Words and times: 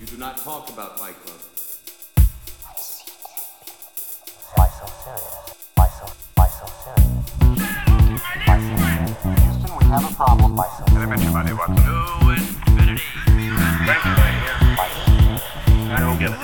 You 0.00 0.06
do 0.06 0.16
not 0.16 0.36
talk 0.36 0.68
about 0.70 0.96
Fight 0.96 1.16
Club. 1.24 1.40
Why 4.54 4.68
so 4.68 4.86
serious? 5.02 5.34
Why 5.74 5.88
so, 5.88 6.06
why 6.36 6.46
so 6.46 6.66
serious? 6.84 7.34
Why 8.46 8.58
so 8.62 8.76
serious? 8.78 9.18
Houston, 9.42 9.76
we 9.76 9.84
have 9.86 10.08
a 10.08 10.14
problem. 10.14 10.54
Why 10.54 10.68
so 10.78 10.84
serious? 10.86 11.20
Everybody 11.20 11.52
wants 11.52 11.82
to 11.82 12.30
infinity. 12.30 13.02
Thank 13.86 14.04
you? 14.04 14.14
I 15.92 15.98
don't 15.98 16.18
get 16.20 16.30
it. 16.30 16.38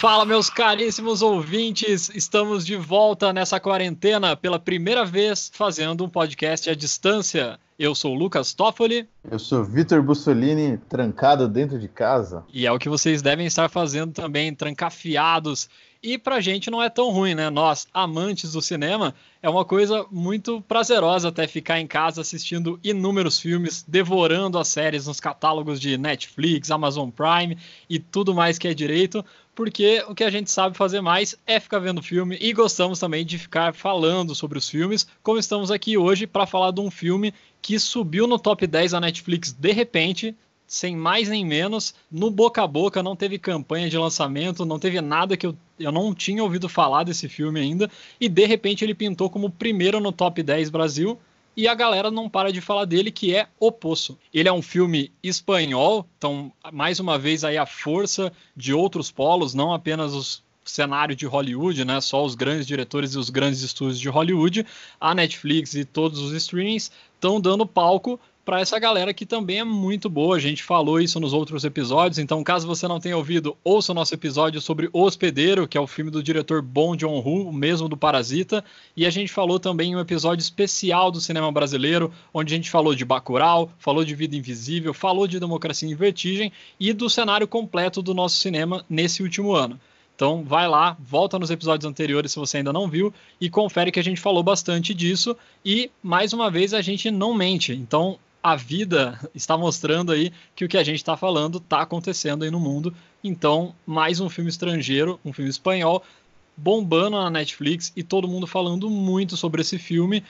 Fala, 0.00 0.24
meus 0.24 0.50
caríssimos 0.50 1.22
ouvintes! 1.22 2.10
Estamos 2.10 2.66
de 2.66 2.76
volta 2.76 3.32
nessa 3.32 3.60
quarentena 3.60 4.34
pela 4.36 4.58
primeira 4.58 5.04
vez 5.04 5.52
fazendo 5.54 6.04
um 6.04 6.08
podcast 6.10 6.68
à 6.68 6.74
distância. 6.74 7.60
Eu 7.78 7.94
sou 7.94 8.14
o 8.14 8.18
Lucas 8.18 8.54
Toffoli 8.54 9.08
Eu 9.28 9.38
sou 9.38 9.64
Vitor 9.64 10.00
Bussolini, 10.02 10.78
trancado 10.88 11.48
dentro 11.48 11.78
de 11.78 11.88
casa. 11.88 12.44
e 12.52 12.66
é 12.66 12.72
o 12.72 12.78
que 12.78 12.88
vocês 12.88 13.20
devem 13.20 13.46
estar 13.46 13.68
fazendo 13.68 14.12
também, 14.12 14.54
trancafiados. 14.54 15.68
E 16.02 16.18
pra 16.18 16.38
gente 16.38 16.70
não 16.70 16.82
é 16.82 16.90
tão 16.90 17.10
ruim, 17.10 17.34
né? 17.34 17.48
Nós, 17.48 17.88
amantes 17.92 18.52
do 18.52 18.60
cinema, 18.60 19.14
é 19.42 19.48
uma 19.48 19.64
coisa 19.64 20.04
muito 20.10 20.60
prazerosa 20.68 21.28
até 21.28 21.46
ficar 21.46 21.80
em 21.80 21.86
casa 21.86 22.20
assistindo 22.20 22.78
inúmeros 22.84 23.40
filmes, 23.40 23.82
devorando 23.88 24.58
as 24.58 24.68
séries 24.68 25.06
nos 25.06 25.18
catálogos 25.18 25.80
de 25.80 25.96
Netflix, 25.96 26.70
Amazon 26.70 27.08
Prime 27.08 27.56
e 27.88 27.98
tudo 27.98 28.34
mais 28.34 28.58
que 28.58 28.68
é 28.68 28.74
direito, 28.74 29.24
porque 29.54 30.04
o 30.08 30.14
que 30.14 30.24
a 30.24 30.30
gente 30.30 30.50
sabe 30.50 30.76
fazer 30.76 31.00
mais 31.00 31.36
é 31.46 31.60
ficar 31.60 31.78
vendo 31.78 32.02
filme 32.02 32.36
e 32.40 32.52
gostamos 32.52 32.98
também 32.98 33.24
de 33.24 33.38
ficar 33.38 33.74
falando 33.74 34.34
sobre 34.34 34.58
os 34.58 34.68
filmes, 34.68 35.06
como 35.22 35.38
estamos 35.38 35.70
aqui 35.70 35.96
hoje 35.96 36.26
para 36.26 36.46
falar 36.46 36.72
de 36.72 36.80
um 36.80 36.90
filme 36.90 37.32
que 37.62 37.78
subiu 37.78 38.26
no 38.26 38.38
top 38.38 38.66
10 38.66 38.92
da 38.92 39.00
Netflix 39.00 39.52
de 39.52 39.72
repente, 39.72 40.34
sem 40.66 40.96
mais 40.96 41.28
nem 41.28 41.44
menos, 41.44 41.94
no 42.10 42.30
boca 42.30 42.62
a 42.62 42.66
boca, 42.66 43.02
não 43.02 43.14
teve 43.14 43.38
campanha 43.38 43.88
de 43.88 43.96
lançamento, 43.96 44.64
não 44.64 44.78
teve 44.78 45.00
nada 45.00 45.36
que 45.36 45.46
eu, 45.46 45.56
eu 45.78 45.92
não 45.92 46.14
tinha 46.14 46.42
ouvido 46.42 46.68
falar 46.68 47.04
desse 47.04 47.28
filme 47.28 47.60
ainda, 47.60 47.90
e 48.20 48.28
de 48.28 48.44
repente 48.46 48.84
ele 48.84 48.94
pintou 48.94 49.30
como 49.30 49.50
primeiro 49.50 50.00
no 50.00 50.12
top 50.12 50.42
10 50.42 50.70
Brasil, 50.70 51.18
e 51.56 51.68
a 51.68 51.74
galera 51.74 52.10
não 52.10 52.28
para 52.28 52.52
de 52.52 52.60
falar 52.60 52.84
dele, 52.84 53.10
que 53.10 53.34
é 53.34 53.48
O 53.58 53.70
Poço. 53.70 54.18
Ele 54.32 54.48
é 54.48 54.52
um 54.52 54.62
filme 54.62 55.12
espanhol, 55.22 56.06
então, 56.18 56.52
mais 56.72 57.00
uma 57.00 57.18
vez 57.18 57.44
aí 57.44 57.56
a 57.56 57.66
força 57.66 58.32
de 58.56 58.72
outros 58.72 59.10
polos, 59.10 59.54
não 59.54 59.72
apenas 59.72 60.14
os 60.14 60.44
cenário 60.64 61.14
de 61.14 61.26
Hollywood, 61.26 61.84
né? 61.84 62.00
Só 62.00 62.24
os 62.24 62.34
grandes 62.34 62.66
diretores 62.66 63.14
e 63.14 63.18
os 63.18 63.30
grandes 63.30 63.60
estúdios 63.60 64.00
de 64.00 64.08
Hollywood, 64.08 64.66
a 64.98 65.14
Netflix 65.14 65.74
e 65.74 65.84
todos 65.84 66.18
os 66.20 66.32
streamings 66.32 66.90
estão 67.14 67.40
dando 67.40 67.66
palco 67.66 68.18
para 68.44 68.60
essa 68.60 68.78
galera 68.78 69.14
que 69.14 69.24
também 69.24 69.60
é 69.60 69.64
muito 69.64 70.10
boa. 70.10 70.36
A 70.36 70.40
gente 70.40 70.62
falou 70.62 71.00
isso 71.00 71.18
nos 71.18 71.32
outros 71.32 71.64
episódios, 71.64 72.18
então 72.18 72.44
caso 72.44 72.66
você 72.66 72.86
não 72.86 73.00
tenha 73.00 73.16
ouvido, 73.16 73.56
ouça 73.64 73.92
o 73.92 73.94
nosso 73.94 74.12
episódio 74.12 74.60
sobre 74.60 74.88
O 74.92 75.02
Hospedeiro, 75.02 75.66
que 75.66 75.78
é 75.78 75.80
o 75.80 75.86
filme 75.86 76.10
do 76.10 76.22
diretor 76.22 76.60
Bong 76.60 77.00
Joon-ho, 77.00 77.52
mesmo 77.52 77.88
do 77.88 77.96
Parasita, 77.96 78.64
e 78.96 79.06
a 79.06 79.10
gente 79.10 79.32
falou 79.32 79.58
também 79.58 79.92
em 79.92 79.96
um 79.96 80.00
episódio 80.00 80.42
especial 80.42 81.10
do 81.10 81.20
cinema 81.20 81.50
brasileiro, 81.50 82.12
onde 82.32 82.52
a 82.52 82.56
gente 82.56 82.70
falou 82.70 82.94
de 82.94 83.04
Bacurau, 83.04 83.70
falou 83.78 84.04
de 84.04 84.14
Vida 84.14 84.36
Invisível, 84.36 84.92
falou 84.92 85.26
de 85.26 85.40
Democracia 85.40 85.90
em 85.90 85.94
Vertigem 85.94 86.52
e 86.78 86.92
do 86.92 87.08
cenário 87.08 87.48
completo 87.48 88.02
do 88.02 88.12
nosso 88.12 88.36
cinema 88.36 88.84
nesse 88.88 89.22
último 89.22 89.54
ano. 89.54 89.80
Então 90.14 90.44
vai 90.44 90.68
lá, 90.68 90.96
volta 91.00 91.38
nos 91.38 91.50
episódios 91.50 91.90
anteriores 91.90 92.30
se 92.30 92.38
você 92.38 92.58
ainda 92.58 92.72
não 92.72 92.88
viu 92.88 93.12
e 93.40 93.50
confere 93.50 93.90
que 93.90 93.98
a 93.98 94.04
gente 94.04 94.20
falou 94.20 94.44
bastante 94.44 94.94
disso 94.94 95.36
e 95.64 95.90
mais 96.00 96.32
uma 96.32 96.48
vez 96.50 96.72
a 96.72 96.80
gente 96.80 97.10
não 97.10 97.34
mente. 97.34 97.72
Então 97.72 98.16
a 98.44 98.56
vida 98.56 99.18
está 99.34 99.56
mostrando 99.56 100.12
aí 100.12 100.30
que 100.54 100.66
o 100.66 100.68
que 100.68 100.76
a 100.76 100.84
gente 100.84 100.98
está 100.98 101.16
falando 101.16 101.56
está 101.56 101.80
acontecendo 101.80 102.44
aí 102.44 102.50
no 102.50 102.60
mundo. 102.60 102.94
Então 103.22 103.74
mais 103.86 104.20
um 104.20 104.28
filme 104.28 104.50
estrangeiro, 104.50 105.18
um 105.24 105.32
filme 105.32 105.48
espanhol 105.48 106.04
bombando 106.54 107.16
na 107.16 107.30
Netflix 107.30 107.90
e 107.96 108.02
todo 108.02 108.28
mundo 108.28 108.46
falando 108.46 108.90
muito 108.90 109.34
sobre 109.34 109.62
esse 109.62 109.78
filme 109.78 110.22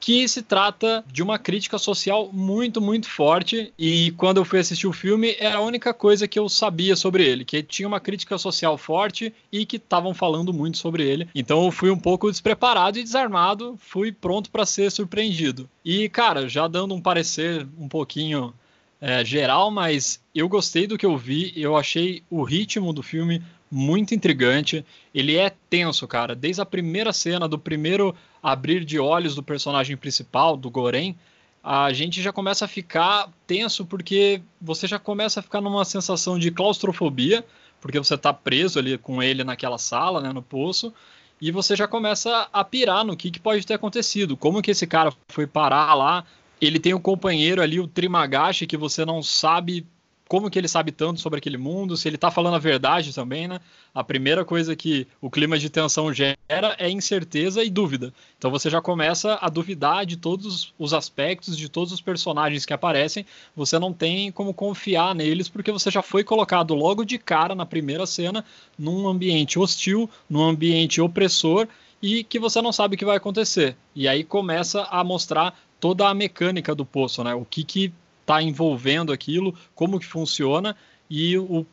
que 0.00 0.26
se 0.26 0.42
trata 0.42 1.04
de 1.06 1.22
uma 1.22 1.38
crítica 1.38 1.78
social 1.78 2.30
muito, 2.32 2.80
muito 2.80 3.08
forte. 3.08 3.72
E 3.78 4.12
quando 4.12 4.38
eu 4.38 4.44
fui 4.44 4.58
assistir 4.58 4.86
o 4.86 4.92
filme, 4.92 5.36
era 5.38 5.58
a 5.58 5.60
única 5.60 5.92
coisa 5.92 6.26
que 6.26 6.38
eu 6.38 6.48
sabia 6.48 6.96
sobre 6.96 7.24
ele, 7.24 7.44
que 7.44 7.62
tinha 7.62 7.86
uma 7.86 8.00
crítica 8.00 8.38
social 8.38 8.78
forte 8.78 9.32
e 9.52 9.66
que 9.66 9.76
estavam 9.76 10.14
falando 10.14 10.52
muito 10.52 10.78
sobre 10.78 11.06
ele. 11.06 11.28
Então 11.34 11.64
eu 11.64 11.70
fui 11.70 11.90
um 11.90 11.98
pouco 11.98 12.30
despreparado 12.30 12.98
e 12.98 13.02
desarmado, 13.02 13.78
fui 13.78 14.10
pronto 14.10 14.50
para 14.50 14.64
ser 14.64 14.90
surpreendido. 14.90 15.68
E, 15.84 16.08
cara, 16.08 16.48
já 16.48 16.66
dando 16.66 16.94
um 16.94 17.00
parecer 17.00 17.66
um 17.78 17.88
pouquinho 17.88 18.54
é, 19.00 19.24
geral, 19.24 19.70
mas 19.70 20.20
eu 20.34 20.48
gostei 20.48 20.86
do 20.86 20.96
que 20.96 21.06
eu 21.06 21.16
vi, 21.16 21.52
eu 21.56 21.76
achei 21.76 22.22
o 22.30 22.42
ritmo 22.42 22.92
do 22.92 23.02
filme 23.02 23.42
muito 23.70 24.14
intrigante. 24.14 24.84
Ele 25.14 25.36
é 25.36 25.52
tenso, 25.68 26.08
cara. 26.08 26.34
Desde 26.34 26.60
a 26.60 26.66
primeira 26.66 27.12
cena, 27.12 27.46
do 27.46 27.58
primeiro 27.58 28.14
abrir 28.42 28.84
de 28.84 28.98
olhos 28.98 29.34
do 29.34 29.42
personagem 29.42 29.96
principal, 29.96 30.56
do 30.56 30.70
Goren, 30.70 31.14
a 31.62 31.92
gente 31.92 32.22
já 32.22 32.32
começa 32.32 32.64
a 32.64 32.68
ficar 32.68 33.28
tenso 33.46 33.84
porque 33.84 34.42
você 34.60 34.86
já 34.86 34.98
começa 34.98 35.40
a 35.40 35.42
ficar 35.42 35.60
numa 35.60 35.84
sensação 35.84 36.38
de 36.38 36.50
claustrofobia, 36.50 37.44
porque 37.80 37.98
você 37.98 38.16
tá 38.16 38.32
preso 38.32 38.78
ali 38.78 38.96
com 38.96 39.22
ele 39.22 39.44
naquela 39.44 39.78
sala, 39.78 40.20
né, 40.20 40.32
no 40.32 40.42
poço, 40.42 40.92
e 41.40 41.50
você 41.50 41.76
já 41.76 41.86
começa 41.86 42.48
a 42.52 42.64
pirar 42.64 43.04
no 43.04 43.16
que, 43.16 43.30
que 43.30 43.40
pode 43.40 43.66
ter 43.66 43.74
acontecido, 43.74 44.36
como 44.36 44.62
que 44.62 44.70
esse 44.70 44.86
cara 44.86 45.12
foi 45.28 45.46
parar 45.46 45.94
lá. 45.94 46.24
Ele 46.60 46.78
tem 46.78 46.92
um 46.92 47.00
companheiro 47.00 47.62
ali, 47.62 47.80
o 47.80 47.86
Trimagashi, 47.86 48.66
que 48.66 48.76
você 48.76 49.04
não 49.04 49.22
sabe 49.22 49.86
como 50.30 50.48
que 50.48 50.56
ele 50.56 50.68
sabe 50.68 50.92
tanto 50.92 51.20
sobre 51.20 51.40
aquele 51.40 51.58
mundo, 51.58 51.96
se 51.96 52.06
ele 52.06 52.16
tá 52.16 52.30
falando 52.30 52.54
a 52.54 52.58
verdade 52.60 53.12
também, 53.12 53.48
né? 53.48 53.58
A 53.92 54.04
primeira 54.04 54.44
coisa 54.44 54.76
que 54.76 55.04
o 55.20 55.28
clima 55.28 55.58
de 55.58 55.68
tensão 55.68 56.14
gera 56.14 56.38
é 56.78 56.88
incerteza 56.88 57.64
e 57.64 57.68
dúvida. 57.68 58.14
Então 58.38 58.48
você 58.48 58.70
já 58.70 58.80
começa 58.80 59.40
a 59.42 59.48
duvidar 59.48 60.06
de 60.06 60.16
todos 60.16 60.72
os 60.78 60.94
aspectos, 60.94 61.56
de 61.56 61.68
todos 61.68 61.92
os 61.92 62.00
personagens 62.00 62.64
que 62.64 62.72
aparecem. 62.72 63.26
Você 63.56 63.76
não 63.76 63.92
tem 63.92 64.30
como 64.30 64.54
confiar 64.54 65.16
neles, 65.16 65.48
porque 65.48 65.72
você 65.72 65.90
já 65.90 66.00
foi 66.00 66.22
colocado 66.22 66.76
logo 66.76 67.04
de 67.04 67.18
cara 67.18 67.52
na 67.52 67.66
primeira 67.66 68.06
cena 68.06 68.44
num 68.78 69.08
ambiente 69.08 69.58
hostil, 69.58 70.08
num 70.28 70.44
ambiente 70.44 71.00
opressor 71.00 71.66
e 72.00 72.22
que 72.22 72.38
você 72.38 72.62
não 72.62 72.70
sabe 72.70 72.94
o 72.94 72.98
que 72.98 73.04
vai 73.04 73.16
acontecer. 73.16 73.76
E 73.96 74.06
aí 74.06 74.22
começa 74.22 74.84
a 74.92 75.02
mostrar 75.02 75.58
toda 75.80 76.08
a 76.08 76.14
mecânica 76.14 76.72
do 76.72 76.86
poço, 76.86 77.24
né? 77.24 77.34
O 77.34 77.44
que 77.44 77.64
que 77.64 77.92
está 78.30 78.40
envolvendo 78.40 79.12
aquilo, 79.12 79.52
como 79.74 79.98
que 79.98 80.06
funciona, 80.06 80.76
e 81.10 81.36
o 81.36 81.66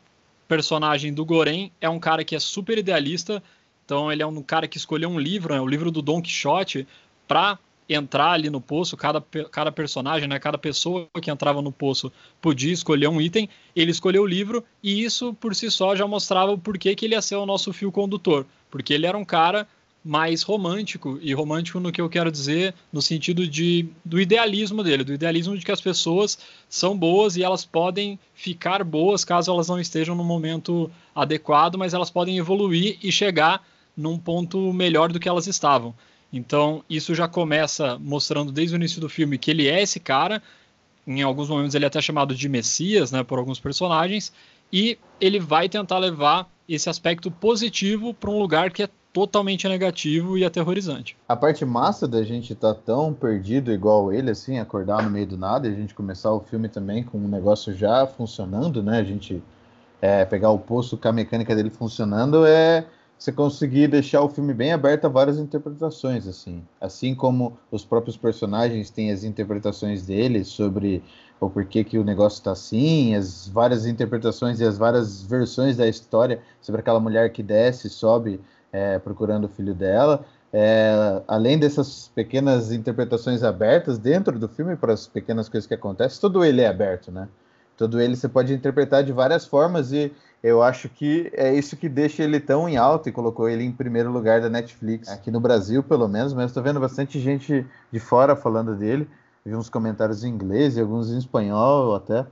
personagem 0.48 1.14
do 1.14 1.24
Goren 1.24 1.70
é 1.80 1.88
um 1.88 2.00
cara 2.00 2.24
que 2.24 2.34
é 2.34 2.40
super 2.40 2.76
idealista, 2.76 3.40
então 3.84 4.10
ele 4.10 4.22
é 4.22 4.26
um 4.26 4.42
cara 4.42 4.66
que 4.66 4.76
escolheu 4.76 5.08
um 5.08 5.20
livro, 5.20 5.54
né, 5.54 5.60
o 5.60 5.66
livro 5.66 5.92
do 5.92 6.02
Don 6.02 6.20
Quixote, 6.20 6.86
para 7.28 7.58
entrar 7.88 8.32
ali 8.32 8.50
no 8.50 8.60
poço, 8.60 8.96
cada, 8.96 9.24
cada 9.52 9.70
personagem, 9.70 10.28
né, 10.28 10.38
cada 10.40 10.58
pessoa 10.58 11.08
que 11.22 11.30
entrava 11.30 11.62
no 11.62 11.70
poço 11.70 12.12
podia 12.40 12.72
escolher 12.72 13.06
um 13.06 13.20
item, 13.20 13.48
ele 13.74 13.92
escolheu 13.92 14.24
o 14.24 14.26
livro, 14.26 14.64
e 14.82 15.04
isso 15.04 15.32
por 15.34 15.54
si 15.54 15.70
só 15.70 15.94
já 15.94 16.08
mostrava 16.08 16.50
o 16.50 16.58
porquê 16.58 16.94
que 16.96 17.06
ele 17.06 17.14
ia 17.14 17.22
ser 17.22 17.36
o 17.36 17.46
nosso 17.46 17.72
fio 17.72 17.92
condutor, 17.92 18.44
porque 18.68 18.92
ele 18.92 19.06
era 19.06 19.16
um 19.16 19.24
cara 19.24 19.66
mais 20.04 20.42
romântico, 20.42 21.18
e 21.20 21.34
romântico 21.34 21.80
no 21.80 21.92
que 21.92 22.00
eu 22.00 22.08
quero 22.08 22.30
dizer, 22.30 22.74
no 22.92 23.02
sentido 23.02 23.46
de, 23.46 23.86
do 24.04 24.20
idealismo 24.20 24.82
dele, 24.82 25.04
do 25.04 25.12
idealismo 25.12 25.56
de 25.56 25.64
que 25.64 25.72
as 25.72 25.80
pessoas 25.80 26.38
são 26.68 26.96
boas 26.96 27.36
e 27.36 27.42
elas 27.42 27.64
podem 27.64 28.18
ficar 28.34 28.84
boas 28.84 29.24
caso 29.24 29.50
elas 29.50 29.68
não 29.68 29.78
estejam 29.78 30.14
no 30.14 30.24
momento 30.24 30.90
adequado, 31.14 31.76
mas 31.76 31.94
elas 31.94 32.10
podem 32.10 32.38
evoluir 32.38 32.98
e 33.02 33.10
chegar 33.10 33.66
num 33.96 34.18
ponto 34.18 34.72
melhor 34.72 35.12
do 35.12 35.18
que 35.18 35.28
elas 35.28 35.46
estavam. 35.46 35.94
Então, 36.32 36.84
isso 36.88 37.14
já 37.14 37.26
começa 37.26 37.98
mostrando 37.98 38.52
desde 38.52 38.74
o 38.74 38.76
início 38.76 39.00
do 39.00 39.08
filme 39.08 39.38
que 39.38 39.50
ele 39.50 39.66
é 39.66 39.82
esse 39.82 39.98
cara, 39.98 40.42
em 41.06 41.22
alguns 41.22 41.48
momentos 41.48 41.74
ele 41.74 41.84
é 41.84 41.88
até 41.88 42.00
chamado 42.00 42.34
de 42.34 42.48
Messias, 42.48 43.10
né, 43.10 43.24
por 43.24 43.38
alguns 43.38 43.58
personagens, 43.58 44.32
e 44.72 44.98
ele 45.20 45.40
vai 45.40 45.68
tentar 45.68 45.98
levar 45.98 46.48
esse 46.68 46.90
aspecto 46.90 47.30
positivo 47.30 48.12
para 48.12 48.30
um 48.30 48.38
lugar 48.38 48.70
que 48.70 48.82
é 48.82 48.88
totalmente 49.18 49.66
negativo 49.68 50.38
e 50.38 50.44
aterrorizante. 50.44 51.16
A 51.28 51.34
parte 51.34 51.64
massa 51.64 52.06
da 52.06 52.22
gente 52.22 52.52
estar 52.52 52.72
tá 52.72 52.80
tão 52.86 53.12
perdido 53.12 53.72
igual 53.72 54.12
ele, 54.12 54.30
assim, 54.30 54.60
acordar 54.60 55.02
no 55.02 55.10
meio 55.10 55.26
do 55.26 55.36
nada 55.36 55.66
e 55.66 55.72
a 55.72 55.74
gente 55.74 55.92
começar 55.92 56.32
o 56.32 56.38
filme 56.38 56.68
também 56.68 57.02
com 57.02 57.18
um 57.18 57.26
negócio 57.26 57.74
já 57.74 58.06
funcionando, 58.06 58.80
né? 58.80 59.00
A 59.00 59.02
gente 59.02 59.42
é, 60.00 60.24
pegar 60.24 60.50
o 60.50 60.58
poço 60.58 60.96
com 60.96 61.08
a 61.08 61.12
mecânica 61.12 61.56
dele 61.56 61.68
funcionando 61.68 62.46
é 62.46 62.86
você 63.18 63.32
conseguir 63.32 63.88
deixar 63.88 64.22
o 64.22 64.28
filme 64.28 64.54
bem 64.54 64.72
aberto 64.72 65.06
a 65.06 65.08
várias 65.08 65.36
interpretações, 65.38 66.28
assim. 66.28 66.62
Assim 66.80 67.12
como 67.12 67.58
os 67.72 67.84
próprios 67.84 68.16
personagens 68.16 68.88
têm 68.88 69.10
as 69.10 69.24
interpretações 69.24 70.06
deles 70.06 70.46
sobre 70.46 71.02
o 71.40 71.50
porquê 71.50 71.82
que 71.82 71.98
o 71.98 72.04
negócio 72.04 72.38
está 72.38 72.52
assim, 72.52 73.16
as 73.16 73.48
várias 73.48 73.84
interpretações 73.84 74.60
e 74.60 74.64
as 74.64 74.78
várias 74.78 75.22
versões 75.22 75.76
da 75.76 75.88
história 75.88 76.40
sobre 76.60 76.80
aquela 76.80 77.00
mulher 77.00 77.32
que 77.32 77.42
desce, 77.42 77.90
sobe 77.90 78.40
é, 78.72 78.98
procurando 78.98 79.44
o 79.44 79.48
filho 79.48 79.74
dela. 79.74 80.24
É, 80.52 81.22
além 81.28 81.58
dessas 81.58 82.10
pequenas 82.14 82.72
interpretações 82.72 83.42
abertas 83.42 83.98
dentro 83.98 84.38
do 84.38 84.48
filme 84.48 84.76
para 84.76 84.94
as 84.94 85.06
pequenas 85.06 85.48
coisas 85.48 85.66
que 85.66 85.74
acontecem, 85.74 86.20
tudo 86.20 86.44
ele 86.44 86.62
é 86.62 86.68
aberto, 86.68 87.12
né? 87.12 87.28
todo 87.78 88.00
ele 88.00 88.16
você 88.16 88.28
pode 88.28 88.52
interpretar 88.52 89.04
de 89.04 89.12
várias 89.12 89.46
formas 89.46 89.92
e 89.92 90.12
eu 90.42 90.62
acho 90.62 90.88
que 90.88 91.30
é 91.32 91.54
isso 91.54 91.76
que 91.76 91.88
deixa 91.88 92.24
ele 92.24 92.40
tão 92.40 92.68
em 92.68 92.76
alta 92.76 93.08
e 93.08 93.12
colocou 93.12 93.48
ele 93.48 93.64
em 93.64 93.72
primeiro 93.72 94.10
lugar 94.10 94.40
da 94.40 94.50
Netflix, 94.50 95.08
aqui 95.08 95.30
no 95.30 95.40
Brasil 95.40 95.82
pelo 95.82 96.08
menos, 96.08 96.34
mas 96.34 96.46
estou 96.46 96.62
vendo 96.62 96.80
bastante 96.80 97.20
gente 97.20 97.64
de 97.90 98.00
fora 98.00 98.34
falando 98.34 98.74
dele, 98.74 99.08
vi 99.46 99.54
uns 99.54 99.70
comentários 99.70 100.24
em 100.24 100.28
inglês 100.28 100.76
e 100.76 100.80
alguns 100.80 101.10
em 101.10 101.18
espanhol 101.18 101.94
até. 101.94 102.26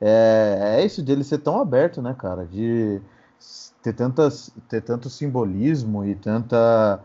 É, 0.00 0.76
é 0.78 0.84
isso 0.84 1.02
dele 1.02 1.24
ser 1.24 1.38
tão 1.38 1.60
aberto, 1.60 2.02
né, 2.02 2.14
cara, 2.18 2.44
de 2.44 3.00
ter, 3.82 3.92
tantas, 3.92 4.50
ter 4.68 4.82
tanto 4.82 5.08
simbolismo 5.08 6.04
e 6.04 6.14
tanta, 6.14 7.00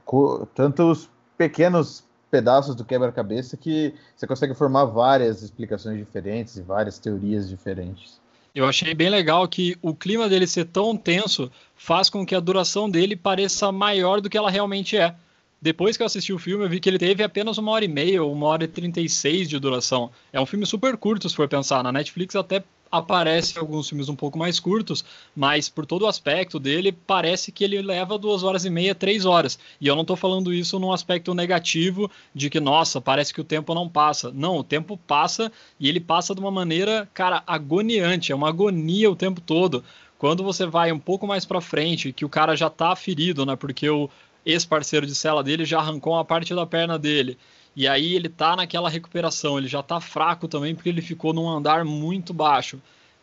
tantos 0.53 1.09
pequenos 1.38 2.03
pedaços 2.30 2.75
do 2.75 2.83
quebra-cabeça 2.83 3.56
que 3.56 3.94
você 4.15 4.25
consegue 4.25 4.56
formar 4.56 4.85
várias 4.85 5.44
explicações 5.44 5.97
diferentes 5.97 6.57
e 6.57 6.62
várias 6.62 6.97
teorias 6.97 7.47
diferentes. 7.47 8.19
Eu 8.56 8.65
achei 8.65 8.94
bem 8.94 9.09
legal 9.09 9.47
que 9.47 9.75
o 9.81 9.95
clima 9.95 10.30
dele 10.30 10.45
ser 10.45 10.65
tão 10.65 10.95
tenso 10.95 11.51
faz 11.75 12.09
com 12.09 12.25
que 12.25 12.36
a 12.36 12.39
duração 12.39 12.89
dele 12.89 13.15
pareça 13.15 13.71
maior 13.71 14.21
do 14.21 14.29
que 14.29 14.38
ela 14.38 14.50
realmente 14.50 14.95
é. 14.97 15.15
Depois 15.62 15.95
que 15.95 16.03
eu 16.03 16.07
assisti 16.07 16.33
o 16.33 16.38
filme, 16.38 16.65
eu 16.65 16.69
vi 16.69 16.79
que 16.79 16.89
ele 16.89 17.00
teve 17.00 17.24
apenas 17.24 17.57
uma 17.57 17.71
hora 17.71 17.86
e 17.86 17.88
meia 17.88 18.21
ou 18.21 18.33
uma 18.33 18.47
hora 18.47 18.65
e 18.65 18.68
trinta 18.68 19.00
e 19.00 19.07
seis 19.07 19.47
de 19.47 19.57
duração. 19.57 20.12
É 20.31 20.39
um 20.39 20.45
filme 20.45 20.65
super 20.65 20.97
curto, 20.97 21.29
se 21.29 21.36
for 21.36 21.47
pensar. 21.47 21.81
Na 21.81 21.91
Netflix 21.91 22.36
até 22.36 22.63
aparece 22.93 23.57
alguns 23.57 23.89
filmes 23.89 24.07
um 24.07 24.15
pouco 24.15 24.37
mais 24.37 24.59
curtos, 24.59 25.03
mas 25.35 25.67
por 25.67 25.83
todo 25.83 26.03
o 26.03 26.07
aspecto 26.07 26.59
dele, 26.59 26.91
parece 26.91 27.51
que 27.51 27.63
ele 27.63 27.81
leva 27.81 28.19
duas 28.19 28.43
horas 28.43 28.65
e 28.65 28.69
meia, 28.69 28.93
três 28.93 29.25
horas. 29.25 29.57
E 29.81 29.87
eu 29.87 29.95
não 29.95 30.03
estou 30.03 30.15
falando 30.15 30.53
isso 30.53 30.77
num 30.77 30.93
aspecto 30.93 31.33
negativo 31.33 32.09
de 32.35 32.51
que, 32.51 32.59
nossa, 32.59 33.01
parece 33.01 33.33
que 33.33 33.41
o 33.41 33.43
tempo 33.43 33.73
não 33.73 33.89
passa. 33.89 34.31
Não, 34.31 34.57
o 34.57 34.63
tempo 34.63 34.95
passa 34.95 35.51
e 35.79 35.89
ele 35.89 35.99
passa 35.99 36.35
de 36.35 36.39
uma 36.39 36.51
maneira, 36.51 37.09
cara, 37.15 37.41
agoniante, 37.47 38.31
é 38.31 38.35
uma 38.35 38.49
agonia 38.49 39.09
o 39.09 39.15
tempo 39.15 39.41
todo. 39.41 39.83
Quando 40.19 40.43
você 40.43 40.67
vai 40.67 40.91
um 40.91 40.99
pouco 40.99 41.25
mais 41.25 41.45
para 41.45 41.59
frente, 41.59 42.13
que 42.13 42.23
o 42.23 42.29
cara 42.29 42.55
já 42.55 42.69
tá 42.69 42.95
ferido, 42.95 43.43
né? 43.43 43.55
Porque 43.55 43.89
o 43.89 44.07
ex-parceiro 44.45 45.07
de 45.07 45.15
cela 45.15 45.43
dele 45.43 45.65
já 45.65 45.79
arrancou 45.79 46.13
uma 46.13 46.23
parte 46.23 46.53
da 46.53 46.65
perna 46.67 46.99
dele. 46.99 47.39
E 47.75 47.87
aí 47.87 48.15
ele 48.15 48.29
tá 48.29 48.55
naquela 48.55 48.89
recuperação, 48.89 49.57
ele 49.57 49.67
já 49.67 49.81
tá 49.81 49.99
fraco 49.99 50.47
também 50.47 50.75
porque 50.75 50.89
ele 50.89 51.01
ficou 51.01 51.33
num 51.33 51.49
andar 51.49 51.83
muito 51.83 52.33
baixo. 52.33 52.79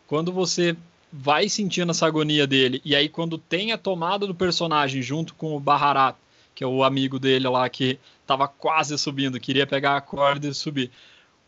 Quando 0.06 0.32
você 0.32 0.76
vai 1.12 1.48
sentindo 1.48 1.90
essa 1.90 2.06
agonia 2.06 2.46
dele, 2.46 2.80
e 2.84 2.94
aí 2.94 3.08
quando 3.08 3.38
tem 3.38 3.72
a 3.72 3.78
tomada 3.78 4.26
do 4.26 4.34
personagem 4.34 5.02
junto 5.02 5.34
com 5.34 5.56
o 5.56 5.60
Baharat, 5.60 6.16
que 6.54 6.64
é 6.64 6.66
o 6.66 6.82
amigo 6.82 7.18
dele 7.18 7.48
lá 7.48 7.68
que 7.68 7.98
tava 8.26 8.46
quase 8.48 8.96
subindo, 8.98 9.40
queria 9.40 9.66
pegar 9.66 9.96
a 9.96 10.00
corda 10.00 10.48
e 10.48 10.54
subir. 10.54 10.90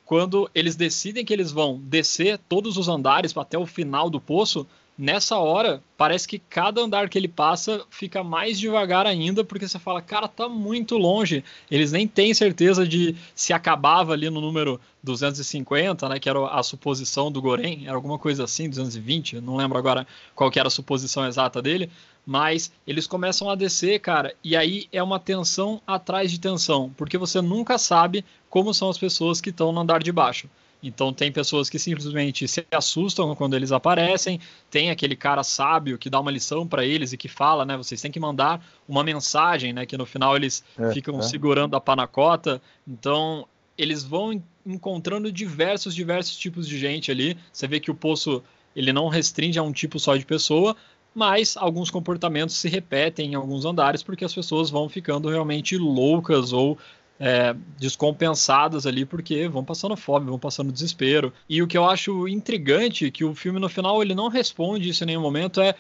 Quando 0.05 0.51
eles 0.55 0.77
decidem 0.77 1.25
que 1.25 1.33
eles 1.33 1.53
vão 1.53 1.79
descer 1.79 2.39
todos 2.49 2.77
os 2.77 2.89
andares 2.89 3.37
até 3.37 3.59
o 3.59 3.67
final 3.67 4.09
do 4.11 4.21
poço, 4.21 4.67
nessa 5.03 5.37
hora, 5.37 5.83
parece 5.97 6.29
que 6.29 6.39
cada 6.39 6.81
andar 6.81 7.09
que 7.09 7.19
ele 7.19 7.27
passa 7.27 7.85
fica 7.91 8.23
mais 8.23 8.57
devagar 8.57 9.05
ainda, 9.05 9.43
porque 9.43 9.67
você 9.67 9.77
fala, 9.77 10.01
cara, 10.01 10.29
tá 10.29 10.49
muito 10.49 10.97
longe. 10.97 11.43
Eles 11.69 11.91
nem 11.91 12.07
têm 12.07 12.33
certeza 12.33 12.87
de 12.87 13.17
se 13.35 13.53
acabava 13.53 14.13
ali 14.13 14.31
no 14.31 14.41
número 14.41 14.81
250, 15.03 16.09
né, 16.09 16.21
que 16.21 16.29
era 16.29 16.47
a 16.47 16.63
suposição 16.63 17.33
do 17.33 17.43
Goren, 17.43 17.83
era 17.85 17.97
alguma 17.97 18.17
coisa 18.17 18.45
assim, 18.45 18.71
220, 18.71 19.41
não 19.41 19.57
lembro 19.57 19.77
agora 19.77 20.07
qual 20.37 20.49
que 20.53 20.61
era 20.61 20.69
a 20.69 20.71
suposição 20.71 21.27
exata 21.27 21.61
dele, 21.61 21.91
mas 22.25 22.71
eles 22.87 23.09
começam 23.09 23.51
a 23.51 23.57
descer, 23.57 23.99
cara, 23.99 24.33
e 24.45 24.55
aí 24.57 24.87
é 24.93 25.03
uma 25.03 25.19
tensão 25.19 25.83
atrás 25.85 26.31
de 26.31 26.39
tensão, 26.39 26.95
porque 26.97 27.19
você 27.19 27.43
nunca 27.43 27.77
sabe 27.77 28.25
como 28.49 28.73
são 28.73 28.89
as 28.89 28.99
pessoas 28.99 29.41
que 29.41 29.51
estão 29.51 29.73
no 29.73 29.81
andar 29.81 30.01
de 30.01 30.13
baixo. 30.13 30.49
Então 30.83 31.13
tem 31.13 31.31
pessoas 31.31 31.71
que 31.71 31.79
simplesmente 31.79 32.49
se 32.49 32.67
assustam 32.73 33.35
quando 33.37 33.55
eles 33.55 33.71
aparecem, 33.71 34.41
tem 34.71 34.91
aquele 34.91 35.15
cara 35.15 35.45
sábio 35.45 35.97
que 35.97 36.11
dá 36.11 36.19
uma 36.19 36.31
lição 36.31 36.67
para 36.67 36.85
eles 36.85 37.13
e 37.13 37.17
que 37.17 37.29
fala, 37.29 37.65
né, 37.65 37.77
vocês 37.77 38.01
têm 38.01 38.11
que 38.11 38.19
mandar 38.19 38.65
uma 38.89 39.05
mensagem, 39.05 39.73
né, 39.73 39.87
que 39.87 39.97
no 39.97 40.05
final 40.05 40.35
eles 40.35 40.65
é, 40.77 40.93
ficam 40.93 41.19
é. 41.21 41.23
segurando 41.23 41.77
a 41.77 41.81
panacota. 41.81 42.61
Então 42.87 43.47
eles 43.79 44.03
vão 44.03 44.43
encontrando 44.67 45.31
diversos 45.31 45.95
diversos 45.95 46.37
tipos 46.37 46.67
de 46.67 46.79
gente 46.79 47.11
ali. 47.11 47.39
Você 47.53 47.69
vê 47.69 47.79
que 47.79 47.91
o 47.91 47.95
poço 47.95 48.43
ele 48.75 48.93
não 48.93 49.09
restringe 49.09 49.59
a 49.59 49.63
um 49.63 49.73
tipo 49.73 49.99
só 50.01 50.17
de 50.17 50.25
pessoa, 50.25 50.77
mas 51.15 51.57
alguns 51.57 51.91
comportamentos 51.91 52.57
se 52.57 52.69
repetem 52.69 53.33
em 53.33 53.35
alguns 53.35 53.65
andares 53.65 54.03
porque 54.03 54.25
as 54.25 54.35
pessoas 54.35 54.71
vão 54.71 54.89
ficando 54.89 55.29
realmente 55.29 55.77
loucas 55.77 56.53
ou 56.53 56.79
é, 57.25 57.55
descompensadas 57.79 58.85
ali 58.85 59.05
porque 59.05 59.47
vão 59.47 59.65
passando 59.65 59.97
fome, 59.97 60.27
vão 60.27 60.41
passando 60.41 60.73
desespero. 60.73 61.33
E 61.49 61.63
o 61.63 61.69
que 61.69 61.79
eu 61.79 61.89
acho 61.89 62.27
intrigante 62.27 63.13
que 63.13 63.25
o 63.25 63.33
filme 63.33 63.61
no 63.61 63.69
final 63.69 64.03
ele 64.03 64.13
não 64.13 64.27
responde 64.27 64.89
isso 64.89 65.05
em 65.05 65.07
nenhum 65.07 65.21
momento 65.21 65.61
é 65.61 65.77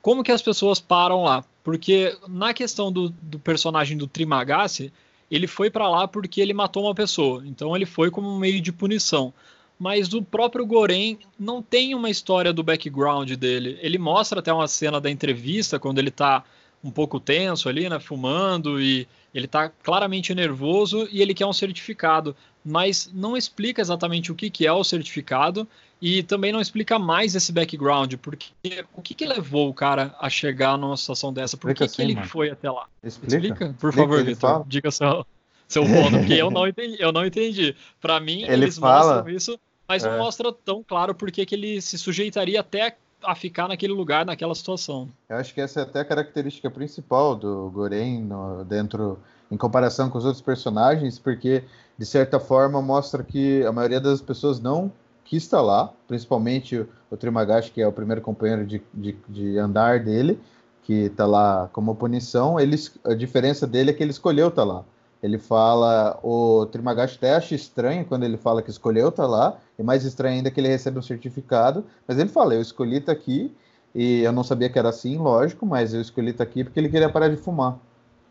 como 0.00 0.24
que 0.24 0.32
as 0.32 0.40
pessoas 0.40 0.80
param 0.80 1.22
lá. 1.22 1.44
Porque 1.62 2.16
na 2.26 2.54
questão 2.54 2.90
do, 2.90 3.10
do 3.20 3.38
personagem 3.38 3.98
do 3.98 4.06
Trimagasi, 4.06 4.90
ele 5.30 5.46
foi 5.46 5.68
para 5.68 5.86
lá 5.86 6.08
porque 6.08 6.40
ele 6.40 6.54
matou 6.54 6.84
uma 6.84 6.94
pessoa. 6.94 7.42
Então 7.44 7.76
ele 7.76 7.84
foi 7.84 8.10
como 8.10 8.30
um 8.30 8.38
meio 8.38 8.62
de 8.62 8.72
punição. 8.72 9.34
Mas 9.78 10.14
o 10.14 10.22
próprio 10.22 10.64
Goren 10.64 11.18
não 11.38 11.60
tem 11.60 11.94
uma 11.94 12.08
história 12.08 12.54
do 12.54 12.62
background 12.62 13.30
dele. 13.32 13.78
Ele 13.82 13.98
mostra 13.98 14.40
até 14.40 14.50
uma 14.50 14.66
cena 14.66 14.98
da 14.98 15.10
entrevista 15.10 15.78
quando 15.78 15.98
ele 15.98 16.08
está 16.08 16.42
um 16.82 16.90
pouco 16.90 17.20
tenso 17.20 17.68
ali, 17.68 17.86
né, 17.86 17.98
fumando 17.98 18.80
e 18.80 19.06
ele 19.36 19.44
está 19.44 19.68
claramente 19.68 20.34
nervoso 20.34 21.06
e 21.12 21.20
ele 21.20 21.34
quer 21.34 21.44
um 21.44 21.52
certificado, 21.52 22.34
mas 22.64 23.10
não 23.12 23.36
explica 23.36 23.82
exatamente 23.82 24.32
o 24.32 24.34
que, 24.34 24.48
que 24.48 24.66
é 24.66 24.72
o 24.72 24.82
certificado 24.82 25.68
e 26.00 26.22
também 26.22 26.52
não 26.52 26.60
explica 26.60 26.98
mais 26.98 27.34
esse 27.34 27.52
background, 27.52 28.14
porque 28.14 28.50
o 28.94 29.02
que, 29.02 29.12
que 29.12 29.26
levou 29.26 29.68
o 29.68 29.74
cara 29.74 30.14
a 30.18 30.30
chegar 30.30 30.78
numa 30.78 30.96
situação 30.96 31.32
dessa? 31.34 31.56
Por 31.56 31.74
que, 31.74 31.84
assim, 31.84 31.96
que 31.96 32.02
ele 32.02 32.14
mano. 32.14 32.26
foi 32.26 32.50
até 32.50 32.70
lá? 32.70 32.86
Explica, 33.04 33.36
explica? 33.36 33.74
por 33.78 33.92
favor, 33.92 34.24
Vitor, 34.24 34.64
diga 34.66 34.90
seu, 34.90 35.26
seu 35.68 35.84
ponto, 35.84 36.18
porque 36.18 36.32
eu 36.32 36.50
não 36.50 36.66
entendi. 36.66 36.96
Eu 36.98 37.12
não 37.12 37.26
entendi. 37.26 37.76
Para 38.00 38.18
mim, 38.18 38.42
ele 38.42 38.64
eles 38.64 38.78
fala... 38.78 39.16
mostram 39.16 39.34
isso, 39.34 39.60
mas 39.86 40.02
é. 40.02 40.10
não 40.10 40.18
mostra 40.18 40.50
tão 40.50 40.82
claro 40.82 41.14
porque 41.14 41.44
que 41.44 41.54
ele 41.54 41.82
se 41.82 41.98
sujeitaria 41.98 42.60
até 42.60 42.96
a 43.22 43.34
ficar 43.34 43.68
naquele 43.68 43.92
lugar, 43.92 44.24
naquela 44.24 44.54
situação. 44.54 45.08
Eu 45.28 45.36
acho 45.36 45.54
que 45.54 45.60
essa 45.60 45.80
é 45.80 45.82
até 45.82 46.00
a 46.00 46.04
característica 46.04 46.70
principal 46.70 47.34
do 47.34 47.70
Goren 47.70 48.28
dentro, 48.68 49.18
em 49.50 49.56
comparação 49.56 50.10
com 50.10 50.18
os 50.18 50.24
outros 50.24 50.42
personagens, 50.42 51.18
porque 51.18 51.64
de 51.98 52.06
certa 52.06 52.38
forma 52.38 52.80
mostra 52.82 53.22
que 53.22 53.64
a 53.64 53.72
maioria 53.72 54.00
das 54.00 54.20
pessoas 54.20 54.60
não 54.60 54.92
quis 55.24 55.42
estar 55.42 55.60
lá, 55.60 55.92
principalmente 56.06 56.76
o, 56.76 56.88
o 57.10 57.16
Trimagashi, 57.16 57.72
que 57.72 57.82
é 57.82 57.88
o 57.88 57.92
primeiro 57.92 58.20
companheiro 58.20 58.64
de, 58.64 58.82
de, 58.94 59.16
de 59.28 59.58
andar 59.58 60.00
dele, 60.00 60.38
que 60.82 61.06
está 61.06 61.26
lá 61.26 61.68
como 61.72 61.96
punição. 61.96 62.60
Ele, 62.60 62.76
a 63.04 63.14
diferença 63.14 63.66
dele 63.66 63.90
é 63.90 63.92
que 63.92 64.02
ele 64.02 64.12
escolheu 64.12 64.48
estar 64.48 64.64
lá. 64.64 64.84
Ele 65.26 65.38
fala, 65.38 66.18
o 66.22 66.66
Trimagashi 66.66 67.16
até 67.16 67.34
acha 67.34 67.54
estranho 67.54 68.04
quando 68.04 68.22
ele 68.22 68.36
fala 68.36 68.62
que 68.62 68.70
escolheu 68.70 69.08
estar 69.08 69.26
lá, 69.26 69.58
e 69.76 69.82
mais 69.82 70.04
estranho 70.04 70.36
ainda 70.36 70.52
que 70.52 70.60
ele 70.60 70.68
recebe 70.68 71.00
um 71.00 71.02
certificado, 71.02 71.84
mas 72.06 72.16
ele 72.16 72.28
fala, 72.28 72.54
eu 72.54 72.62
escolhi 72.62 72.98
estar 72.98 73.10
aqui, 73.10 73.52
e 73.92 74.22
eu 74.22 74.30
não 74.30 74.44
sabia 74.44 74.70
que 74.70 74.78
era 74.78 74.90
assim, 74.90 75.16
lógico, 75.16 75.66
mas 75.66 75.92
eu 75.92 76.00
escolhi 76.00 76.30
estar 76.30 76.44
aqui 76.44 76.62
porque 76.62 76.78
ele 76.78 76.88
queria 76.88 77.08
parar 77.08 77.28
de 77.28 77.36
fumar. 77.36 77.76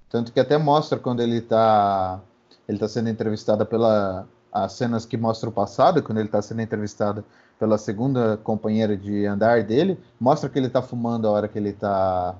Tanto 0.09 0.31
que 0.31 0.39
até 0.39 0.57
mostra 0.57 0.97
quando 0.97 1.21
ele 1.21 1.37
está 1.37 2.21
ele 2.67 2.77
tá 2.77 2.87
sendo 2.87 3.09
entrevistado 3.09 3.65
pela 3.65 4.25
as 4.51 4.71
cenas 4.71 5.05
que 5.05 5.17
mostram 5.17 5.49
o 5.49 5.53
passado, 5.53 6.01
quando 6.01 6.19
ele 6.19 6.29
está 6.29 6.41
sendo 6.41 6.61
entrevistado 6.61 7.25
pela 7.59 7.77
segunda 7.77 8.37
companheira 8.37 8.95
de 8.95 9.25
andar 9.25 9.63
dele, 9.63 9.99
mostra 10.17 10.49
que 10.49 10.57
ele 10.57 10.67
está 10.67 10.81
fumando 10.81 11.27
a 11.27 11.31
hora 11.31 11.47
que 11.49 11.59
ele 11.59 11.71
está 11.71 12.35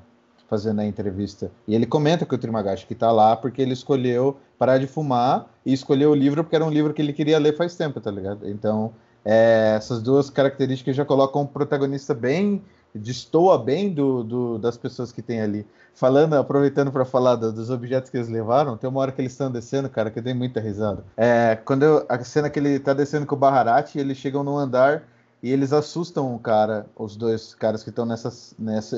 fazendo 0.48 0.80
a 0.80 0.86
entrevista. 0.86 1.52
E 1.68 1.76
ele 1.76 1.86
comenta 1.86 2.26
que 2.26 2.34
o 2.34 2.38
Trimagashi 2.38 2.86
que 2.86 2.94
está 2.94 3.12
lá 3.12 3.36
porque 3.36 3.62
ele 3.62 3.74
escolheu 3.74 4.38
parar 4.58 4.78
de 4.78 4.88
fumar 4.88 5.48
e 5.66 5.74
escolheu 5.74 6.12
o 6.12 6.16
livro 6.16 6.44
porque 6.44 6.56
era 6.56 6.66
um 6.66 6.70
livro 6.70 6.94
que 6.94 7.02
ele 7.02 7.14
queria 7.14 7.38
ler 7.40 7.56
faz 7.56 7.76
tempo, 7.76 8.00
tá 8.00 8.12
ligado? 8.12 8.48
Então, 8.50 8.94
é, 9.24 9.74
essas 9.76 10.02
duas 10.02 10.30
características 10.30 10.96
já 10.96 11.04
colocam 11.04 11.42
o 11.42 11.48
protagonista 11.48 12.14
bem, 12.14 12.62
destoa 12.94 13.58
bem 13.58 13.92
do, 13.92 14.24
do, 14.24 14.58
das 14.58 14.78
pessoas 14.78 15.12
que 15.12 15.22
tem 15.22 15.42
ali. 15.42 15.66
Falando, 15.94 16.36
aproveitando 16.36 16.92
para 16.92 17.06
falar 17.06 17.36
do, 17.36 17.52
dos 17.52 17.70
objetos 17.70 18.10
que 18.10 18.18
eles 18.18 18.30
levaram, 18.30 18.78
tem 18.78 18.90
uma 18.90 19.00
hora 19.00 19.12
que 19.12 19.22
eles 19.22 19.32
estão 19.32 19.52
descendo, 19.52 19.90
cara, 19.90 20.12
que 20.12 20.22
tem 20.22 20.34
muita 20.34 20.60
risada. 20.60 21.04
É, 21.18 21.58
quando 21.66 21.84
eu, 21.84 22.06
a 22.08 22.24
cena 22.24 22.50
que 22.50 22.60
ele 22.60 22.70
está 22.70 22.94
descendo 22.94 23.26
com 23.26 23.36
o 23.36 23.38
Baharati, 23.38 23.98
eles 23.98 24.18
chegam 24.18 24.44
no 24.44 24.58
andar 24.58 25.04
e 25.42 25.52
eles 25.52 25.72
assustam 25.74 26.34
o 26.34 26.40
cara, 26.40 26.86
os 26.96 27.16
dois 27.16 27.54
caras 27.56 27.84
que 27.84 27.90
estão 27.90 28.06
nessa, 28.06 28.32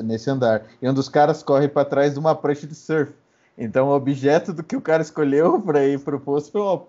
nesse 0.02 0.30
andar. 0.30 0.62
E 0.80 0.88
um 0.88 0.94
dos 0.94 1.08
caras 1.08 1.42
corre 1.42 1.68
para 1.68 1.84
trás 1.84 2.14
de 2.14 2.18
uma 2.18 2.34
prancha 2.34 2.66
de 2.66 2.74
surf. 2.74 3.12
Então 3.58 3.88
o 3.88 3.94
objeto 3.94 4.52
do 4.52 4.62
que 4.62 4.76
o 4.76 4.80
cara 4.80 5.02
escolheu 5.02 5.60
para 5.62 5.84
ir 5.86 5.98
pro 6.00 6.20
poço 6.20 6.50
foi 6.50 6.60
uma 6.60 6.82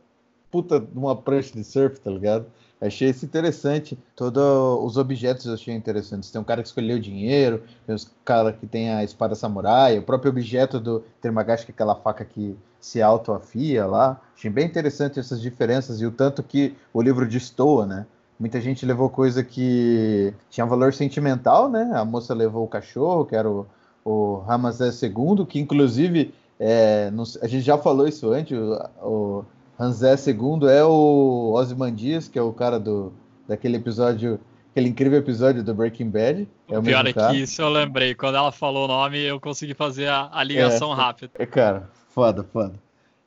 puta 0.51 0.79
de 0.79 0.97
uma 0.97 1.15
prancha 1.15 1.53
de 1.53 1.63
surf, 1.63 1.99
tá 1.99 2.11
ligado? 2.11 2.45
Achei 2.81 3.09
isso 3.09 3.25
interessante. 3.25 3.99
Todos 4.15 4.41
os 4.83 4.95
objetos 4.95 5.45
eu 5.45 5.53
achei 5.53 5.73
interessantes. 5.73 6.31
Tem 6.31 6.39
um 6.39 6.45
cara 6.45 6.61
que 6.61 6.69
escolheu 6.69 6.97
dinheiro, 6.97 7.61
tem 7.85 7.93
os 7.93 8.09
cara 8.23 8.53
que 8.53 8.65
tem 8.65 8.91
a 8.91 9.03
espada 9.03 9.35
samurai, 9.35 9.97
o 9.97 10.03
próprio 10.03 10.31
objeto 10.31 10.79
do 10.79 11.03
Termagashi, 11.21 11.65
que 11.65 11.71
é 11.71 11.73
aquela 11.73 11.95
faca 11.95 12.23
que 12.23 12.55
se 12.79 13.01
autoafia 13.01 13.85
lá. 13.85 14.21
Achei 14.33 14.49
bem 14.49 14.65
interessante 14.65 15.19
essas 15.19 15.41
diferenças 15.41 15.99
e 15.99 16.05
o 16.05 16.11
tanto 16.11 16.41
que 16.41 16.73
o 16.93 17.01
livro 17.01 17.27
destoa, 17.27 17.85
né? 17.85 18.05
muita 18.39 18.61
gente 18.61 18.85
levou 18.85 19.09
coisa 19.09 19.43
que 19.43 20.33
tinha 20.49 20.65
valor 20.65 20.93
sentimental, 20.93 21.69
né? 21.69 21.91
A 21.93 22.05
moça 22.05 22.33
levou 22.33 22.63
o 22.63 22.67
cachorro, 22.67 23.25
que 23.25 23.35
era 23.35 23.49
o, 23.49 23.67
o 24.05 24.37
Ramazés 24.37 25.01
II, 25.03 25.45
que 25.47 25.59
inclusive 25.59 26.33
é, 26.59 27.09
não- 27.11 27.23
a 27.41 27.47
gente 27.47 27.63
já 27.63 27.77
falou 27.77 28.07
isso 28.07 28.29
antes, 28.31 28.57
o, 28.57 28.79
o 29.01 29.45
Ramsés 29.77 30.27
II 30.27 30.67
é 30.69 30.83
o 30.83 31.53
Ozymandias, 31.55 32.27
que 32.27 32.37
é 32.37 32.41
o 32.41 32.51
cara 32.51 32.79
do 32.79 33.13
daquele 33.47 33.77
episódio, 33.77 34.39
aquele 34.71 34.89
incrível 34.89 35.17
episódio 35.17 35.63
do 35.63 35.73
Breaking 35.73 36.09
Bad. 36.09 36.47
É 36.69 36.77
o 36.77 36.81
o 36.81 36.83
pior 36.83 37.07
é 37.07 37.13
cara. 37.13 37.33
que 37.33 37.41
isso 37.41 37.61
eu 37.61 37.69
lembrei. 37.69 38.13
Quando 38.13 38.35
ela 38.35 38.51
falou 38.51 38.85
o 38.85 38.87
nome, 38.87 39.19
eu 39.19 39.39
consegui 39.39 39.73
fazer 39.73 40.07
a, 40.07 40.29
a 40.31 40.43
ligação 40.43 40.93
rápida. 40.93 41.31
É, 41.39 41.45
cara, 41.45 41.89
foda, 42.09 42.43
foda. 42.43 42.73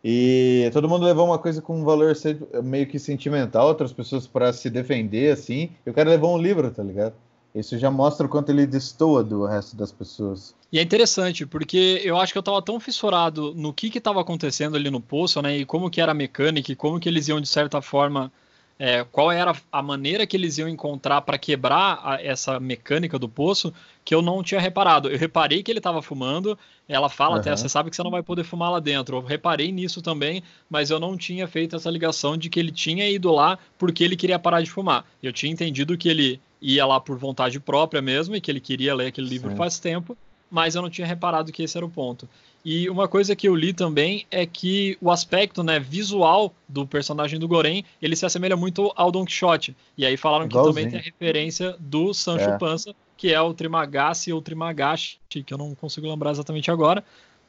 E 0.04 0.68
todo 0.72 0.88
mundo 0.88 1.04
levou 1.04 1.26
uma 1.26 1.38
coisa 1.38 1.62
com 1.62 1.80
um 1.80 1.84
valor 1.84 2.12
meio 2.62 2.86
que 2.86 2.98
sentimental, 2.98 3.68
outras 3.68 3.92
pessoas 3.92 4.26
para 4.26 4.52
se 4.52 4.68
defender, 4.68 5.32
assim. 5.32 5.70
E 5.86 5.90
o 5.90 5.94
cara 5.94 6.10
levou 6.10 6.34
um 6.34 6.38
livro, 6.38 6.70
tá 6.70 6.82
ligado? 6.82 7.14
Isso 7.54 7.78
já 7.78 7.90
mostra 7.90 8.26
o 8.26 8.28
quanto 8.28 8.50
ele 8.50 8.66
destoa 8.66 9.22
do 9.22 9.44
resto 9.44 9.76
das 9.76 9.92
pessoas. 9.92 10.54
E 10.72 10.78
é 10.78 10.82
interessante, 10.82 11.44
porque 11.44 12.00
eu 12.02 12.16
acho 12.16 12.32
que 12.32 12.38
eu 12.38 12.42
tava 12.42 12.62
tão 12.62 12.80
fissurado 12.80 13.54
no 13.54 13.74
que 13.74 13.90
que 13.90 14.00
tava 14.00 14.22
acontecendo 14.22 14.74
ali 14.74 14.90
no 14.90 15.00
poço, 15.00 15.42
né? 15.42 15.58
E 15.58 15.66
como 15.66 15.90
que 15.90 16.00
era 16.00 16.12
a 16.12 16.14
mecânica, 16.14 16.72
e 16.72 16.76
como 16.76 16.98
que 16.98 17.08
eles 17.08 17.28
iam, 17.28 17.40
de 17.40 17.48
certa 17.48 17.82
forma, 17.82 18.32
é, 18.78 19.04
qual 19.04 19.30
era 19.30 19.54
a 19.70 19.82
maneira 19.82 20.26
que 20.26 20.36
eles 20.36 20.58
iam 20.58 20.68
encontrar 20.68 21.20
para 21.22 21.38
quebrar 21.38 22.00
a- 22.02 22.22
essa 22.22 22.58
mecânica 22.58 23.18
do 23.18 23.28
poço, 23.28 23.72
que 24.04 24.14
eu 24.14 24.20
não 24.20 24.42
tinha 24.42 24.60
reparado. 24.60 25.08
Eu 25.08 25.16
reparei 25.18 25.62
que 25.62 25.70
ele 25.70 25.80
tava 25.80 26.02
fumando, 26.02 26.58
ela 26.88 27.08
fala 27.08 27.36
até, 27.36 27.50
Aham. 27.50 27.56
você 27.56 27.68
sabe 27.68 27.90
que 27.90 27.96
você 27.96 28.02
não 28.02 28.10
vai 28.10 28.22
poder 28.22 28.42
fumar 28.44 28.70
lá 28.72 28.80
dentro. 28.80 29.16
Eu 29.16 29.22
reparei 29.22 29.70
nisso 29.70 30.02
também, 30.02 30.42
mas 30.68 30.90
eu 30.90 30.98
não 30.98 31.16
tinha 31.16 31.46
feito 31.46 31.76
essa 31.76 31.90
ligação 31.90 32.36
de 32.36 32.48
que 32.50 32.58
ele 32.58 32.72
tinha 32.72 33.08
ido 33.08 33.30
lá 33.32 33.58
porque 33.78 34.02
ele 34.02 34.16
queria 34.16 34.38
parar 34.38 34.60
de 34.62 34.70
fumar. 34.70 35.04
Eu 35.22 35.32
tinha 35.32 35.52
entendido 35.52 35.96
que 35.96 36.08
ele 36.08 36.40
ia 36.60 36.84
lá 36.86 36.98
por 37.00 37.16
vontade 37.16 37.58
própria 37.60 38.02
mesmo 38.02 38.34
e 38.34 38.40
que 38.40 38.50
ele 38.50 38.60
queria 38.60 38.94
ler 38.94 39.06
aquele 39.08 39.28
livro 39.28 39.50
Sim. 39.50 39.56
faz 39.56 39.78
tempo, 39.78 40.16
mas 40.52 40.74
eu 40.74 40.82
não 40.82 40.90
tinha 40.90 41.06
reparado 41.06 41.50
que 41.50 41.62
esse 41.62 41.78
era 41.78 41.86
o 41.86 41.88
ponto. 41.88 42.28
E 42.62 42.88
uma 42.90 43.08
coisa 43.08 43.34
que 43.34 43.48
eu 43.48 43.56
li 43.56 43.72
também 43.72 44.26
é 44.30 44.44
que 44.44 44.98
o 45.00 45.10
aspecto 45.10 45.64
né, 45.64 45.80
visual 45.80 46.54
do 46.68 46.86
personagem 46.86 47.40
do 47.40 47.48
Goren, 47.48 47.82
ele 48.00 48.14
se 48.14 48.26
assemelha 48.26 48.56
muito 48.56 48.92
ao 48.94 49.10
Don 49.10 49.24
Quixote. 49.24 49.74
E 49.96 50.04
aí 50.04 50.16
falaram 50.16 50.46
que 50.46 50.54
também 50.54 50.84
Igualzinho. 50.84 50.90
tem 50.90 51.00
a 51.00 51.02
referência 51.02 51.74
do 51.80 52.12
Sancho 52.12 52.50
É. 52.50 52.58
Panza, 52.58 52.94
que 53.16 53.32
é 53.32 53.40
o 53.40 53.54
Trimagashi 53.54 54.30
ou 54.32 54.42
Trimagashi, 54.42 55.18
que 55.28 55.44
eu 55.52 55.58
não 55.58 55.74
consigo 55.74 56.06
lembrar 56.06 56.30
exatamente 56.32 56.70
agora. 56.70 57.02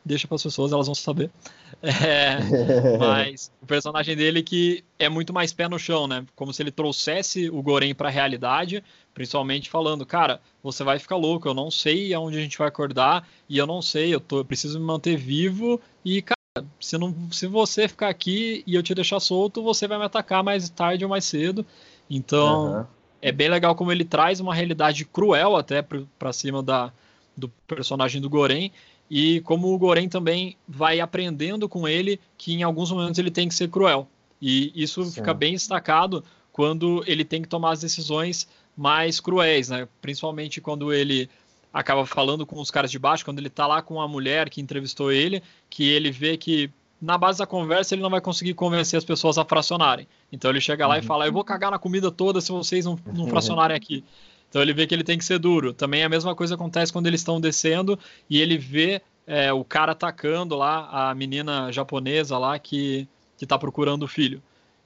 Deixa 0.05 0.27
para 0.27 0.35
as 0.35 0.43
pessoas, 0.43 0.71
elas 0.71 0.87
vão 0.87 0.95
saber. 0.95 1.29
É, 1.83 2.37
mas 2.97 3.51
o 3.61 3.65
personagem 3.65 4.15
dele 4.15 4.41
que 4.41 4.85
é 4.97 5.09
muito 5.09 5.33
mais 5.33 5.51
pé 5.51 5.67
no 5.67 5.77
chão, 5.77 6.07
né? 6.07 6.25
Como 6.33 6.53
se 6.53 6.63
ele 6.63 6.71
trouxesse 6.71 7.49
o 7.49 7.61
Goren 7.61 7.93
para 7.93 8.07
a 8.07 8.11
realidade, 8.11 8.81
principalmente 9.13 9.69
falando, 9.69 10.05
cara, 10.05 10.41
você 10.61 10.83
vai 10.83 10.97
ficar 10.99 11.15
louco, 11.15 11.47
eu 11.47 11.53
não 11.53 11.69
sei 11.69 12.13
aonde 12.13 12.37
a 12.37 12.41
gente 12.41 12.57
vai 12.57 12.67
acordar 12.67 13.27
e 13.47 13.57
eu 13.57 13.67
não 13.67 13.81
sei, 13.81 14.13
eu, 14.13 14.19
tô, 14.19 14.39
eu 14.39 14.45
preciso 14.45 14.79
me 14.79 14.85
manter 14.85 15.15
vivo 15.15 15.79
e, 16.03 16.21
cara, 16.21 16.67
se, 16.79 16.97
não, 16.97 17.15
se 17.31 17.47
você 17.47 17.87
ficar 17.87 18.09
aqui 18.09 18.63
e 18.65 18.75
eu 18.75 18.83
te 18.83 18.95
deixar 18.95 19.19
solto, 19.19 19.61
você 19.61 19.87
vai 19.87 19.97
me 19.97 20.05
atacar 20.05 20.43
mais 20.43 20.69
tarde 20.69 21.03
ou 21.03 21.09
mais 21.09 21.25
cedo. 21.25 21.65
Então, 22.09 22.67
Aham. 22.67 22.87
é 23.21 23.31
bem 23.31 23.49
legal 23.49 23.75
como 23.75 23.91
ele 23.91 24.03
traz 24.03 24.39
uma 24.39 24.53
realidade 24.53 25.05
cruel 25.05 25.55
até 25.55 25.81
para 25.81 26.33
cima 26.33 26.61
da, 26.61 26.91
do 27.37 27.49
personagem 27.67 28.21
do 28.21 28.29
Goren 28.29 28.71
e 29.09 29.41
como 29.41 29.73
o 29.73 29.77
Goren 29.77 30.09
também 30.09 30.57
vai 30.67 30.99
aprendendo 30.99 31.69
com 31.69 31.87
ele 31.87 32.19
que 32.37 32.53
em 32.53 32.63
alguns 32.63 32.91
momentos 32.91 33.19
ele 33.19 33.31
tem 33.31 33.47
que 33.47 33.55
ser 33.55 33.69
cruel. 33.69 34.07
E 34.41 34.71
isso 34.75 35.03
Sim. 35.05 35.11
fica 35.11 35.33
bem 35.33 35.53
destacado 35.53 36.23
quando 36.51 37.03
ele 37.07 37.25
tem 37.25 37.41
que 37.41 37.47
tomar 37.47 37.71
as 37.71 37.81
decisões 37.81 38.47
mais 38.75 39.19
cruéis, 39.19 39.69
né? 39.69 39.87
Principalmente 40.01 40.59
quando 40.61 40.93
ele 40.93 41.29
acaba 41.73 42.05
falando 42.05 42.45
com 42.45 42.59
os 42.59 42.69
caras 42.71 42.91
de 42.91 42.99
baixo, 42.99 43.25
quando 43.25 43.39
ele 43.39 43.49
tá 43.49 43.65
lá 43.65 43.81
com 43.81 43.99
a 43.99 44.07
mulher 44.07 44.49
que 44.49 44.61
entrevistou 44.61 45.11
ele, 45.11 45.41
que 45.69 45.89
ele 45.89 46.11
vê 46.11 46.37
que 46.37 46.69
na 47.01 47.17
base 47.17 47.39
da 47.39 47.45
conversa 47.47 47.93
ele 47.95 48.01
não 48.01 48.09
vai 48.09 48.21
conseguir 48.21 48.53
convencer 48.53 48.97
as 48.97 49.03
pessoas 49.03 49.37
a 49.37 49.43
fracionarem. 49.43 50.07
Então 50.31 50.49
ele 50.51 50.61
chega 50.61 50.87
lá 50.87 50.97
e 50.97 51.01
Uhum. 51.01 51.05
fala: 51.07 51.25
Eu 51.25 51.33
vou 51.33 51.43
cagar 51.43 51.71
na 51.71 51.79
comida 51.79 52.09
toda 52.11 52.39
se 52.39 52.51
vocês 52.51 52.85
não, 52.85 52.97
não 53.13 53.27
fracionarem 53.27 53.75
aqui. 53.75 54.03
Então 54.49 54.61
ele 54.61 54.71
vê 54.71 54.85
que 54.85 54.93
ele 54.93 55.03
tem 55.03 55.17
que 55.17 55.25
ser 55.25 55.39
duro. 55.39 55.73
Também 55.73 56.03
a 56.03 56.09
mesma 56.09 56.35
coisa 56.35 56.53
acontece 56.53 56.93
quando 56.93 57.07
eles 57.07 57.21
estão 57.21 57.41
descendo 57.41 57.97
e 58.29 58.39
ele 58.39 58.55
vê 58.55 59.01
é, 59.25 59.51
o 59.51 59.63
cara 59.63 59.93
atacando 59.93 60.55
lá 60.55 61.09
a 61.09 61.15
menina 61.15 61.71
japonesa 61.71 62.37
lá 62.37 62.59
que, 62.59 63.07
que 63.35 63.47
tá 63.47 63.57
procurando 63.57 64.03
o 64.03 64.07
filho. 64.07 64.43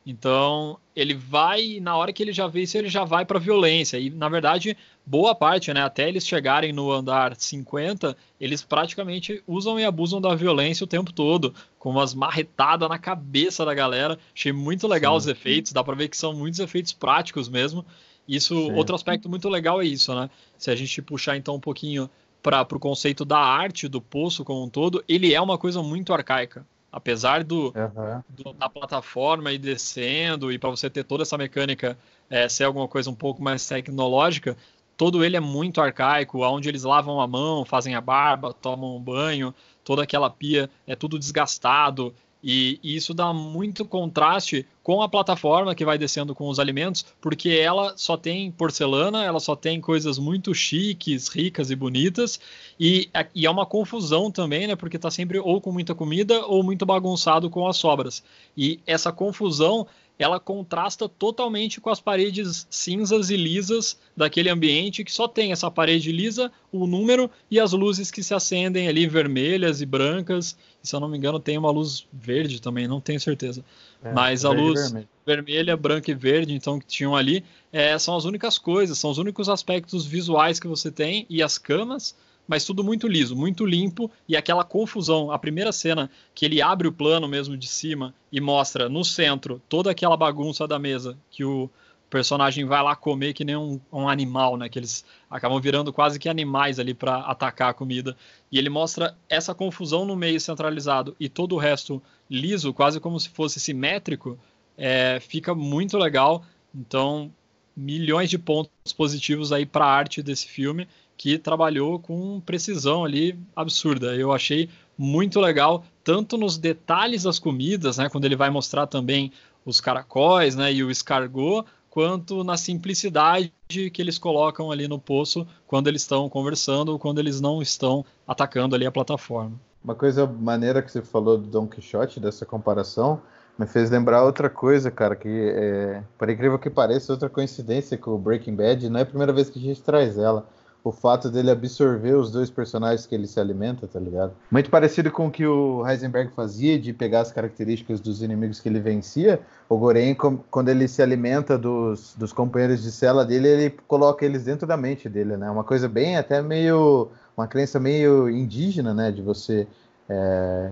Então 0.09 0.79
ele 0.95 1.13
vai, 1.13 1.81
na 1.81 1.97
hora 1.97 2.13
que 2.13 2.23
ele 2.23 2.31
já 2.31 2.47
vê 2.47 2.61
isso, 2.61 2.77
ele 2.77 2.87
já 2.87 3.03
vai 3.03 3.25
para 3.25 3.37
violência. 3.37 3.99
E 3.99 4.09
na 4.09 4.29
verdade, 4.29 4.77
boa 5.05 5.35
parte, 5.35 5.73
né, 5.73 5.83
até 5.83 6.07
eles 6.07 6.25
chegarem 6.25 6.71
no 6.71 6.89
andar 6.89 7.35
50, 7.35 8.15
eles 8.39 8.63
praticamente 8.63 9.43
usam 9.45 9.77
e 9.77 9.83
abusam 9.83 10.21
da 10.21 10.33
violência 10.33 10.85
o 10.85 10.87
tempo 10.87 11.11
todo, 11.11 11.53
com 11.77 11.89
umas 11.89 12.13
marretadas 12.13 12.87
na 12.87 12.97
cabeça 12.97 13.65
da 13.65 13.73
galera. 13.73 14.17
Achei 14.33 14.53
muito 14.53 14.87
legal 14.87 15.11
Sim. 15.11 15.17
os 15.17 15.27
efeitos, 15.27 15.73
dá 15.73 15.83
para 15.83 15.93
ver 15.93 16.07
que 16.07 16.15
são 16.15 16.33
muitos 16.33 16.61
efeitos 16.61 16.93
práticos 16.93 17.49
mesmo. 17.49 17.85
Isso, 18.25 18.55
Sim. 18.55 18.71
outro 18.75 18.95
aspecto 18.95 19.27
muito 19.27 19.49
legal 19.49 19.81
é 19.81 19.85
isso, 19.85 20.15
né? 20.15 20.29
Se 20.57 20.71
a 20.71 20.75
gente 20.75 21.01
puxar 21.01 21.35
então 21.35 21.55
um 21.55 21.59
pouquinho 21.59 22.09
para 22.41 22.65
o 22.71 22.79
conceito 22.79 23.25
da 23.25 23.39
arte 23.39 23.89
do 23.89 23.99
poço 23.99 24.45
como 24.45 24.63
um 24.63 24.69
todo, 24.69 25.03
ele 25.05 25.33
é 25.33 25.41
uma 25.41 25.57
coisa 25.57 25.83
muito 25.83 26.13
arcaica. 26.13 26.65
Apesar 26.91 27.43
do, 27.43 27.73
Aham. 27.75 28.23
do- 28.29 28.53
da 28.53 28.69
plataforma 28.69 29.51
e 29.51 29.57
descendo, 29.57 30.51
e 30.51 30.57
para 30.57 30.69
você 30.69 30.89
ter 30.89 31.03
toda 31.03 31.23
essa 31.23 31.37
mecânica 31.37 31.97
é, 32.29 32.47
ser 32.49 32.63
alguma 32.65 32.87
coisa 32.87 33.09
um 33.09 33.15
pouco 33.15 33.41
mais 33.41 33.65
tecnológica, 33.67 34.57
todo 34.95 35.23
ele 35.23 35.37
é 35.37 35.39
muito 35.39 35.79
arcaico, 35.79 36.39
onde 36.43 36.67
eles 36.69 36.83
lavam 36.83 37.21
a 37.21 37.27
mão, 37.27 37.63
fazem 37.65 37.93
a 37.95 38.01
barba, 38.01 38.53
tomam 38.53 38.95
um 38.95 38.99
banho, 39.01 39.53
toda 39.83 40.03
aquela 40.03 40.29
pia 40.29 40.69
é 40.85 40.95
tudo 40.95 41.19
desgastado. 41.19 42.13
E, 42.43 42.79
e 42.83 42.95
isso 42.95 43.13
dá 43.13 43.33
muito 43.33 43.83
contraste 43.83 44.65
com 44.83 45.01
a 45.01 45.09
plataforma 45.09 45.75
que 45.75 45.83
vai 45.83 45.97
descendo 45.97 46.33
com 46.33 46.47
os 46.47 46.59
alimentos, 46.59 47.05
porque 47.19 47.49
ela 47.49 47.93
só 47.97 48.15
tem 48.15 48.49
porcelana, 48.51 49.23
ela 49.23 49.39
só 49.39 49.55
tem 49.55 49.81
coisas 49.81 50.17
muito 50.17 50.53
chiques, 50.53 51.27
ricas 51.27 51.69
e 51.71 51.75
bonitas, 51.75 52.39
e, 52.79 53.09
e 53.35 53.45
é 53.45 53.49
uma 53.49 53.65
confusão 53.65 54.31
também, 54.31 54.67
né? 54.67 54.75
Porque 54.75 54.97
tá 54.97 55.11
sempre 55.11 55.39
ou 55.39 55.59
com 55.59 55.71
muita 55.71 55.93
comida 55.93 56.45
ou 56.45 56.63
muito 56.63 56.85
bagunçado 56.85 57.49
com 57.49 57.67
as 57.67 57.77
sobras. 57.77 58.23
E 58.55 58.79
essa 58.85 59.11
confusão 59.11 59.87
ela 60.19 60.39
contrasta 60.39 61.07
totalmente 61.07 61.79
com 61.79 61.89
as 61.89 61.99
paredes 61.99 62.65
cinzas 62.69 63.29
e 63.29 63.37
lisas 63.37 63.99
daquele 64.15 64.49
ambiente 64.49 65.03
que 65.03 65.11
só 65.11 65.27
tem 65.27 65.51
essa 65.51 65.69
parede 65.69 66.11
lisa, 66.11 66.51
o 66.71 66.87
número 66.87 67.29
e 67.51 67.59
as 67.59 67.71
luzes 67.71 68.09
que 68.09 68.23
se 68.23 68.33
acendem 68.33 68.87
ali 68.87 69.07
vermelhas 69.07 69.79
e 69.81 69.85
brancas. 69.85 70.57
E, 70.83 70.87
se 70.87 70.95
eu 70.95 70.99
não 70.99 71.07
me 71.07 71.17
engano, 71.17 71.39
tem 71.39 71.57
uma 71.57 71.69
luz 71.69 72.07
verde 72.11 72.59
também, 72.59 72.87
não 72.87 72.99
tenho 72.99 73.19
certeza. 73.19 73.63
É, 74.03 74.11
Mas 74.11 74.43
a 74.43 74.49
luz-. 74.49 74.93
Vermelha, 75.25 75.75
branca 75.75 76.09
e 76.09 76.13
verde, 76.13 76.53
então 76.53 76.79
que 76.79 76.85
tinham 76.85 77.13
ali, 77.13 77.43
é, 77.71 77.99
são 77.99 78.15
as 78.15 78.23
únicas 78.23 78.57
coisas, 78.57 78.97
são 78.97 79.11
os 79.11 79.17
únicos 79.17 79.49
aspectos 79.49 80.05
visuais 80.05 80.57
que 80.57 80.67
você 80.67 80.89
tem 80.89 81.25
e 81.29 81.43
as 81.43 81.57
camas, 81.57 82.15
mas 82.47 82.63
tudo 82.63 82.83
muito 82.83 83.07
liso, 83.07 83.35
muito 83.35 83.65
limpo 83.65 84.09
e 84.27 84.37
aquela 84.37 84.63
confusão. 84.63 85.31
A 85.31 85.37
primeira 85.37 85.71
cena 85.71 86.09
que 86.33 86.45
ele 86.45 86.61
abre 86.61 86.87
o 86.87 86.91
plano 86.91 87.27
mesmo 87.27 87.57
de 87.57 87.67
cima 87.67 88.13
e 88.31 88.39
mostra 88.39 88.87
no 88.87 89.03
centro 89.03 89.61
toda 89.67 89.91
aquela 89.91 90.15
bagunça 90.15 90.67
da 90.67 90.79
mesa 90.79 91.17
que 91.29 91.43
o 91.43 91.69
personagem 92.09 92.65
vai 92.65 92.81
lá 92.81 92.95
comer 92.95 93.33
que 93.33 93.43
nem 93.43 93.57
um, 93.57 93.79
um 93.91 94.07
animal, 94.07 94.55
né? 94.55 94.69
Que 94.69 94.79
eles 94.79 95.03
acabam 95.29 95.59
virando 95.59 95.91
quase 95.91 96.17
que 96.17 96.29
animais 96.29 96.79
ali 96.79 96.93
para 96.93 97.17
atacar 97.17 97.71
a 97.71 97.73
comida. 97.73 98.15
E 98.51 98.57
ele 98.57 98.69
mostra 98.69 99.15
essa 99.27 99.53
confusão 99.53 100.05
no 100.05 100.15
meio 100.15 100.39
centralizado 100.39 101.15
e 101.19 101.27
todo 101.27 101.55
o 101.55 101.57
resto 101.57 102.01
liso, 102.29 102.73
quase 102.73 102.99
como 102.99 103.19
se 103.19 103.29
fosse 103.29 103.59
simétrico. 103.59 104.39
É, 104.77 105.19
fica 105.19 105.53
muito 105.53 105.97
legal. 105.97 106.45
Então, 106.73 107.31
milhões 107.75 108.29
de 108.29 108.37
pontos 108.37 108.93
positivos 108.95 109.51
aí 109.51 109.65
para 109.65 109.85
a 109.85 109.91
arte 109.91 110.23
desse 110.23 110.47
filme 110.47 110.87
que 111.17 111.37
trabalhou 111.37 111.99
com 111.99 112.39
precisão 112.39 113.03
ali 113.03 113.37
absurda. 113.55 114.15
Eu 114.15 114.31
achei 114.31 114.69
muito 114.97 115.39
legal, 115.39 115.83
tanto 116.03 116.37
nos 116.37 116.57
detalhes 116.57 117.23
das 117.23 117.39
comidas, 117.39 117.97
né, 117.97 118.09
quando 118.09 118.25
ele 118.25 118.35
vai 118.35 118.49
mostrar 118.49 118.87
também 118.87 119.31
os 119.65 119.81
caracóis, 119.81 120.55
né, 120.55 120.71
e 120.71 120.83
o 120.83 120.89
escargot, 120.89 121.65
quanto 121.89 122.43
na 122.43 122.55
simplicidade 122.55 123.51
que 123.67 124.01
eles 124.01 124.17
colocam 124.17 124.71
ali 124.71 124.87
no 124.87 124.99
poço 124.99 125.47
quando 125.65 125.87
eles 125.87 126.03
estão 126.03 126.29
conversando 126.29 126.89
ou 126.89 126.99
quando 126.99 127.19
eles 127.19 127.41
não 127.41 127.61
estão 127.61 128.05
atacando 128.27 128.75
ali 128.75 128.85
a 128.85 128.91
plataforma. 128.91 129.59
Uma 129.83 129.95
coisa 129.95 130.25
maneira 130.25 130.81
que 130.81 130.91
você 130.91 131.01
falou 131.01 131.37
do 131.37 131.47
Don 131.47 131.67
Quixote, 131.67 132.19
dessa 132.19 132.45
comparação, 132.45 133.21
me 133.57 133.65
fez 133.65 133.89
lembrar 133.89 134.23
outra 134.23 134.49
coisa, 134.49 134.91
cara, 134.91 135.15
que 135.15 135.27
é, 135.27 136.03
por 136.17 136.29
incrível 136.29 136.59
que 136.59 136.69
pareça, 136.69 137.11
outra 137.11 137.29
coincidência 137.29 137.97
com 137.97 138.11
o 138.11 138.17
Breaking 138.17 138.55
Bad, 138.55 138.89
não 138.89 138.99
é 138.99 139.03
a 139.03 139.05
primeira 139.05 139.33
vez 139.33 139.49
que 139.49 139.57
a 139.57 139.61
gente 139.61 139.81
traz 139.81 140.17
ela. 140.17 140.47
O 140.87 140.91
fato 140.91 141.29
dele 141.29 141.51
absorver 141.51 142.13
os 142.13 142.31
dois 142.31 142.49
personagens 142.49 143.05
que 143.05 143.13
ele 143.13 143.27
se 143.27 143.39
alimenta, 143.39 143.87
tá 143.87 143.99
ligado? 143.99 144.31
Muito 144.49 144.69
parecido 144.69 145.11
com 145.11 145.27
o 145.27 145.31
que 145.31 145.45
o 145.45 145.85
Heisenberg 145.87 146.31
fazia, 146.33 146.79
de 146.79 146.93
pegar 146.93 147.21
as 147.21 147.31
características 147.31 147.99
dos 147.99 148.21
inimigos 148.21 148.59
que 148.59 148.69
ele 148.69 148.79
vencia. 148.79 149.39
O 149.67 149.77
Goren, 149.77 150.15
quando 150.49 150.69
ele 150.69 150.87
se 150.87 151.01
alimenta 151.01 151.57
dos, 151.57 152.15
dos 152.15 152.31
companheiros 152.31 152.81
de 152.81 152.91
cela 152.91 153.25
dele, 153.25 153.47
ele 153.47 153.75
coloca 153.87 154.25
eles 154.25 154.45
dentro 154.45 154.65
da 154.65 154.77
mente 154.77 155.09
dele, 155.09 155.35
né? 155.35 155.49
Uma 155.49 155.63
coisa 155.63 155.89
bem, 155.89 156.17
até 156.17 156.41
meio. 156.41 157.09
Uma 157.35 157.47
crença 157.47 157.79
meio 157.79 158.29
indígena, 158.29 158.93
né? 158.93 159.11
De 159.11 159.21
você. 159.21 159.67
É, 160.09 160.71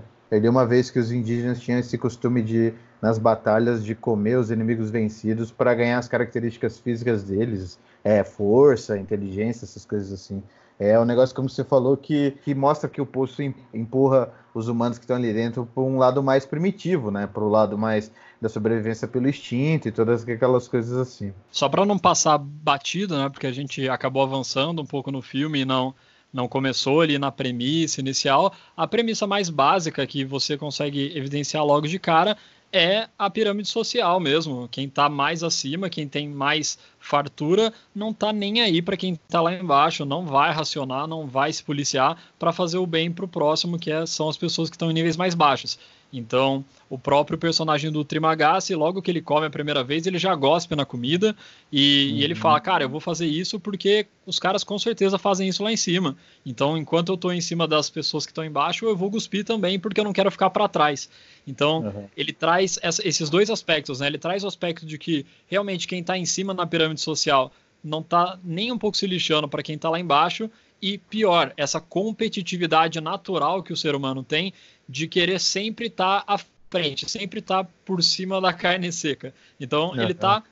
uma 0.50 0.66
vez 0.66 0.90
que 0.90 1.00
os 1.00 1.12
indígenas 1.12 1.60
tinham 1.60 1.80
esse 1.80 1.98
costume 1.98 2.42
de, 2.42 2.74
nas 3.02 3.18
batalhas, 3.18 3.84
de 3.84 3.96
comer 3.96 4.38
os 4.38 4.52
inimigos 4.52 4.90
vencidos 4.90 5.52
para 5.52 5.74
ganhar 5.74 6.00
as 6.00 6.08
características 6.08 6.80
físicas 6.80 7.24
deles 7.24 7.80
é, 8.04 8.24
força, 8.24 9.00
inteligência, 9.00 9.66
essas 9.66 9.84
coisas 9.84 10.14
assim. 10.14 10.44
É 10.78 11.00
um 11.00 11.06
negócio, 11.06 11.34
como 11.36 11.50
você 11.50 11.64
falou, 11.64 11.96
que, 11.96 12.32
que 12.44 12.54
mostra 12.54 12.90
que 12.90 13.02
o 13.02 13.06
poço 13.06 13.42
empurra 13.74 14.30
os 14.54 14.68
humanos 14.68 14.98
que 14.98 15.06
estão 15.06 15.16
ali 15.16 15.34
dentro 15.34 15.66
para 15.66 15.82
um 15.82 15.98
lado 15.98 16.22
mais 16.22 16.46
primitivo, 16.46 17.10
né? 17.10 17.28
Para 17.28 17.44
o 17.44 17.50
lado 17.50 17.78
mais 17.78 18.12
da 18.42 18.50
sobrevivência 18.50 19.08
pelo 19.08 19.28
instinto 19.28 19.88
e 19.88 19.92
todas 19.92 20.28
aquelas 20.28 20.68
coisas 20.68 20.98
assim. 20.98 21.34
Só 21.50 21.70
para 21.70 21.86
não 21.86 21.98
passar 21.98 22.38
batido, 22.38 23.18
né? 23.18 23.30
Porque 23.30 23.48
a 23.48 23.52
gente 23.52 23.88
acabou 23.90 24.22
avançando 24.22 24.82
um 24.82 24.86
pouco 24.86 25.12
no 25.12 25.22
filme 25.22 25.62
e 25.62 25.66
não 25.66 25.96
não 26.34 26.50
começou 26.50 27.00
ali 27.00 27.18
na 27.18 27.32
premissa 27.32 28.02
inicial. 28.02 28.54
A 28.76 28.86
premissa 28.86 29.26
mais 29.26 29.50
básica 29.50 30.06
que 30.06 30.26
você 30.26 30.58
consegue 30.58 31.18
evidenciar 31.18 31.66
logo 31.66 31.88
de 31.88 31.98
cara 31.98 32.36
é 32.76 33.08
a 33.18 33.30
pirâmide 33.30 33.70
social 33.70 34.20
mesmo. 34.20 34.68
Quem 34.70 34.86
está 34.86 35.08
mais 35.08 35.44
acima, 35.44 35.90
quem 35.90 36.10
tem 36.10 36.28
mais 36.28 36.78
fartura, 37.00 37.74
não 37.96 38.12
está 38.12 38.34
nem 38.34 38.62
aí 38.62 38.82
para 38.82 38.98
quem 38.98 39.14
está 39.14 39.40
lá 39.42 39.54
embaixo, 39.54 40.04
não 40.04 40.26
vai 40.26 40.52
racionar, 40.52 41.08
não 41.08 41.26
vai 41.26 41.54
se 41.54 41.64
policiar 41.64 42.18
para 42.38 42.52
fazer 42.52 42.78
o 42.78 42.86
bem 42.86 43.10
para 43.10 43.24
o 43.24 43.30
próximo, 43.30 43.80
que 43.80 43.90
é, 43.90 44.06
são 44.06 44.28
as 44.28 44.36
pessoas 44.36 44.70
que 44.70 44.76
estão 44.76 44.92
em 44.92 44.94
níveis 44.94 45.16
mais 45.16 45.34
baixos. 45.34 45.80
Então, 46.12 46.64
o 46.90 46.98
próprio 46.98 47.38
personagem 47.38 47.92
do 47.92 48.06
Trimagasi, 48.06 48.74
logo 48.74 49.02
que 49.02 49.12
ele 49.12 49.22
come 49.22 49.48
a 49.48 49.50
primeira 49.50 49.84
vez, 49.84 50.06
ele 50.08 50.18
já 50.18 50.34
gospe 50.34 50.76
na 50.76 50.86
comida 50.86 51.36
e, 51.72 52.10
uhum. 52.12 52.18
e, 52.18 52.24
ele 52.24 52.34
uhum. 52.34 52.40
fala, 52.40 52.60
cara, 52.60 52.84
eu 52.84 52.90
vou 52.90 53.02
fazer 53.02 53.26
isso 53.26 53.60
porque 53.60 54.08
os 54.26 54.40
caras 54.40 54.64
com 54.64 54.80
certeza 54.80 55.18
fazem 55.18 55.48
isso 55.48 55.64
lá 55.64 55.72
em 55.72 55.78
cima. 55.78 56.16
Então, 56.46 56.78
enquanto 56.78 57.10
eu 57.10 57.16
estou 57.16 57.34
em 57.34 57.42
cima 57.42 57.68
das 57.68 57.90
pessoas 57.90 58.26
que 58.26 58.32
estão 58.32 58.46
embaixo, 58.46 58.86
eu 58.86 58.96
vou 58.96 59.12
cuspir 59.12 59.44
também 59.44 59.80
porque 59.80 60.00
eu 60.00 60.06
não 60.06 60.14
quero 60.14 60.32
ficar 60.32 60.50
para 60.50 60.68
trás. 60.68 61.10
Então, 61.46 61.80
uhum. 61.80 62.08
ele 62.16 62.32
traz 62.32 62.80
essa, 62.82 63.06
esses 63.08 63.30
dois 63.30 63.50
aspectos, 63.50 64.00
né? 64.00 64.08
Ele 64.08 64.18
traz 64.18 64.44
o 64.44 64.48
aspecto 64.48 64.86
de 64.86 64.98
que 64.98 65.26
realmente 65.48 65.88
quem 65.88 66.00
está 66.00 66.18
em 66.18 66.26
cima 66.26 66.54
na 66.54 66.66
pirâmide 66.66 67.02
social 67.02 67.52
não 67.84 68.00
está 68.00 68.40
nem 68.44 68.72
um 68.72 68.78
pouco 68.78 68.98
se 68.98 69.06
lixando 69.06 69.48
para 69.48 69.62
quem 69.62 69.76
está 69.76 69.90
lá 69.90 70.00
embaixo 70.00 70.50
e 70.82 70.98
pior, 70.98 71.54
essa 71.56 71.80
competitividade 71.80 73.00
natural 73.00 73.64
que 73.64 73.74
o 73.74 73.78
ser 73.78 73.96
humano 73.96 74.24
tem 74.24 74.54
de 74.88 75.08
querer 75.08 75.40
sempre 75.40 75.88
estar 75.88 76.22
tá 76.22 76.34
à 76.34 76.40
frente, 76.70 77.10
sempre 77.10 77.40
estar 77.40 77.64
tá 77.64 77.70
por 77.86 78.04
cima 78.04 78.40
da 78.42 78.54
carne 78.54 78.92
seca. 78.92 79.34
Então 79.60 79.90
uhum. 79.90 80.02
ele 80.02 80.12
está 80.12 80.44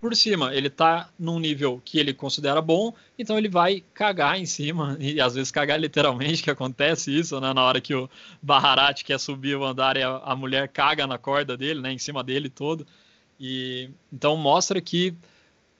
por 0.00 0.14
cima, 0.14 0.54
ele 0.54 0.66
está 0.66 1.08
num 1.18 1.38
nível 1.38 1.80
que 1.82 1.98
ele 1.98 2.12
considera 2.12 2.60
bom, 2.60 2.92
então 3.18 3.38
ele 3.38 3.48
vai 3.48 3.82
cagar 3.94 4.38
em 4.38 4.44
cima, 4.44 4.96
e 5.00 5.18
às 5.18 5.34
vezes 5.34 5.50
cagar 5.50 5.80
literalmente, 5.80 6.42
que 6.42 6.50
acontece 6.50 7.10
isso, 7.10 7.40
né? 7.40 7.54
Na 7.54 7.64
hora 7.64 7.80
que 7.80 7.94
o 7.94 8.08
Baharat 8.42 9.02
quer 9.02 9.18
subir 9.18 9.56
o 9.56 9.64
andar 9.64 9.96
e 9.96 10.02
a, 10.02 10.16
a 10.18 10.36
mulher 10.36 10.68
caga 10.68 11.06
na 11.06 11.16
corda 11.16 11.56
dele, 11.56 11.80
né? 11.80 11.90
Em 11.90 11.98
cima 11.98 12.22
dele 12.22 12.50
todo. 12.50 12.86
E 13.40 13.88
então 14.12 14.36
mostra 14.36 14.78
que 14.78 15.14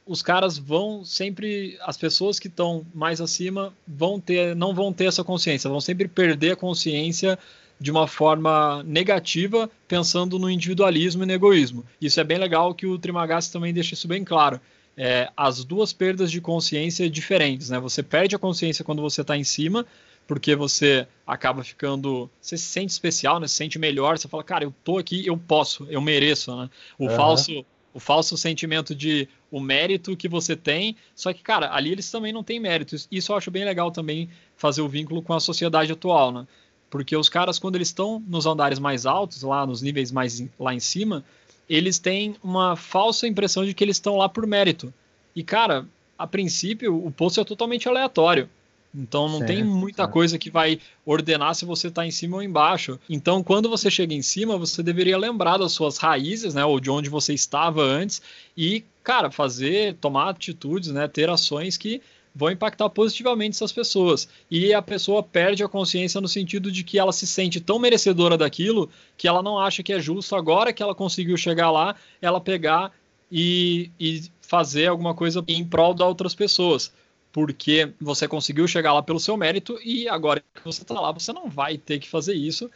os 0.07 0.23
caras 0.23 0.57
vão 0.57 1.05
sempre, 1.05 1.79
as 1.83 1.99
pessoas 1.99 2.39
que 2.39 2.49
estão 2.49 2.87
mais 2.95 3.21
acima 3.21 3.75
vão 3.87 4.19
ter, 4.19 4.57
não 4.57 4.75
vão 4.75 4.91
ter 4.91 5.05
essa 5.05 5.23
consciência, 5.23 5.69
vão 5.71 5.81
sempre 5.81 6.09
perder 6.09 6.53
a 6.53 6.57
consciência 6.57 7.39
de 7.81 7.91
uma 7.91 8.07
forma 8.07 8.83
negativa, 8.85 9.71
pensando 9.87 10.39
no 10.39 10.49
individualismo 10.49 11.23
e 11.23 11.27
no 11.27 11.33
egoísmo. 11.33 11.85
Isso 12.01 12.21
é 12.21 12.25
bem 12.25 12.39
legal 12.39 12.75
que 12.75 12.87
o 12.87 12.99
Trimagasti 12.99 13.53
também 13.53 13.75
deixa 13.75 13.95
isso 13.95 14.09
bem 14.09 14.25
claro. 14.25 14.61
É, 14.97 15.29
as 15.37 15.65
duas 15.65 15.93
perdas 15.93 16.31
de 16.31 16.41
consciência 16.41 17.11
diferentes, 17.11 17.71
né? 17.71 17.81
Você 17.81 18.03
perde 18.03 18.37
a 18.37 18.39
consciência 18.39 18.85
quando 18.85 19.03
você 19.03 19.23
está 19.23 19.37
em 19.37 19.43
cima, 19.43 19.85
porque 20.27 20.55
você 20.55 21.07
acaba 21.27 21.65
ficando, 21.65 22.31
você 22.41 22.57
se 22.57 22.65
sente 22.65 22.93
especial, 22.93 23.41
né? 23.41 23.49
Se 23.49 23.55
sente 23.55 23.79
melhor, 23.79 24.17
você 24.17 24.29
fala, 24.29 24.45
cara, 24.45 24.65
eu 24.65 24.73
tô 24.85 24.99
aqui, 24.99 25.27
eu 25.27 25.37
posso, 25.37 25.85
eu 25.91 26.01
mereço, 26.01 26.57
né? 26.57 26.71
O 26.97 27.07
uhum. 27.07 27.17
falso 27.17 27.65
o 27.95 28.01
falso 28.01 28.37
sentimento 28.37 28.93
de 28.93 29.29
o 29.53 29.61
mérito 29.61 30.17
que 30.17 30.29
você 30.29 30.57
tem, 30.57 30.97
só 31.15 31.33
que, 31.33 31.41
cara, 31.41 31.73
ali 31.73 31.93
eles 31.93 32.11
também 32.11 32.33
não 32.33 32.43
têm 32.43 32.59
méritos. 32.59 33.07
Isso 33.09 33.31
eu 33.31 33.37
acho 33.37 33.53
bem 33.53 33.65
legal 33.65 33.93
também 33.93 34.29
fazer 34.57 34.83
o 34.83 34.89
vínculo 34.89 35.23
com 35.23 35.33
a 35.33 35.39
sociedade 35.39 35.93
atual, 35.93 36.33
né? 36.33 36.47
Porque 36.95 37.17
os 37.17 37.29
caras, 37.29 37.59
quando 37.59 37.75
eles 37.75 37.89
estão 37.89 38.23
nos 38.25 38.47
andares 38.47 38.79
mais 38.79 39.05
altos, 39.05 39.43
lá 39.43 39.67
nos 39.67 39.83
níveis 39.83 40.13
mais 40.13 40.45
lá 40.57 40.73
em 40.73 40.79
cima, 40.79 41.25
eles 41.69 41.99
têm 41.99 42.37
uma 42.41 42.77
falsa 42.77 43.27
impressão 43.27 43.65
de 43.65 43.75
que 43.75 43.83
eles 43.83 43.97
estão 43.97 44.17
lá 44.17 44.29
por 44.29 44.47
mérito. 44.47 44.95
E, 45.35 45.43
cara, 45.43 45.87
a 46.17 46.25
princípio, 46.25 47.05
o 47.05 47.11
posto 47.11 47.41
é 47.41 47.45
totalmente 47.45 47.89
aleatório. 47.89 48.49
Então 48.95 49.29
não 49.29 49.39
certo, 49.39 49.49
tem 49.49 49.65
muita 49.65 50.05
certo. 50.05 50.13
coisa 50.13 50.39
que 50.39 50.51
vai 50.51 50.79
ordenar 51.05 51.57
se 51.57 51.65
você 51.65 51.89
está 51.89 52.07
em 52.07 52.13
cima 52.13 52.37
ou 52.37 52.43
embaixo. 52.45 52.97
Então, 53.11 53.43
quando 53.43 53.69
você 53.69 53.91
chega 53.91 54.15
em 54.15 54.23
cima, 54.23 54.57
você 54.57 54.81
deveria 54.81 55.19
lembrar 55.19 55.57
das 55.59 55.73
suas 55.73 55.99
raízes, 55.99 56.55
né? 56.55 56.65
Ou 56.65 56.79
de 56.79 56.91
onde 56.91 57.11
você 57.11 57.35
estava 57.35 57.83
antes, 57.83 58.23
e, 58.57 58.85
cara, 59.03 59.33
fazer, 59.33 59.97
tomar 59.97 60.31
atitudes, 60.31 60.91
né? 60.91 61.09
Ter 61.09 61.29
ações 61.29 61.77
que 61.77 62.01
vão 62.35 62.51
impactar 62.51 62.89
positivamente 62.91 63.57
essas 63.57 63.73
pessoas. 63.73 64.29
E 64.51 64.75
a 64.75 64.83
pessoa 64.83 65.23
perde 65.23 65.63
a 65.63 65.69
consciência 65.69 66.21
no 66.21 66.27
sentido 66.27 66.73
de 66.73 66.83
que 66.83 66.99
ela 66.99 67.13
se 67.13 67.27
sente 67.27 67.61
tão 67.61 67.79
merecedora 67.79 68.37
daquilo 68.37 68.91
que 69.17 69.29
ela 69.29 69.43
não 69.43 69.59
acha 69.59 69.83
que 69.83 69.93
é 69.93 70.01
justo, 70.01 70.35
agora 70.35 70.73
que 70.73 70.83
ela 70.83 70.95
conseguiu 70.95 71.37
chegar 71.37 71.71
lá, 71.71 71.95
ela 72.21 72.41
pegar 72.41 72.93
e, 73.31 73.91
e 74.01 74.23
fazer 74.41 74.89
alguma 74.89 75.15
coisa 75.15 75.45
em 75.47 75.65
prol 75.65 75.95
de 75.95 76.03
outras 76.03 76.35
pessoas. 76.35 76.93
Porque 77.33 77.93
você 78.01 78.27
conseguiu 78.29 78.67
chegar 78.67 78.93
lá 78.93 79.03
pelo 79.03 79.21
seu 79.21 79.37
mérito 79.37 79.79
e 79.85 80.09
agora 80.09 80.41
que 80.55 80.65
você 80.65 80.83
está 80.83 80.95
lá, 81.01 81.13
você 81.13 81.33
não 81.33 81.49
vai 81.49 81.77
ter 81.79 81.99
que 81.99 82.09
fazer 82.09 82.35
isso 82.35 82.71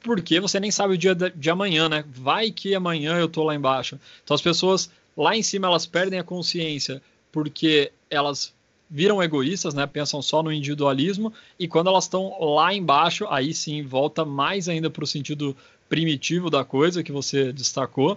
porque 0.00 0.38
você 0.38 0.60
nem 0.60 0.70
sabe 0.70 0.94
o 0.94 0.98
dia 0.98 1.14
de 1.14 1.50
amanhã, 1.50 1.88
né? 1.88 2.04
Vai 2.08 2.50
que 2.50 2.74
amanhã 2.74 3.16
eu 3.18 3.26
tô 3.26 3.42
lá 3.42 3.54
embaixo. 3.54 3.98
Então 4.22 4.34
as 4.34 4.42
pessoas 4.42 4.90
lá 5.16 5.34
em 5.34 5.42
cima 5.42 5.66
elas 5.66 5.86
perdem 5.86 6.18
a 6.18 6.24
consciência 6.24 7.02
porque 7.32 7.90
elas 8.10 8.53
viram 8.94 9.20
egoístas, 9.20 9.74
né? 9.74 9.88
Pensam 9.88 10.22
só 10.22 10.40
no 10.40 10.52
individualismo 10.52 11.32
e 11.58 11.66
quando 11.66 11.88
elas 11.88 12.04
estão 12.04 12.32
lá 12.54 12.72
embaixo, 12.72 13.26
aí 13.28 13.52
sim 13.52 13.82
volta 13.82 14.24
mais 14.24 14.68
ainda 14.68 14.88
para 14.88 15.02
o 15.02 15.06
sentido 15.06 15.56
primitivo 15.88 16.48
da 16.48 16.64
coisa 16.64 17.02
que 17.02 17.10
você 17.10 17.52
destacou. 17.52 18.16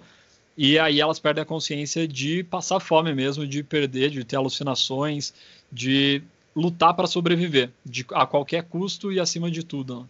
E 0.55 0.77
aí 0.77 1.01
elas 1.01 1.17
perdem 1.17 1.41
a 1.41 1.45
consciência 1.45 2.07
de 2.07 2.43
passar 2.43 2.79
fome 2.79 3.11
mesmo, 3.11 3.47
de 3.47 3.63
perder, 3.63 4.11
de 4.11 4.23
ter 4.23 4.35
alucinações, 4.35 5.33
de 5.71 6.21
lutar 6.55 6.93
para 6.93 7.07
sobreviver, 7.07 7.71
de, 7.83 8.05
a 8.11 8.27
qualquer 8.27 8.63
custo 8.63 9.11
e 9.11 9.19
acima 9.19 9.49
de 9.49 9.63
tudo. 9.63 10.01
Né? 10.01 10.05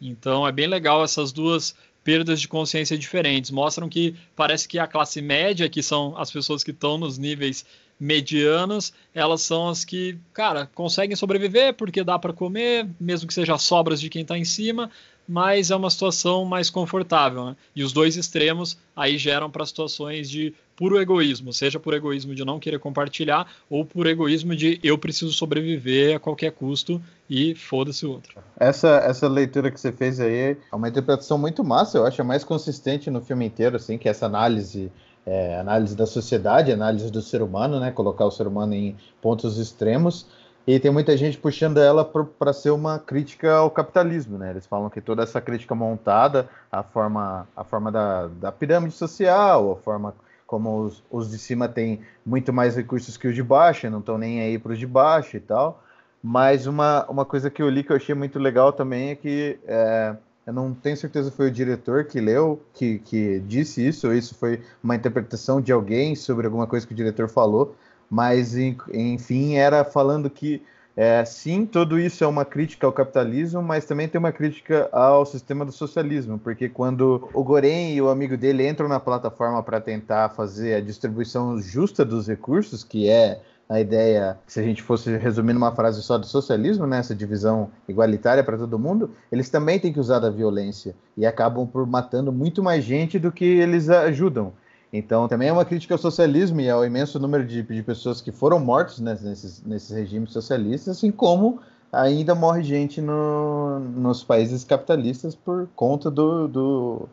Então 0.00 0.48
é 0.48 0.52
bem 0.52 0.66
legal 0.66 1.04
essas 1.04 1.30
duas 1.30 1.74
perdas 2.06 2.40
de 2.40 2.46
consciência 2.46 2.96
diferentes. 2.96 3.50
Mostram 3.50 3.88
que 3.88 4.14
parece 4.36 4.68
que 4.68 4.78
a 4.78 4.86
classe 4.86 5.20
média, 5.20 5.68
que 5.68 5.82
são 5.82 6.16
as 6.16 6.30
pessoas 6.30 6.62
que 6.62 6.70
estão 6.70 6.96
nos 6.96 7.18
níveis 7.18 7.66
medianas, 7.98 8.92
elas 9.12 9.42
são 9.42 9.68
as 9.68 9.84
que, 9.84 10.16
cara, 10.32 10.70
conseguem 10.72 11.16
sobreviver 11.16 11.74
porque 11.74 12.04
dá 12.04 12.16
para 12.16 12.32
comer, 12.32 12.86
mesmo 13.00 13.26
que 13.26 13.34
seja 13.34 13.58
sobras 13.58 14.00
de 14.00 14.08
quem 14.08 14.22
está 14.22 14.38
em 14.38 14.44
cima, 14.44 14.88
mas 15.28 15.70
é 15.70 15.76
uma 15.76 15.90
situação 15.90 16.44
mais 16.44 16.70
confortável. 16.70 17.46
Né? 17.46 17.56
E 17.74 17.82
os 17.82 17.92
dois 17.92 18.16
extremos 18.16 18.78
aí 18.94 19.18
geram 19.18 19.50
para 19.50 19.66
situações 19.66 20.30
de 20.30 20.54
puro 20.76 21.00
egoísmo, 21.00 21.52
seja 21.52 21.80
por 21.80 21.94
egoísmo 21.94 22.34
de 22.34 22.44
não 22.44 22.60
querer 22.60 22.78
compartilhar 22.78 23.50
ou 23.68 23.84
por 23.84 24.06
egoísmo 24.06 24.54
de 24.54 24.78
eu 24.82 24.98
preciso 24.98 25.32
sobreviver 25.32 26.16
a 26.16 26.20
qualquer 26.20 26.52
custo 26.52 27.00
e 27.28 27.54
foda-se 27.54 28.04
o 28.04 28.12
outro. 28.12 28.38
Essa, 28.58 28.98
essa 28.98 29.26
leitura 29.26 29.70
que 29.70 29.80
você 29.80 29.90
fez 29.90 30.20
aí 30.20 30.34
é 30.34 30.56
uma 30.72 30.88
interpretação 30.88 31.38
muito 31.38 31.64
massa, 31.64 31.96
eu 31.96 32.06
acho, 32.06 32.20
é 32.20 32.24
mais 32.24 32.44
consistente 32.44 33.10
no 33.10 33.22
filme 33.22 33.46
inteiro, 33.46 33.76
assim, 33.76 33.96
que 33.96 34.08
essa 34.08 34.26
análise 34.26 34.92
é, 35.26 35.58
análise 35.58 35.96
da 35.96 36.06
sociedade, 36.06 36.70
análise 36.70 37.10
do 37.10 37.20
ser 37.20 37.42
humano, 37.42 37.80
né? 37.80 37.90
Colocar 37.90 38.24
o 38.24 38.30
ser 38.30 38.46
humano 38.46 38.74
em 38.74 38.96
pontos 39.20 39.58
extremos. 39.58 40.26
E 40.66 40.80
tem 40.80 40.90
muita 40.90 41.16
gente 41.16 41.38
puxando 41.38 41.78
ela 41.78 42.04
para 42.04 42.52
ser 42.52 42.70
uma 42.70 42.98
crítica 42.98 43.54
ao 43.54 43.70
capitalismo, 43.70 44.36
né? 44.36 44.50
Eles 44.50 44.66
falam 44.66 44.90
que 44.90 45.00
toda 45.00 45.22
essa 45.22 45.40
crítica 45.40 45.76
montada, 45.76 46.48
a 46.72 46.82
forma, 46.82 47.46
a 47.56 47.62
forma 47.62 47.92
da, 47.92 48.26
da 48.26 48.50
pirâmide 48.50 48.94
social, 48.94 49.72
a 49.72 49.76
forma 49.76 50.12
como 50.44 50.82
os, 50.82 51.04
os 51.10 51.30
de 51.30 51.38
cima 51.38 51.68
têm 51.68 52.00
muito 52.24 52.52
mais 52.52 52.74
recursos 52.74 53.16
que 53.16 53.28
os 53.28 53.34
de 53.34 53.42
baixo, 53.42 53.88
não 53.90 54.00
estão 54.00 54.18
nem 54.18 54.40
aí 54.40 54.58
para 54.58 54.72
os 54.72 54.78
de 54.78 54.86
baixo 54.86 55.36
e 55.36 55.40
tal. 55.40 55.82
Mas 56.20 56.66
uma, 56.66 57.04
uma 57.08 57.24
coisa 57.24 57.48
que 57.48 57.62
eu 57.62 57.68
li 57.68 57.84
que 57.84 57.92
eu 57.92 57.96
achei 57.96 58.14
muito 58.14 58.38
legal 58.38 58.72
também 58.72 59.10
é 59.10 59.14
que 59.14 59.60
é, 59.66 60.16
eu 60.44 60.52
não 60.52 60.74
tenho 60.74 60.96
certeza 60.96 61.30
se 61.30 61.36
foi 61.36 61.48
o 61.48 61.50
diretor 61.50 62.04
que 62.04 62.20
leu, 62.20 62.60
que, 62.72 62.98
que 63.00 63.38
disse 63.40 63.86
isso, 63.86 64.08
ou 64.08 64.14
isso 64.14 64.34
foi 64.34 64.60
uma 64.82 64.96
interpretação 64.96 65.60
de 65.60 65.70
alguém 65.70 66.16
sobre 66.16 66.46
alguma 66.46 66.66
coisa 66.66 66.84
que 66.84 66.92
o 66.92 66.96
diretor 66.96 67.28
falou, 67.28 67.76
mas 68.10 68.56
enfim, 68.56 69.56
era 69.56 69.84
falando 69.84 70.30
que 70.30 70.62
é, 70.96 71.22
sim, 71.26 71.66
tudo 71.66 71.98
isso 71.98 72.24
é 72.24 72.26
uma 72.26 72.44
crítica 72.44 72.86
ao 72.86 72.92
capitalismo, 72.92 73.62
mas 73.62 73.84
também 73.84 74.08
tem 74.08 74.18
uma 74.18 74.32
crítica 74.32 74.88
ao 74.90 75.26
sistema 75.26 75.62
do 75.62 75.70
socialismo, 75.70 76.38
porque 76.38 76.70
quando 76.70 77.28
o 77.34 77.44
Goren 77.44 77.92
e 77.92 78.00
o 78.00 78.08
amigo 78.08 78.34
dele 78.34 78.66
entram 78.66 78.88
na 78.88 78.98
plataforma 78.98 79.62
para 79.62 79.78
tentar 79.78 80.30
fazer 80.30 80.74
a 80.74 80.80
distribuição 80.80 81.60
justa 81.60 82.02
dos 82.02 82.26
recursos, 82.26 82.82
que 82.82 83.10
é 83.10 83.42
a 83.68 83.78
ideia, 83.78 84.38
se 84.46 84.58
a 84.58 84.62
gente 84.62 84.80
fosse 84.80 85.14
resumir 85.18 85.52
numa 85.52 85.74
frase 85.74 86.02
só 86.02 86.16
do 86.16 86.24
socialismo, 86.24 86.86
né, 86.86 87.00
essa 87.00 87.14
divisão 87.14 87.68
igualitária 87.86 88.42
para 88.42 88.56
todo 88.56 88.78
mundo, 88.78 89.10
eles 89.30 89.50
também 89.50 89.78
têm 89.78 89.92
que 89.92 90.00
usar 90.00 90.20
da 90.20 90.30
violência 90.30 90.94
e 91.14 91.26
acabam 91.26 91.66
por 91.66 91.86
matando 91.86 92.32
muito 92.32 92.62
mais 92.62 92.82
gente 92.82 93.18
do 93.18 93.30
que 93.30 93.44
eles 93.44 93.90
ajudam. 93.90 94.52
Então, 94.92 95.28
também 95.28 95.48
é 95.48 95.52
uma 95.52 95.64
crítica 95.64 95.94
ao 95.94 95.98
socialismo 95.98 96.60
e 96.60 96.70
ao 96.70 96.84
imenso 96.84 97.18
número 97.18 97.44
de, 97.44 97.62
de 97.62 97.82
pessoas 97.82 98.20
que 98.20 98.30
foram 98.30 98.58
mortas 98.58 98.98
né, 99.00 99.18
nesses, 99.20 99.62
nesses 99.62 99.90
regimes 99.90 100.32
socialistas, 100.32 100.96
assim 100.96 101.10
como 101.10 101.60
ainda 101.92 102.34
morre 102.34 102.62
gente 102.62 103.00
no, 103.00 103.80
nos 103.80 104.22
países 104.22 104.64
capitalistas 104.64 105.34
por 105.34 105.68
conta 105.74 106.10
do, 106.10 106.46
do, 106.48 107.08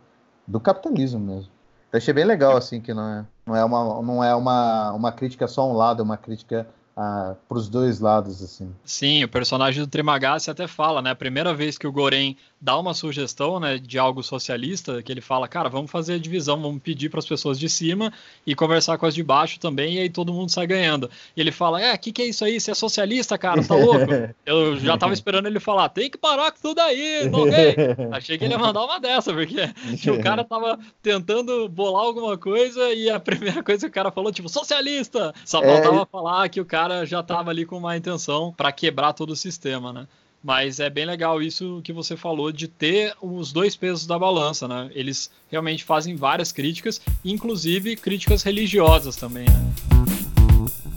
do 0.47 0.59
capitalismo 0.59 1.19
mesmo. 1.19 1.51
Eu 1.91 1.97
achei 1.97 2.13
bem 2.13 2.25
legal, 2.25 2.57
assim, 2.57 2.81
que 2.81 2.93
não 2.93 3.07
é, 3.07 3.25
não 3.45 3.55
é, 3.55 3.63
uma, 3.63 4.01
não 4.01 4.23
é 4.23 4.35
uma, 4.35 4.91
uma 4.93 5.11
crítica 5.11 5.47
só 5.47 5.61
a 5.61 5.67
um 5.67 5.73
lado, 5.73 6.01
é 6.01 6.03
uma 6.03 6.17
crítica 6.17 6.67
ah, 6.95 7.35
para 7.47 7.57
os 7.57 7.67
dois 7.67 7.99
lados, 7.99 8.41
assim. 8.43 8.73
Sim, 8.85 9.23
o 9.23 9.27
personagem 9.27 9.81
do 9.83 9.89
Trimagasi 9.89 10.51
até 10.51 10.67
fala, 10.67 11.01
né? 11.01 11.11
A 11.11 11.15
primeira 11.15 11.53
vez 11.53 11.77
que 11.77 11.87
o 11.87 11.91
Goren 11.91 12.35
dá 12.63 12.79
uma 12.79 12.93
sugestão, 12.93 13.59
né, 13.59 13.77
de 13.77 13.99
algo 13.99 14.23
socialista, 14.23 15.03
que 15.03 15.11
ele 15.11 15.19
fala, 15.19 15.49
cara, 15.49 15.67
vamos 15.67 15.91
fazer 15.91 16.13
a 16.13 16.17
divisão, 16.17 16.61
vamos 16.61 16.81
pedir 16.81 17.09
para 17.09 17.19
as 17.19 17.25
pessoas 17.25 17.59
de 17.59 17.67
cima 17.67 18.13
e 18.47 18.55
conversar 18.55 18.97
com 18.97 19.05
as 19.05 19.13
de 19.13 19.21
baixo 19.21 19.59
também, 19.59 19.95
e 19.95 19.99
aí 19.99 20.09
todo 20.09 20.31
mundo 20.31 20.49
sai 20.49 20.65
ganhando. 20.65 21.11
E 21.35 21.41
ele 21.41 21.51
fala, 21.51 21.81
é, 21.81 21.93
o 21.93 21.99
que, 21.99 22.13
que 22.13 22.21
é 22.21 22.25
isso 22.25 22.45
aí? 22.45 22.57
Você 22.57 22.71
é 22.71 22.73
socialista, 22.73 23.37
cara? 23.37 23.61
Tá 23.61 23.75
louco? 23.75 24.05
Eu 24.45 24.77
já 24.77 24.97
tava 24.97 25.11
esperando 25.11 25.47
ele 25.47 25.59
falar, 25.59 25.89
tem 25.89 26.09
que 26.09 26.17
parar 26.17 26.53
com 26.53 26.61
tudo 26.61 26.79
aí, 26.79 27.29
alguém. 27.33 27.75
Achei 28.13 28.37
que 28.37 28.45
ele 28.45 28.53
ia 28.53 28.59
mandar 28.59 28.85
uma 28.85 28.97
dessa, 28.97 29.33
porque 29.33 29.57
o 30.09 30.23
cara 30.23 30.45
tava 30.45 30.79
tentando 31.01 31.67
bolar 31.67 32.05
alguma 32.05 32.37
coisa 32.37 32.93
e 32.93 33.09
a 33.09 33.19
primeira 33.19 33.61
coisa 33.61 33.81
que 33.81 33.91
o 33.91 33.93
cara 33.93 34.09
falou, 34.09 34.31
tipo, 34.31 34.47
socialista! 34.47 35.33
Só 35.43 35.61
é, 35.61 35.67
faltava 35.67 36.03
é... 36.03 36.05
falar 36.05 36.47
que 36.47 36.61
o 36.61 36.65
cara 36.65 36.82
já 37.05 37.23
tava 37.23 37.49
ali 37.49 37.65
com 37.65 37.77
uma 37.77 37.97
intenção 37.97 38.53
para 38.55 38.71
quebrar 38.71 39.13
todo 39.13 39.31
o 39.31 39.35
sistema, 39.35 39.91
né? 39.91 40.07
Mas 40.43 40.79
é 40.79 40.89
bem 40.89 41.05
legal 41.05 41.41
isso 41.41 41.81
que 41.83 41.93
você 41.93 42.17
falou 42.17 42.51
de 42.51 42.67
ter 42.67 43.15
os 43.21 43.53
dois 43.53 43.75
pesos 43.77 44.05
da 44.05 44.19
balança, 44.19 44.67
né? 44.67 44.91
Eles 44.93 45.31
realmente 45.49 45.85
fazem 45.85 46.15
várias 46.15 46.51
críticas, 46.51 46.99
inclusive 47.23 47.95
críticas 47.95 48.43
religiosas 48.43 49.15
também, 49.15 49.45
né? 49.45 50.92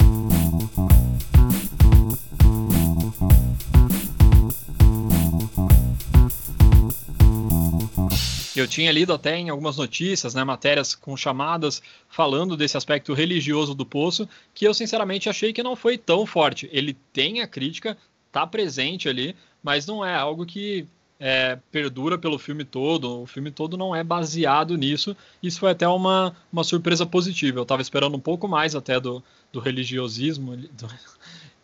Eu 8.57 8.67
tinha 8.67 8.91
lido 8.91 9.13
até 9.13 9.37
em 9.37 9.49
algumas 9.51 9.77
notícias, 9.77 10.35
né, 10.35 10.43
matérias 10.43 10.95
com 10.95 11.17
chamadas 11.17 11.83
falando 12.09 12.57
desse 12.57 12.77
aspecto 12.77 13.13
religioso 13.13 13.75
do 13.75 13.85
poço, 13.85 14.29
que 14.55 14.67
eu 14.67 14.73
sinceramente 14.73 15.29
achei 15.29 15.53
que 15.53 15.63
não 15.63 15.77
foi 15.77 15.99
tão 15.99 16.25
forte. 16.25 16.69
Ele 16.73 16.97
tem 17.13 17.41
a 17.41 17.47
crítica, 17.47 17.97
está 18.27 18.47
presente 18.47 19.09
ali, 19.09 19.37
mas 19.63 19.87
não 19.87 20.05
é 20.05 20.15
algo 20.15 20.47
que 20.47 20.87
é, 21.19 21.59
perdura 21.71 22.19
pelo 22.19 22.39
filme 22.39 22.65
todo. 22.65 23.23
O 23.23 23.27
filme 23.27 23.51
todo 23.51 23.77
não 23.77 23.95
é 23.95 24.05
baseado 24.05 24.77
nisso. 24.77 25.17
Isso 25.43 25.61
foi 25.61 25.71
até 25.71 25.89
uma, 25.89 26.35
uma 26.53 26.65
surpresa 26.65 27.07
positiva. 27.07 27.59
Eu 27.59 27.63
estava 27.63 27.83
esperando 27.83 28.17
um 28.17 28.21
pouco 28.21 28.47
mais 28.47 28.75
até 28.75 29.01
do, 29.01 29.23
do 29.53 29.61
religiosismo. 29.61 30.57
Do, 30.57 30.89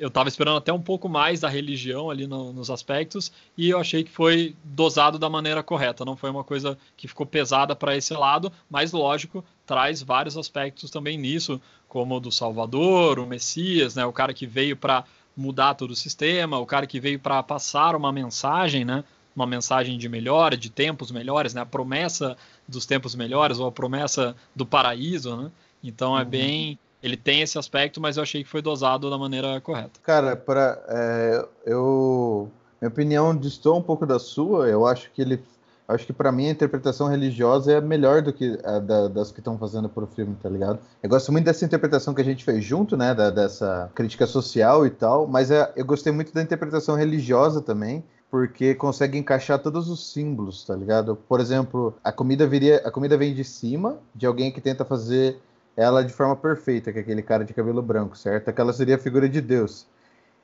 eu 0.02 0.08
estava 0.08 0.28
esperando 0.28 0.56
até 0.56 0.72
um 0.72 0.82
pouco 0.82 1.08
mais 1.08 1.38
da 1.38 1.48
religião 1.48 2.10
ali 2.10 2.26
no, 2.26 2.52
nos 2.52 2.70
aspectos 2.70 3.30
e 3.56 3.70
eu 3.70 3.78
achei 3.78 4.02
que 4.02 4.10
foi 4.10 4.56
dosado 4.64 5.16
da 5.16 5.30
maneira 5.30 5.62
correta. 5.62 6.04
Não 6.04 6.16
foi 6.16 6.28
uma 6.28 6.42
coisa 6.42 6.76
que 6.96 7.06
ficou 7.06 7.24
pesada 7.24 7.76
para 7.76 7.96
esse 7.96 8.12
lado, 8.12 8.52
mas 8.68 8.90
lógico 8.90 9.44
traz 9.64 10.02
vários 10.02 10.36
aspectos 10.36 10.90
também 10.90 11.16
nisso, 11.16 11.62
como 11.86 12.16
o 12.16 12.20
do 12.20 12.32
Salvador, 12.32 13.20
o 13.20 13.26
Messias, 13.28 13.94
né, 13.94 14.04
o 14.04 14.12
cara 14.12 14.34
que 14.34 14.44
veio 14.44 14.76
para 14.76 15.04
mudar 15.36 15.74
todo 15.74 15.92
o 15.92 15.96
sistema, 15.96 16.58
o 16.58 16.66
cara 16.66 16.84
que 16.84 16.98
veio 16.98 17.20
para 17.20 17.40
passar 17.40 17.94
uma 17.94 18.10
mensagem, 18.10 18.84
né? 18.84 19.04
Uma 19.36 19.46
mensagem 19.46 19.96
de 19.96 20.08
melhora, 20.08 20.56
de 20.56 20.68
tempos 20.68 21.12
melhores, 21.12 21.54
né? 21.54 21.60
A 21.60 21.66
promessa 21.66 22.36
dos 22.66 22.84
tempos 22.84 23.14
melhores 23.14 23.60
ou 23.60 23.68
a 23.68 23.72
promessa 23.72 24.34
do 24.54 24.66
paraíso, 24.66 25.36
né? 25.36 25.50
Então 25.82 26.18
é 26.18 26.22
uhum. 26.22 26.28
bem, 26.28 26.78
ele 27.02 27.16
tem 27.16 27.42
esse 27.42 27.58
aspecto, 27.58 28.00
mas 28.00 28.16
eu 28.16 28.22
achei 28.22 28.42
que 28.42 28.48
foi 28.48 28.62
dosado 28.62 29.10
da 29.10 29.18
maneira 29.18 29.60
correta. 29.60 30.00
Cara, 30.02 30.36
para 30.36 30.82
é, 30.88 31.48
eu 31.66 32.50
minha 32.82 32.88
opinião 32.88 33.36
distou 33.36 33.78
um 33.78 33.82
pouco 33.82 34.04
da 34.04 34.18
sua. 34.18 34.68
Eu 34.68 34.86
acho 34.86 35.10
que 35.12 35.22
ele 35.22 35.40
acho 35.86 36.06
que 36.06 36.12
para 36.12 36.32
mim 36.32 36.46
a 36.46 36.50
interpretação 36.50 37.06
religiosa 37.06 37.72
é 37.72 37.80
melhor 37.80 38.22
do 38.22 38.32
que 38.32 38.58
a 38.64 38.78
da, 38.78 39.08
das 39.08 39.30
que 39.30 39.40
estão 39.40 39.58
fazendo 39.58 39.88
pro 39.88 40.06
filme, 40.06 40.36
tá 40.42 40.48
ligado? 40.48 40.78
Eu 41.02 41.08
gosto 41.08 41.30
muito 41.30 41.44
dessa 41.44 41.64
interpretação 41.64 42.14
que 42.14 42.20
a 42.20 42.24
gente 42.24 42.44
fez 42.44 42.64
junto, 42.64 42.96
né, 42.96 43.14
da, 43.14 43.30
dessa 43.30 43.90
crítica 43.94 44.26
social 44.26 44.86
e 44.86 44.90
tal, 44.90 45.26
mas 45.26 45.50
é, 45.50 45.70
eu 45.76 45.84
gostei 45.84 46.12
muito 46.12 46.32
da 46.32 46.42
interpretação 46.42 46.96
religiosa 46.96 47.60
também, 47.60 48.02
porque 48.30 48.74
consegue 48.74 49.18
encaixar 49.18 49.58
todos 49.58 49.90
os 49.90 50.12
símbolos, 50.12 50.64
tá 50.64 50.74
ligado? 50.74 51.16
Por 51.28 51.40
exemplo, 51.40 51.94
a 52.02 52.10
comida 52.10 52.46
viria, 52.46 52.78
a 52.84 52.90
comida 52.90 53.16
vem 53.16 53.34
de 53.34 53.44
cima 53.44 53.98
de 54.14 54.24
alguém 54.24 54.50
que 54.50 54.60
tenta 54.60 54.84
fazer 54.84 55.38
ela 55.76 56.02
de 56.02 56.12
forma 56.12 56.36
perfeita, 56.36 56.92
que 56.92 56.98
é 56.98 57.02
aquele 57.02 57.22
cara 57.22 57.44
de 57.44 57.54
cabelo 57.54 57.82
branco, 57.82 58.16
certo? 58.16 58.48
Aquela 58.48 58.72
seria 58.72 58.96
a 58.96 58.98
figura 58.98 59.28
de 59.28 59.40
Deus 59.40 59.86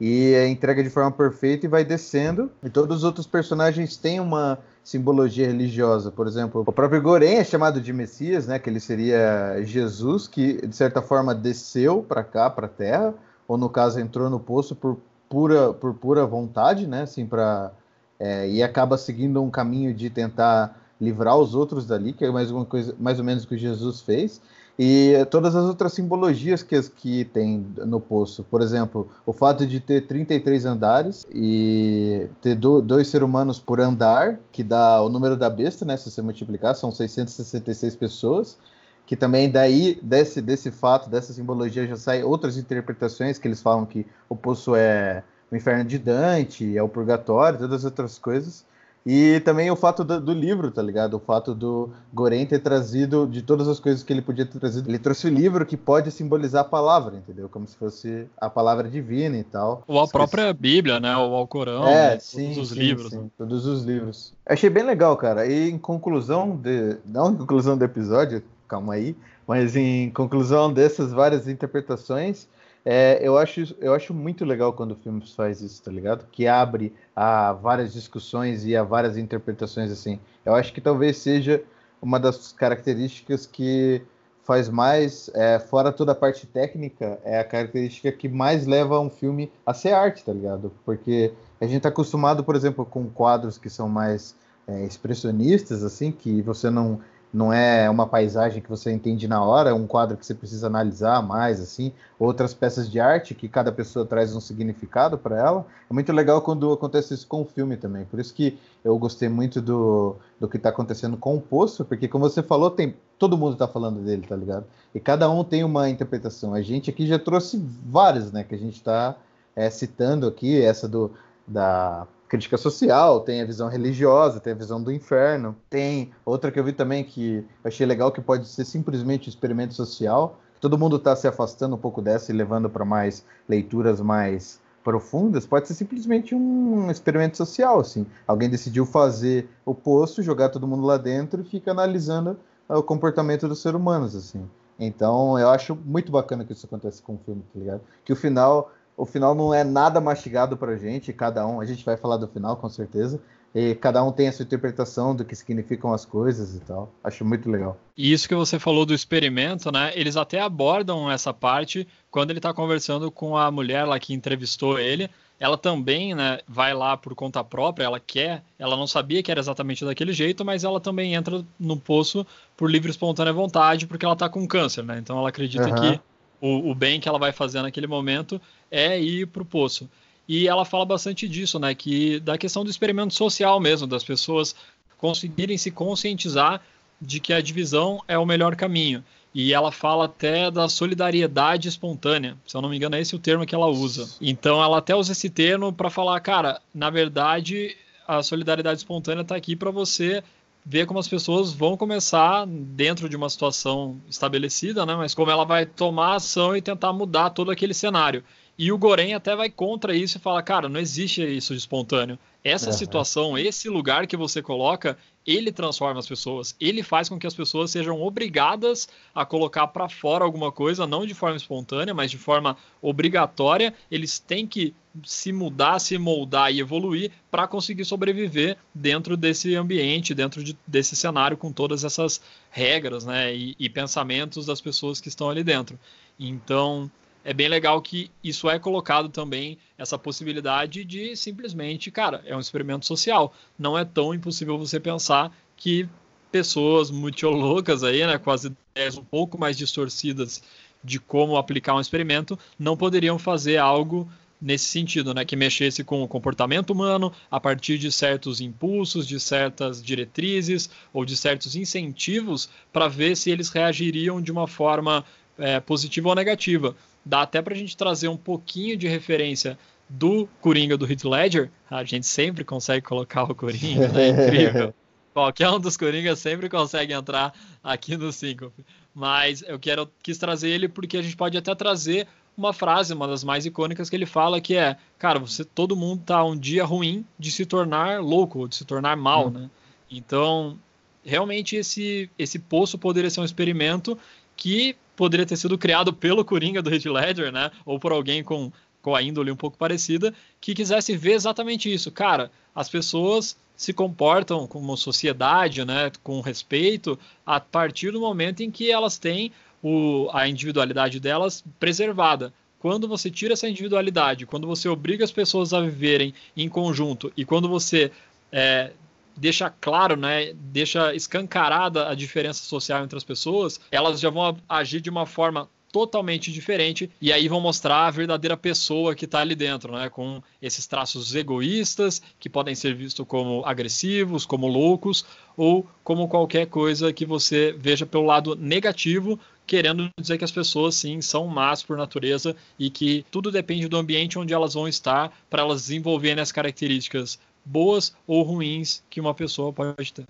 e 0.00 0.32
é 0.34 0.48
entrega 0.48 0.82
de 0.82 0.90
forma 0.90 1.10
perfeita 1.10 1.66
e 1.66 1.68
vai 1.68 1.84
descendo. 1.84 2.50
E 2.62 2.70
todos 2.70 2.98
os 2.98 3.04
outros 3.04 3.26
personagens 3.26 3.96
têm 3.96 4.20
uma 4.20 4.58
simbologia 4.84 5.46
religiosa. 5.46 6.10
Por 6.10 6.26
exemplo, 6.26 6.62
o 6.66 6.72
próprio 6.72 7.02
Goren 7.02 7.36
é 7.36 7.44
chamado 7.44 7.80
de 7.80 7.92
Messias, 7.92 8.46
né? 8.46 8.58
Que 8.58 8.70
ele 8.70 8.80
seria 8.80 9.60
Jesus, 9.64 10.28
que 10.28 10.64
de 10.66 10.74
certa 10.74 11.02
forma 11.02 11.34
desceu 11.34 12.02
para 12.02 12.22
cá, 12.22 12.48
para 12.48 12.66
a 12.66 12.70
Terra, 12.70 13.14
ou 13.46 13.58
no 13.58 13.68
caso 13.68 13.98
entrou 13.98 14.30
no 14.30 14.38
poço 14.38 14.74
por 14.76 14.98
pura, 15.28 15.74
por 15.74 15.94
pura 15.94 16.24
vontade, 16.24 16.86
né? 16.86 17.02
Assim, 17.02 17.26
para 17.26 17.72
é, 18.20 18.48
e 18.48 18.62
acaba 18.62 18.96
seguindo 18.96 19.42
um 19.42 19.50
caminho 19.50 19.92
de 19.94 20.10
tentar 20.10 20.76
livrar 21.00 21.36
os 21.36 21.54
outros 21.54 21.86
dali, 21.86 22.12
que 22.12 22.24
é 22.24 22.30
mais 22.30 22.50
uma 22.50 22.64
coisa, 22.64 22.94
mais 22.98 23.18
ou 23.18 23.24
menos 23.24 23.44
o 23.44 23.48
que 23.48 23.56
Jesus 23.56 24.00
fez 24.00 24.40
e 24.78 25.26
todas 25.28 25.56
as 25.56 25.64
outras 25.64 25.92
simbologias 25.92 26.62
que, 26.62 26.80
que 26.90 27.24
tem 27.24 27.66
no 27.78 28.00
poço. 28.00 28.44
Por 28.44 28.62
exemplo, 28.62 29.10
o 29.26 29.32
fato 29.32 29.66
de 29.66 29.80
ter 29.80 30.06
33 30.06 30.64
andares 30.64 31.26
e 31.34 32.28
ter 32.40 32.54
do, 32.54 32.80
dois 32.80 33.08
seres 33.08 33.26
humanos 33.26 33.58
por 33.58 33.80
andar, 33.80 34.38
que 34.52 34.62
dá 34.62 35.02
o 35.02 35.08
número 35.08 35.36
da 35.36 35.50
besta, 35.50 35.84
né? 35.84 35.96
Se 35.96 36.08
você 36.08 36.22
multiplicar, 36.22 36.76
são 36.76 36.92
666 36.92 37.96
pessoas. 37.96 38.56
Que 39.04 39.16
também 39.16 39.50
daí, 39.50 39.98
desse, 40.02 40.40
desse 40.40 40.70
fato, 40.70 41.10
dessa 41.10 41.32
simbologia, 41.32 41.86
já 41.86 41.96
saem 41.96 42.22
outras 42.22 42.56
interpretações 42.56 43.38
que 43.38 43.48
eles 43.48 43.60
falam 43.60 43.84
que 43.86 44.06
o 44.28 44.36
poço 44.36 44.76
é 44.76 45.24
o 45.50 45.56
inferno 45.56 45.82
de 45.84 45.98
Dante, 45.98 46.76
é 46.76 46.82
o 46.82 46.88
purgatório, 46.88 47.58
todas 47.58 47.80
as 47.80 47.84
outras 47.86 48.18
coisas. 48.18 48.64
E 49.10 49.40
também 49.40 49.70
o 49.70 49.74
fato 49.74 50.04
do, 50.04 50.20
do, 50.20 50.34
livro, 50.34 50.70
tá 50.70 50.82
ligado? 50.82 51.14
O 51.14 51.18
fato 51.18 51.54
do 51.54 51.88
Goren 52.12 52.44
ter 52.44 52.58
trazido, 52.58 53.26
de 53.26 53.40
todas 53.40 53.66
as 53.66 53.80
coisas 53.80 54.02
que 54.02 54.12
ele 54.12 54.20
podia 54.20 54.44
ter 54.44 54.58
trazido, 54.58 54.90
ele 54.90 54.98
trouxe 54.98 55.28
o 55.28 55.30
livro 55.30 55.64
que 55.64 55.78
pode 55.78 56.10
simbolizar 56.10 56.60
a 56.60 56.68
palavra, 56.68 57.16
entendeu? 57.16 57.48
Como 57.48 57.66
se 57.66 57.74
fosse 57.74 58.26
a 58.36 58.50
palavra 58.50 58.86
divina 58.86 59.38
e 59.38 59.44
tal. 59.44 59.82
Ou 59.88 59.98
a 59.98 60.06
própria 60.06 60.52
Bíblia, 60.52 61.00
né? 61.00 61.16
Ou 61.16 61.30
o 61.30 61.34
Alcorão, 61.36 61.88
é, 61.88 62.10
né? 62.10 62.18
sim, 62.20 62.48
todos 62.48 62.70
os 62.70 62.76
sim, 62.76 62.82
livros. 62.82 63.10
Sim, 63.12 63.30
todos 63.38 63.64
os 63.64 63.82
livros. 63.82 64.34
Achei 64.44 64.68
bem 64.68 64.84
legal, 64.84 65.16
cara. 65.16 65.46
E 65.46 65.70
em 65.70 65.78
conclusão, 65.78 66.54
de, 66.54 66.98
não 67.06 67.32
em 67.32 67.36
conclusão 67.36 67.78
do 67.78 67.84
episódio, 67.86 68.42
calma 68.68 68.92
aí, 68.92 69.16
mas 69.46 69.74
em 69.74 70.10
conclusão 70.10 70.70
dessas 70.70 71.14
várias 71.14 71.48
interpretações, 71.48 72.46
é, 72.84 73.18
eu, 73.20 73.36
acho, 73.36 73.76
eu 73.80 73.92
acho 73.92 74.14
muito 74.14 74.44
legal 74.44 74.72
quando 74.72 74.92
o 74.92 74.96
filme 74.96 75.22
faz 75.36 75.60
isso, 75.60 75.82
tá 75.82 75.90
ligado? 75.90 76.26
Que 76.30 76.46
abre 76.46 76.94
a 77.14 77.52
várias 77.52 77.92
discussões 77.92 78.64
e 78.64 78.76
a 78.76 78.82
várias 78.82 79.16
interpretações 79.16 79.90
assim. 79.90 80.18
Eu 80.44 80.54
acho 80.54 80.72
que 80.72 80.80
talvez 80.80 81.18
seja 81.18 81.62
uma 82.00 82.18
das 82.18 82.52
características 82.52 83.46
que 83.46 84.02
faz 84.48 84.70
mais, 84.70 85.30
é, 85.34 85.58
fora 85.58 85.92
toda 85.92 86.12
a 86.12 86.14
parte 86.14 86.46
técnica, 86.46 87.18
é 87.22 87.38
a 87.38 87.44
característica 87.44 88.10
que 88.10 88.30
mais 88.30 88.66
leva 88.66 88.98
um 88.98 89.10
filme 89.10 89.52
a 89.66 89.74
ser 89.74 89.92
arte, 89.92 90.24
tá 90.24 90.32
ligado? 90.32 90.72
Porque 90.86 91.34
a 91.60 91.66
gente 91.66 91.82
tá 91.82 91.90
acostumado, 91.90 92.42
por 92.42 92.56
exemplo, 92.56 92.86
com 92.86 93.10
quadros 93.10 93.58
que 93.58 93.68
são 93.68 93.90
mais 93.90 94.34
é, 94.66 94.84
expressionistas, 94.84 95.84
assim, 95.84 96.10
que 96.10 96.40
você 96.40 96.70
não 96.70 96.98
não 97.32 97.52
é 97.52 97.88
uma 97.90 98.06
paisagem 98.06 98.62
que 98.62 98.68
você 98.68 98.90
entende 98.90 99.28
na 99.28 99.42
hora, 99.42 99.70
é 99.70 99.72
um 99.74 99.86
quadro 99.86 100.16
que 100.16 100.24
você 100.24 100.34
precisa 100.34 100.66
analisar 100.66 101.22
mais, 101.22 101.60
assim, 101.60 101.92
outras 102.18 102.54
peças 102.54 102.90
de 102.90 102.98
arte 102.98 103.34
que 103.34 103.48
cada 103.48 103.70
pessoa 103.70 104.06
traz 104.06 104.34
um 104.34 104.40
significado 104.40 105.18
para 105.18 105.38
ela. 105.38 105.66
É 105.90 105.92
muito 105.92 106.12
legal 106.12 106.40
quando 106.40 106.72
acontece 106.72 107.12
isso 107.12 107.26
com 107.26 107.42
o 107.42 107.44
filme 107.44 107.76
também. 107.76 108.04
Por 108.06 108.18
isso 108.18 108.32
que 108.32 108.58
eu 108.82 108.98
gostei 108.98 109.28
muito 109.28 109.60
do, 109.60 110.16
do 110.40 110.48
que 110.48 110.56
está 110.56 110.70
acontecendo 110.70 111.16
com 111.16 111.36
o 111.36 111.40
Poço, 111.40 111.84
porque 111.84 112.08
como 112.08 112.28
você 112.28 112.42
falou, 112.42 112.70
tem 112.70 112.94
todo 113.18 113.36
mundo 113.36 113.54
está 113.54 113.66
falando 113.66 114.00
dele, 114.00 114.24
tá 114.26 114.36
ligado? 114.36 114.64
E 114.94 115.00
cada 115.00 115.28
um 115.28 115.42
tem 115.42 115.64
uma 115.64 115.90
interpretação. 115.90 116.54
A 116.54 116.62
gente 116.62 116.88
aqui 116.88 117.06
já 117.06 117.18
trouxe 117.18 117.60
várias, 117.84 118.30
né, 118.30 118.44
que 118.44 118.54
a 118.54 118.58
gente 118.58 118.76
está 118.76 119.16
é, 119.56 119.68
citando 119.68 120.26
aqui, 120.26 120.62
essa 120.62 120.88
do, 120.88 121.10
da 121.46 122.06
crítica 122.28 122.56
social, 122.56 123.20
tem 123.20 123.40
a 123.40 123.44
visão 123.44 123.68
religiosa, 123.68 124.38
tem 124.38 124.52
a 124.52 124.56
visão 124.56 124.82
do 124.82 124.92
inferno, 124.92 125.56
tem 125.70 126.12
outra 126.24 126.50
que 126.50 126.60
eu 126.60 126.64
vi 126.64 126.72
também 126.72 127.02
que 127.02 127.44
achei 127.64 127.86
legal 127.86 128.12
que 128.12 128.20
pode 128.20 128.46
ser 128.46 128.64
simplesmente 128.64 129.28
um 129.28 129.30
experimento 129.30 129.74
social. 129.74 130.38
Todo 130.60 130.78
mundo 130.78 130.96
está 130.96 131.16
se 131.16 131.26
afastando 131.26 131.76
um 131.76 131.78
pouco 131.78 132.02
dessa 132.02 132.30
e 132.30 132.34
levando 132.34 132.68
para 132.68 132.84
mais 132.84 133.24
leituras 133.48 134.00
mais 134.00 134.60
profundas, 134.84 135.44
pode 135.44 135.68
ser 135.68 135.74
simplesmente 135.74 136.34
um 136.34 136.90
experimento 136.90 137.36
social, 137.36 137.80
assim. 137.80 138.06
Alguém 138.26 138.48
decidiu 138.48 138.86
fazer 138.86 139.48
o 139.64 139.74
poço, 139.74 140.22
jogar 140.22 140.48
todo 140.48 140.66
mundo 140.66 140.86
lá 140.86 140.96
dentro 140.96 141.42
e 141.42 141.44
fica 141.44 141.72
analisando 141.72 142.38
o 142.68 142.82
comportamento 142.82 143.46
dos 143.48 143.60
seres 143.60 143.78
humanos, 143.78 144.14
assim. 144.14 144.48
Então, 144.78 145.38
eu 145.38 145.50
acho 145.50 145.74
muito 145.74 146.12
bacana 146.12 146.44
que 146.44 146.52
isso 146.52 146.64
acontece 146.64 147.02
com 147.02 147.14
o 147.14 147.18
filme, 147.18 147.42
tá 147.52 147.58
ligado? 147.58 147.80
Que 148.04 148.12
o 148.12 148.16
final, 148.16 148.70
o 148.98 149.06
final 149.06 149.32
não 149.32 149.54
é 149.54 149.62
nada 149.62 150.00
mastigado 150.00 150.56
pra 150.56 150.76
gente, 150.76 151.12
cada 151.12 151.46
um, 151.46 151.60
a 151.60 151.64
gente 151.64 151.84
vai 151.84 151.96
falar 151.96 152.16
do 152.16 152.26
final 152.26 152.56
com 152.56 152.68
certeza, 152.68 153.20
e 153.54 153.74
cada 153.76 154.02
um 154.02 154.12
tem 154.12 154.28
a 154.28 154.32
sua 154.32 154.42
interpretação 154.42 155.14
do 155.14 155.24
que 155.24 155.34
significam 155.34 155.92
as 155.92 156.04
coisas 156.04 156.54
e 156.54 156.60
tal. 156.60 156.90
Acho 157.02 157.24
muito 157.24 157.48
legal. 157.48 157.78
E 157.96 158.12
isso 158.12 158.28
que 158.28 158.34
você 158.34 158.58
falou 158.58 158.84
do 158.84 158.92
experimento, 158.92 159.72
né? 159.72 159.90
Eles 159.94 160.16
até 160.16 160.40
abordam 160.40 161.10
essa 161.10 161.32
parte 161.32 161.86
quando 162.10 162.30
ele 162.30 162.40
tá 162.40 162.52
conversando 162.52 163.10
com 163.10 163.36
a 163.36 163.50
mulher 163.50 163.84
lá 163.84 163.98
que 163.98 164.12
entrevistou 164.12 164.78
ele. 164.78 165.08
Ela 165.40 165.56
também, 165.56 166.14
né, 166.14 166.40
vai 166.48 166.74
lá 166.74 166.96
por 166.96 167.14
conta 167.14 167.44
própria, 167.44 167.84
ela 167.84 168.00
quer, 168.00 168.42
ela 168.58 168.76
não 168.76 168.88
sabia 168.88 169.22
que 169.22 169.30
era 169.30 169.38
exatamente 169.38 169.84
daquele 169.84 170.12
jeito, 170.12 170.44
mas 170.44 170.64
ela 170.64 170.80
também 170.80 171.14
entra 171.14 171.44
no 171.60 171.76
poço 171.76 172.26
por 172.56 172.68
livre 172.68 172.88
e 172.88 172.90
espontânea 172.90 173.32
vontade, 173.32 173.86
porque 173.86 174.04
ela 174.04 174.16
tá 174.16 174.28
com 174.28 174.46
câncer, 174.48 174.82
né? 174.82 174.98
Então 174.98 175.16
ela 175.16 175.28
acredita 175.28 175.68
uhum. 175.68 175.74
que 175.74 176.00
o, 176.40 176.70
o 176.70 176.74
bem 176.74 177.00
que 177.00 177.08
ela 177.08 177.18
vai 177.18 177.32
fazer 177.32 177.62
naquele 177.62 177.86
momento 177.86 178.40
é 178.70 179.00
ir 179.00 179.26
pro 179.26 179.44
poço. 179.44 179.88
E 180.28 180.46
ela 180.46 180.64
fala 180.64 180.84
bastante 180.84 181.26
disso, 181.26 181.58
né? 181.58 181.74
Que 181.74 182.20
da 182.20 182.36
questão 182.36 182.62
do 182.62 182.70
experimento 182.70 183.14
social 183.14 183.58
mesmo, 183.58 183.86
das 183.86 184.04
pessoas 184.04 184.54
conseguirem 184.98 185.56
se 185.56 185.70
conscientizar 185.70 186.60
de 187.00 187.20
que 187.20 187.32
a 187.32 187.40
divisão 187.40 188.02
é 188.06 188.18
o 188.18 188.26
melhor 188.26 188.54
caminho. 188.56 189.02
E 189.34 189.54
ela 189.54 189.70
fala 189.70 190.06
até 190.06 190.50
da 190.50 190.68
solidariedade 190.68 191.68
espontânea. 191.68 192.36
Se 192.46 192.56
eu 192.56 192.60
não 192.60 192.68
me 192.68 192.76
engano, 192.76 192.96
é 192.96 193.00
esse 193.00 193.14
o 193.14 193.18
termo 193.18 193.46
que 193.46 193.54
ela 193.54 193.66
usa. 193.66 194.08
Então 194.20 194.62
ela 194.62 194.78
até 194.78 194.94
usa 194.94 195.12
esse 195.12 195.30
termo 195.30 195.72
para 195.72 195.90
falar, 195.90 196.18
cara, 196.20 196.60
na 196.74 196.90
verdade, 196.90 197.76
a 198.06 198.22
solidariedade 198.22 198.80
espontânea 198.80 199.22
está 199.22 199.36
aqui 199.36 199.54
para 199.54 199.70
você 199.70 200.22
ver 200.68 200.84
como 200.84 201.00
as 201.00 201.08
pessoas 201.08 201.50
vão 201.50 201.78
começar 201.78 202.46
dentro 202.46 203.08
de 203.08 203.16
uma 203.16 203.30
situação 203.30 203.98
estabelecida, 204.06 204.84
né? 204.84 204.94
Mas 204.94 205.14
como 205.14 205.30
ela 205.30 205.42
vai 205.42 205.64
tomar 205.64 206.16
ação 206.16 206.54
e 206.54 206.60
tentar 206.60 206.92
mudar 206.92 207.30
todo 207.30 207.50
aquele 207.50 207.72
cenário. 207.72 208.22
E 208.58 208.70
o 208.70 208.76
Goren 208.76 209.14
até 209.14 209.34
vai 209.34 209.48
contra 209.48 209.96
isso 209.96 210.18
e 210.18 210.20
fala, 210.20 210.42
cara, 210.42 210.68
não 210.68 210.78
existe 210.78 211.22
isso 211.22 211.54
de 211.54 211.58
espontâneo. 211.58 212.18
Essa 212.44 212.66
uhum. 212.66 212.72
situação, 212.74 213.38
esse 213.38 213.66
lugar 213.70 214.06
que 214.06 214.16
você 214.16 214.42
coloca, 214.42 214.98
ele 215.28 215.52
transforma 215.52 216.00
as 216.00 216.06
pessoas. 216.08 216.56
Ele 216.58 216.82
faz 216.82 217.06
com 217.06 217.18
que 217.18 217.26
as 217.26 217.34
pessoas 217.34 217.70
sejam 217.70 218.00
obrigadas 218.00 218.88
a 219.14 219.26
colocar 219.26 219.66
para 219.66 219.86
fora 219.86 220.24
alguma 220.24 220.50
coisa, 220.50 220.86
não 220.86 221.04
de 221.04 221.12
forma 221.12 221.36
espontânea, 221.36 221.92
mas 221.92 222.10
de 222.10 222.16
forma 222.16 222.56
obrigatória. 222.80 223.74
Eles 223.90 224.18
têm 224.18 224.46
que 224.46 224.74
se 225.04 225.30
mudar, 225.30 225.78
se 225.80 225.98
moldar 225.98 226.50
e 226.50 226.60
evoluir 226.60 227.12
para 227.30 227.46
conseguir 227.46 227.84
sobreviver 227.84 228.56
dentro 228.74 229.18
desse 229.18 229.54
ambiente, 229.54 230.14
dentro 230.14 230.42
de, 230.42 230.56
desse 230.66 230.96
cenário 230.96 231.36
com 231.36 231.52
todas 231.52 231.84
essas 231.84 232.22
regras, 232.50 233.04
né, 233.04 233.36
e, 233.36 233.54
e 233.58 233.68
pensamentos 233.68 234.46
das 234.46 234.62
pessoas 234.62 234.98
que 234.98 235.08
estão 235.08 235.28
ali 235.28 235.44
dentro. 235.44 235.78
Então, 236.18 236.90
é 237.28 237.34
bem 237.34 237.46
legal 237.46 237.82
que 237.82 238.10
isso 238.24 238.48
é 238.48 238.58
colocado 238.58 239.10
também, 239.10 239.58
essa 239.76 239.98
possibilidade 239.98 240.82
de 240.82 241.14
simplesmente, 241.14 241.90
cara, 241.90 242.22
é 242.24 242.34
um 242.34 242.40
experimento 242.40 242.86
social. 242.86 243.34
Não 243.58 243.76
é 243.76 243.84
tão 243.84 244.14
impossível 244.14 244.56
você 244.56 244.80
pensar 244.80 245.30
que 245.54 245.86
pessoas 246.32 246.90
muito 246.90 247.28
loucas 247.28 247.84
aí, 247.84 248.06
né, 248.06 248.16
com 248.16 248.30
as 248.30 248.44
ideias 248.44 248.96
um 248.96 249.04
pouco 249.04 249.36
mais 249.36 249.58
distorcidas 249.58 250.42
de 250.82 250.98
como 250.98 251.36
aplicar 251.36 251.74
um 251.74 251.80
experimento, 251.82 252.38
não 252.58 252.78
poderiam 252.78 253.18
fazer 253.18 253.58
algo 253.58 254.10
nesse 254.40 254.64
sentido, 254.64 255.12
né, 255.12 255.22
que 255.22 255.36
mexesse 255.36 255.84
com 255.84 256.02
o 256.02 256.08
comportamento 256.08 256.70
humano 256.70 257.12
a 257.30 257.38
partir 257.38 257.76
de 257.76 257.92
certos 257.92 258.40
impulsos, 258.40 259.06
de 259.06 259.20
certas 259.20 259.82
diretrizes 259.82 260.70
ou 260.94 261.04
de 261.04 261.14
certos 261.14 261.54
incentivos 261.54 262.48
para 262.72 262.88
ver 262.88 263.18
se 263.18 263.30
eles 263.30 263.50
reagiriam 263.50 264.18
de 264.22 264.32
uma 264.32 264.46
forma 264.46 265.04
é, 265.38 265.60
positiva 265.60 266.08
ou 266.08 266.14
negativa 266.14 266.74
dá 267.04 267.22
até 267.22 267.40
para 267.40 267.54
a 267.54 267.56
gente 267.56 267.76
trazer 267.76 268.08
um 268.08 268.16
pouquinho 268.16 268.76
de 268.76 268.86
referência 268.88 269.58
do 269.88 270.28
Coringa 270.40 270.76
do 270.76 270.90
Heath 270.90 271.04
Ledger. 271.04 271.50
A 271.70 271.82
gente 271.84 272.06
sempre 272.06 272.44
consegue 272.44 272.84
colocar 272.84 273.24
o 273.24 273.34
Coringa, 273.34 273.88
né? 273.88 274.08
Incrível. 274.26 274.74
Qualquer 275.14 275.50
um 275.50 275.58
dos 275.58 275.76
Coringas 275.76 276.18
sempre 276.18 276.48
consegue 276.48 276.92
entrar 276.92 277.32
aqui 277.62 277.96
no 277.96 278.12
Síncope. 278.12 278.64
Mas 278.94 279.42
eu 279.42 279.58
quero, 279.58 279.90
quis 280.02 280.18
trazer 280.18 280.50
ele 280.50 280.68
porque 280.68 280.96
a 280.96 281.02
gente 281.02 281.16
pode 281.16 281.36
até 281.36 281.54
trazer 281.54 282.06
uma 282.36 282.52
frase, 282.52 282.94
uma 282.94 283.08
das 283.08 283.24
mais 283.24 283.44
icônicas 283.44 283.90
que 283.90 283.96
ele 283.96 284.06
fala, 284.06 284.40
que 284.40 284.54
é, 284.54 284.76
cara, 284.96 285.18
você 285.18 285.44
todo 285.44 285.74
mundo 285.74 286.02
tá 286.04 286.22
um 286.22 286.36
dia 286.36 286.64
ruim 286.64 287.04
de 287.18 287.32
se 287.32 287.44
tornar 287.44 288.00
louco, 288.00 288.48
de 288.48 288.54
se 288.54 288.64
tornar 288.64 288.96
mal, 288.96 289.26
hum. 289.26 289.30
né? 289.30 289.50
Então, 289.90 290.56
realmente 291.04 291.56
esse 291.56 292.08
esse 292.18 292.38
poço 292.38 292.78
poderia 292.78 293.10
ser 293.10 293.20
um 293.20 293.24
experimento 293.24 293.98
que 294.36 294.76
poderia 294.98 295.24
ter 295.24 295.36
sido 295.36 295.56
criado 295.56 295.92
pelo 295.92 296.24
Coringa 296.24 296.60
do 296.60 296.74
Heath 296.74 296.86
Ledger, 296.86 297.30
né? 297.30 297.52
Ou 297.64 297.78
por 297.78 297.92
alguém 297.92 298.24
com, 298.24 298.50
com 298.82 298.96
a 298.96 299.00
índole 299.00 299.30
um 299.30 299.36
pouco 299.36 299.56
parecida, 299.56 300.12
que 300.40 300.52
quisesse 300.52 300.96
ver 300.96 301.12
exatamente 301.12 301.72
isso. 301.72 301.92
Cara, 301.92 302.32
as 302.52 302.68
pessoas 302.68 303.36
se 303.56 303.72
comportam 303.72 304.44
como 304.48 304.76
sociedade, 304.76 305.64
né? 305.64 305.92
Com 306.02 306.20
respeito, 306.20 306.98
a 307.24 307.38
partir 307.38 307.92
do 307.92 308.00
momento 308.00 308.42
em 308.42 308.50
que 308.50 308.72
elas 308.72 308.98
têm 308.98 309.30
o, 309.62 310.08
a 310.12 310.28
individualidade 310.28 310.98
delas 310.98 311.44
preservada. 311.60 312.34
Quando 312.58 312.88
você 312.88 313.08
tira 313.08 313.34
essa 313.34 313.48
individualidade, 313.48 314.26
quando 314.26 314.48
você 314.48 314.68
obriga 314.68 315.04
as 315.04 315.12
pessoas 315.12 315.54
a 315.54 315.60
viverem 315.60 316.12
em 316.36 316.48
conjunto 316.48 317.12
e 317.16 317.24
quando 317.24 317.48
você 317.48 317.92
é, 318.32 318.72
deixa 319.18 319.50
claro, 319.50 319.96
né, 319.96 320.32
deixa 320.34 320.94
escancarada 320.94 321.88
a 321.88 321.94
diferença 321.94 322.42
social 322.42 322.82
entre 322.84 322.96
as 322.96 323.04
pessoas, 323.04 323.60
elas 323.70 324.00
já 324.00 324.10
vão 324.10 324.36
agir 324.48 324.80
de 324.80 324.90
uma 324.90 325.06
forma 325.06 325.48
totalmente 325.70 326.32
diferente 326.32 326.90
e 327.00 327.12
aí 327.12 327.28
vão 327.28 327.40
mostrar 327.40 327.86
a 327.86 327.90
verdadeira 327.90 328.36
pessoa 328.36 328.94
que 328.94 329.04
está 329.04 329.20
ali 329.20 329.34
dentro, 329.34 329.72
né? 329.72 329.88
Com 329.88 330.22
esses 330.40 330.66
traços 330.66 331.14
egoístas 331.14 332.00
que 332.18 332.28
podem 332.28 332.54
ser 332.54 332.74
vistos 332.74 333.06
como 333.06 333.42
agressivos, 333.44 334.24
como 334.24 334.46
loucos 334.48 335.04
ou 335.36 335.66
como 335.84 336.08
qualquer 336.08 336.46
coisa 336.46 336.92
que 336.92 337.04
você 337.04 337.54
veja 337.58 337.86
pelo 337.86 338.06
lado 338.06 338.34
negativo, 338.34 339.20
querendo 339.46 339.88
dizer 339.98 340.18
que 340.18 340.24
as 340.24 340.32
pessoas 340.32 340.74
sim 340.74 341.00
são 341.00 341.26
más 341.26 341.62
por 341.62 341.76
natureza 341.76 342.36
e 342.58 342.68
que 342.70 343.04
tudo 343.10 343.30
depende 343.30 343.68
do 343.68 343.78
ambiente 343.78 344.18
onde 344.18 344.34
elas 344.34 344.54
vão 344.54 344.68
estar 344.68 345.10
para 345.30 345.42
elas 345.42 345.62
desenvolverem 345.62 346.22
as 346.22 346.32
características 346.32 347.18
boas 347.48 347.94
ou 348.06 348.22
ruins 348.22 348.82
que 348.90 349.00
uma 349.00 349.14
pessoa 349.14 349.52
pode 349.52 349.92
ter. 349.92 350.04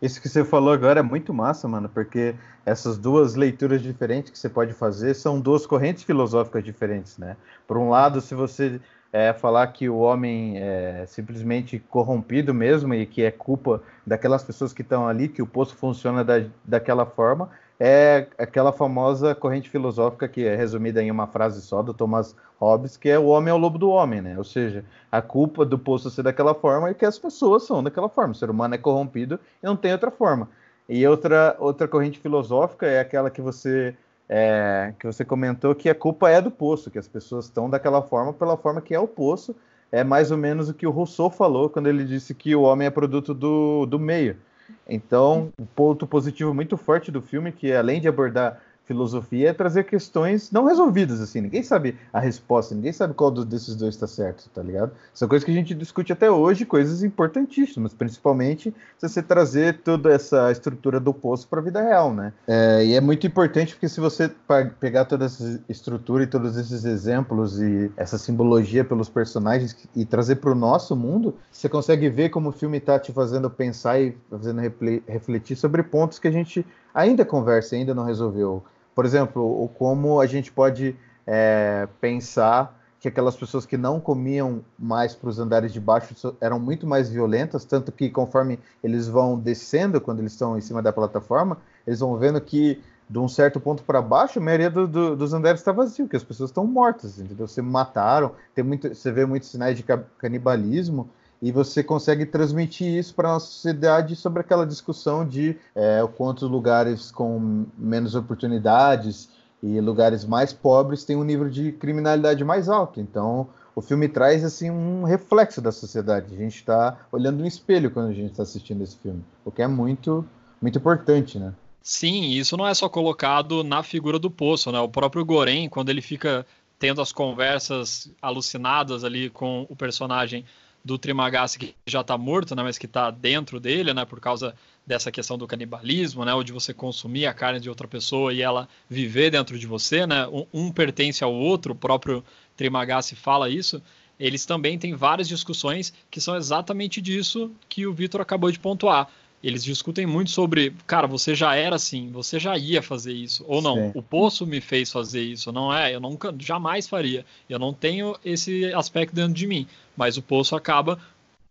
Isso 0.00 0.20
que 0.20 0.28
você 0.28 0.44
falou 0.44 0.72
agora 0.72 1.00
é 1.00 1.02
muito 1.02 1.32
massa, 1.32 1.66
mano, 1.68 1.88
porque 1.88 2.34
essas 2.66 2.98
duas 2.98 3.34
leituras 3.34 3.82
diferentes 3.82 4.30
que 4.30 4.38
você 4.38 4.48
pode 4.48 4.72
fazer 4.72 5.14
são 5.14 5.40
duas 5.40 5.66
correntes 5.66 6.02
filosóficas 6.02 6.64
diferentes, 6.64 7.16
né? 7.16 7.36
Por 7.66 7.78
um 7.78 7.88
lado, 7.88 8.20
se 8.20 8.34
você 8.34 8.80
é, 9.12 9.32
falar 9.32 9.66
que 9.68 9.88
o 9.88 9.98
homem 9.98 10.58
é 10.58 11.04
simplesmente 11.06 11.78
corrompido 11.78 12.52
mesmo 12.52 12.92
e 12.92 13.06
que 13.06 13.22
é 13.22 13.30
culpa 13.30 13.82
daquelas 14.06 14.42
pessoas 14.42 14.72
que 14.72 14.82
estão 14.82 15.06
ali, 15.06 15.28
que 15.28 15.40
o 15.40 15.46
poço 15.46 15.76
funciona 15.76 16.24
da, 16.24 16.44
daquela 16.64 17.06
forma, 17.06 17.48
é 17.86 18.26
aquela 18.38 18.72
famosa 18.72 19.34
corrente 19.34 19.68
filosófica 19.68 20.26
que 20.26 20.46
é 20.46 20.56
resumida 20.56 21.02
em 21.02 21.10
uma 21.10 21.26
frase 21.26 21.60
só 21.60 21.82
do 21.82 21.92
Thomas 21.92 22.34
Hobbes, 22.58 22.96
que 22.96 23.10
é 23.10 23.18
o 23.18 23.26
homem 23.26 23.50
é 23.50 23.54
o 23.54 23.58
lobo 23.58 23.76
do 23.76 23.90
homem, 23.90 24.22
né? 24.22 24.38
Ou 24.38 24.44
seja, 24.44 24.82
a 25.12 25.20
culpa 25.20 25.66
do 25.66 25.78
poço 25.78 26.08
ser 26.10 26.22
daquela 26.22 26.54
forma 26.54 26.88
é 26.88 26.94
que 26.94 27.04
as 27.04 27.18
pessoas 27.18 27.64
são 27.64 27.82
daquela 27.82 28.08
forma. 28.08 28.32
O 28.32 28.34
ser 28.34 28.48
humano 28.48 28.74
é 28.74 28.78
corrompido 28.78 29.38
e 29.62 29.66
não 29.66 29.76
tem 29.76 29.92
outra 29.92 30.10
forma. 30.10 30.48
E 30.88 31.06
outra, 31.06 31.56
outra 31.58 31.86
corrente 31.86 32.18
filosófica 32.18 32.86
é 32.86 33.00
aquela 33.00 33.28
que 33.28 33.42
você 33.42 33.94
é, 34.30 34.94
que 34.98 35.06
você 35.06 35.22
comentou 35.22 35.74
que 35.74 35.90
a 35.90 35.94
culpa 35.94 36.30
é 36.30 36.40
do 36.40 36.50
poço, 36.50 36.90
que 36.90 36.98
as 36.98 37.06
pessoas 37.06 37.44
estão 37.44 37.68
daquela 37.68 38.00
forma 38.00 38.32
pela 38.32 38.56
forma 38.56 38.80
que 38.80 38.94
é 38.94 38.98
o 38.98 39.06
poço. 39.06 39.54
É 39.92 40.02
mais 40.02 40.30
ou 40.30 40.38
menos 40.38 40.70
o 40.70 40.74
que 40.74 40.86
o 40.86 40.90
Rousseau 40.90 41.28
falou 41.28 41.68
quando 41.68 41.88
ele 41.88 42.04
disse 42.04 42.34
que 42.34 42.56
o 42.56 42.62
homem 42.62 42.86
é 42.86 42.90
produto 42.90 43.34
do, 43.34 43.84
do 43.84 43.98
meio. 43.98 44.38
Então, 44.86 45.52
um 45.58 45.64
ponto 45.64 46.06
positivo 46.06 46.54
muito 46.54 46.76
forte 46.76 47.10
do 47.10 47.22
filme, 47.22 47.52
que 47.52 47.72
além 47.72 48.00
de 48.00 48.08
abordar 48.08 48.60
filosofia 48.84 49.50
é 49.50 49.52
trazer 49.52 49.84
questões 49.84 50.50
não 50.50 50.66
resolvidas, 50.66 51.20
assim. 51.20 51.40
Ninguém 51.40 51.62
sabe 51.62 51.96
a 52.12 52.20
resposta, 52.20 52.74
ninguém 52.74 52.92
sabe 52.92 53.14
qual 53.14 53.30
desses 53.30 53.74
dois 53.74 53.94
está 53.94 54.06
certo, 54.06 54.48
tá 54.50 54.62
ligado? 54.62 54.92
São 55.12 55.28
coisas 55.28 55.44
que 55.44 55.50
a 55.50 55.54
gente 55.54 55.74
discute 55.74 56.12
até 56.12 56.30
hoje, 56.30 56.64
coisas 56.64 57.02
importantíssimas, 57.02 57.94
principalmente 57.94 58.74
se 58.98 59.08
você 59.08 59.22
trazer 59.22 59.80
toda 59.82 60.12
essa 60.12 60.50
estrutura 60.52 61.00
do 61.00 61.14
poço 61.14 61.48
para 61.48 61.60
a 61.60 61.62
vida 61.62 61.80
real, 61.80 62.12
né? 62.12 62.32
É, 62.46 62.84
e 62.84 62.94
é 62.94 63.00
muito 63.00 63.26
importante 63.26 63.74
porque 63.74 63.88
se 63.88 64.00
você 64.00 64.30
pegar 64.78 65.06
toda 65.06 65.24
essa 65.24 65.60
estrutura 65.68 66.24
e 66.24 66.26
todos 66.26 66.56
esses 66.56 66.84
exemplos 66.84 67.60
e 67.60 67.90
essa 67.96 68.18
simbologia 68.18 68.84
pelos 68.84 69.08
personagens 69.08 69.76
e 69.96 70.04
trazer 70.04 70.36
para 70.36 70.50
o 70.50 70.54
nosso 70.54 70.94
mundo, 70.94 71.34
você 71.50 71.68
consegue 71.68 72.08
ver 72.08 72.28
como 72.28 72.50
o 72.50 72.52
filme 72.52 72.78
está 72.78 72.98
te 72.98 73.12
fazendo 73.12 73.48
pensar 73.48 74.00
e 74.00 74.16
fazendo 74.30 74.60
refletir 75.08 75.56
sobre 75.56 75.82
pontos 75.82 76.18
que 76.18 76.28
a 76.28 76.30
gente 76.30 76.66
ainda 76.94 77.24
conversa, 77.24 77.74
ainda 77.74 77.94
não 77.94 78.04
resolveu. 78.04 78.62
Por 78.94 79.04
exemplo, 79.04 79.68
como 79.76 80.20
a 80.20 80.26
gente 80.26 80.52
pode 80.52 80.96
é, 81.26 81.88
pensar 82.00 82.80
que 83.00 83.08
aquelas 83.08 83.36
pessoas 83.36 83.66
que 83.66 83.76
não 83.76 84.00
comiam 84.00 84.64
mais 84.78 85.14
para 85.14 85.28
os 85.28 85.38
andares 85.38 85.72
de 85.72 85.80
baixo 85.80 86.34
eram 86.40 86.58
muito 86.58 86.86
mais 86.86 87.10
violentas, 87.10 87.64
tanto 87.64 87.92
que 87.92 88.08
conforme 88.08 88.58
eles 88.82 89.06
vão 89.06 89.38
descendo, 89.38 90.00
quando 90.00 90.20
eles 90.20 90.32
estão 90.32 90.56
em 90.56 90.60
cima 90.62 90.80
da 90.80 90.90
plataforma, 90.90 91.58
eles 91.86 92.00
vão 92.00 92.16
vendo 92.16 92.40
que 92.40 92.82
de 93.08 93.18
um 93.18 93.28
certo 93.28 93.60
ponto 93.60 93.82
para 93.82 94.00
baixo, 94.00 94.38
a 94.38 94.42
maioria 94.42 94.70
do, 94.70 94.88
do, 94.88 95.16
dos 95.16 95.34
andares 95.34 95.60
está 95.60 95.70
vazio, 95.70 96.08
que 96.08 96.16
as 96.16 96.24
pessoas 96.24 96.48
estão 96.48 96.66
mortas, 96.66 97.18
entendeu? 97.18 97.46
Você 97.46 97.60
mataram, 97.60 98.32
tem 98.54 98.64
muito, 98.64 98.94
você 98.94 99.12
vê 99.12 99.26
muitos 99.26 99.50
sinais 99.50 99.76
de 99.76 99.84
canibalismo, 100.16 101.10
e 101.44 101.52
você 101.52 101.84
consegue 101.84 102.24
transmitir 102.24 102.86
isso 102.86 103.14
para 103.14 103.36
a 103.36 103.38
sociedade 103.38 104.16
sobre 104.16 104.40
aquela 104.40 104.66
discussão 104.66 105.28
de 105.28 105.58
é, 105.74 106.02
quantos 106.16 106.48
lugares 106.48 107.10
com 107.10 107.66
menos 107.76 108.14
oportunidades 108.14 109.28
e 109.62 109.78
lugares 109.78 110.24
mais 110.24 110.54
pobres 110.54 111.04
têm 111.04 111.16
um 111.16 111.22
nível 111.22 111.50
de 111.50 111.70
criminalidade 111.72 112.42
mais 112.42 112.70
alto. 112.70 112.98
Então, 112.98 113.46
o 113.76 113.82
filme 113.82 114.08
traz 114.08 114.42
assim 114.42 114.70
um 114.70 115.04
reflexo 115.04 115.60
da 115.60 115.70
sociedade. 115.70 116.34
A 116.34 116.38
gente 116.38 116.56
está 116.56 117.06
olhando 117.12 117.40
no 117.40 117.46
espelho 117.46 117.90
quando 117.90 118.08
a 118.08 118.14
gente 118.14 118.30
está 118.30 118.42
assistindo 118.42 118.82
esse 118.82 118.96
filme, 118.96 119.22
o 119.44 119.50
que 119.50 119.60
é 119.60 119.66
muito, 119.66 120.26
muito 120.62 120.78
importante, 120.78 121.38
né? 121.38 121.52
Sim, 121.82 122.30
isso 122.30 122.56
não 122.56 122.66
é 122.66 122.72
só 122.72 122.88
colocado 122.88 123.62
na 123.62 123.82
figura 123.82 124.18
do 124.18 124.30
poço, 124.30 124.72
né? 124.72 124.80
O 124.80 124.88
próprio 124.88 125.22
Goren, 125.22 125.68
quando 125.68 125.90
ele 125.90 126.00
fica 126.00 126.46
tendo 126.78 127.02
as 127.02 127.12
conversas 127.12 128.10
alucinadas 128.22 129.04
ali 129.04 129.28
com 129.28 129.66
o 129.68 129.76
personagem 129.76 130.46
do 130.84 130.98
Trimagasi 130.98 131.58
que 131.58 131.74
já 131.86 132.02
está 132.02 132.18
morto, 132.18 132.54
né, 132.54 132.62
mas 132.62 132.76
que 132.76 132.86
está 132.86 133.10
dentro 133.10 133.58
dele, 133.58 133.94
né, 133.94 134.04
por 134.04 134.20
causa 134.20 134.54
dessa 134.86 135.10
questão 135.10 135.38
do 135.38 135.46
canibalismo, 135.46 136.24
né, 136.24 136.34
ou 136.34 136.44
de 136.44 136.52
você 136.52 136.74
consumir 136.74 137.26
a 137.26 137.32
carne 137.32 137.58
de 137.58 137.70
outra 137.70 137.88
pessoa 137.88 138.34
e 138.34 138.42
ela 138.42 138.68
viver 138.88 139.30
dentro 139.30 139.58
de 139.58 139.66
você, 139.66 140.06
né, 140.06 140.26
um, 140.26 140.46
um 140.52 140.70
pertence 140.70 141.24
ao 141.24 141.32
outro, 141.32 141.72
o 141.72 141.76
próprio 141.76 142.22
Trimagasi 142.56 143.16
fala 143.16 143.48
isso. 143.48 143.82
Eles 144.20 144.46
também 144.46 144.78
têm 144.78 144.94
várias 144.94 145.26
discussões 145.26 145.92
que 146.10 146.20
são 146.20 146.36
exatamente 146.36 147.00
disso 147.00 147.50
que 147.68 147.86
o 147.86 147.92
Vitor 147.92 148.20
acabou 148.20 148.52
de 148.52 148.60
pontuar 148.60 149.08
eles 149.44 149.62
discutem 149.62 150.06
muito 150.06 150.30
sobre, 150.30 150.74
cara, 150.86 151.06
você 151.06 151.34
já 151.34 151.54
era 151.54 151.76
assim, 151.76 152.10
você 152.10 152.38
já 152.38 152.56
ia 152.56 152.80
fazer 152.80 153.12
isso, 153.12 153.44
ou 153.46 153.60
não, 153.60 153.76
Sim. 153.76 153.92
o 153.94 154.02
poço 154.02 154.46
me 154.46 154.58
fez 154.58 154.90
fazer 154.90 155.22
isso, 155.22 155.52
não 155.52 155.72
é? 155.72 155.94
Eu 155.94 156.00
nunca, 156.00 156.34
jamais 156.38 156.88
faria. 156.88 157.26
Eu 157.48 157.58
não 157.58 157.74
tenho 157.74 158.16
esse 158.24 158.72
aspecto 158.72 159.14
dentro 159.14 159.34
de 159.34 159.46
mim, 159.46 159.66
mas 159.94 160.16
o 160.16 160.22
poço 160.22 160.56
acaba 160.56 160.98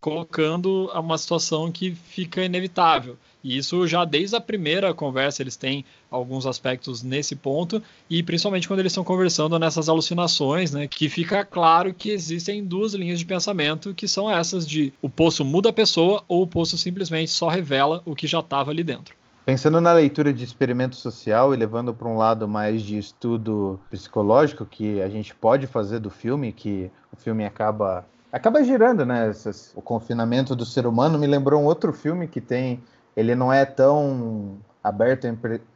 colocando 0.04 0.90
uma 0.94 1.16
situação 1.16 1.72
que 1.72 1.94
fica 1.94 2.44
inevitável. 2.44 3.16
E 3.42 3.56
isso 3.56 3.86
já 3.86 4.04
desde 4.04 4.36
a 4.36 4.40
primeira 4.40 4.92
conversa 4.92 5.42
eles 5.42 5.56
têm 5.56 5.82
alguns 6.10 6.44
aspectos 6.44 7.02
nesse 7.02 7.34
ponto, 7.34 7.82
e 8.10 8.22
principalmente 8.22 8.68
quando 8.68 8.80
eles 8.80 8.92
estão 8.92 9.02
conversando 9.02 9.58
nessas 9.58 9.88
alucinações, 9.88 10.72
né, 10.72 10.86
que 10.86 11.08
fica 11.08 11.42
claro 11.42 11.94
que 11.94 12.10
existem 12.10 12.62
duas 12.62 12.92
linhas 12.92 13.18
de 13.18 13.24
pensamento 13.24 13.94
que 13.94 14.06
são 14.06 14.30
essas 14.30 14.68
de 14.68 14.92
o 15.00 15.08
poço 15.08 15.42
muda 15.42 15.70
a 15.70 15.72
pessoa 15.72 16.22
ou 16.28 16.42
o 16.42 16.46
poço 16.46 16.76
simplesmente 16.76 17.30
só 17.30 17.48
revela 17.48 18.02
o 18.04 18.14
que 18.14 18.26
já 18.26 18.40
estava 18.40 18.70
ali 18.70 18.84
dentro. 18.84 19.14
Pensando 19.46 19.80
na 19.80 19.94
leitura 19.94 20.34
de 20.34 20.44
experimento 20.44 20.96
social 20.96 21.54
e 21.54 21.56
levando 21.56 21.94
para 21.94 22.08
um 22.08 22.18
lado 22.18 22.46
mais 22.46 22.82
de 22.82 22.98
estudo 22.98 23.80
psicológico 23.90 24.66
que 24.66 25.00
a 25.00 25.08
gente 25.08 25.34
pode 25.34 25.66
fazer 25.66 25.98
do 25.98 26.10
filme, 26.10 26.52
que 26.52 26.90
o 27.10 27.16
filme 27.16 27.46
acaba 27.46 28.04
acaba 28.34 28.64
girando, 28.64 29.06
né? 29.06 29.28
Essas, 29.28 29.72
o 29.76 29.80
confinamento 29.80 30.56
do 30.56 30.66
ser 30.66 30.86
humano 30.86 31.16
me 31.18 31.26
lembrou 31.26 31.62
um 31.62 31.64
outro 31.64 31.92
filme 31.92 32.26
que 32.26 32.40
tem. 32.40 32.82
Ele 33.16 33.34
não 33.34 33.52
é 33.52 33.64
tão 33.64 34.58
aberto 34.82 35.26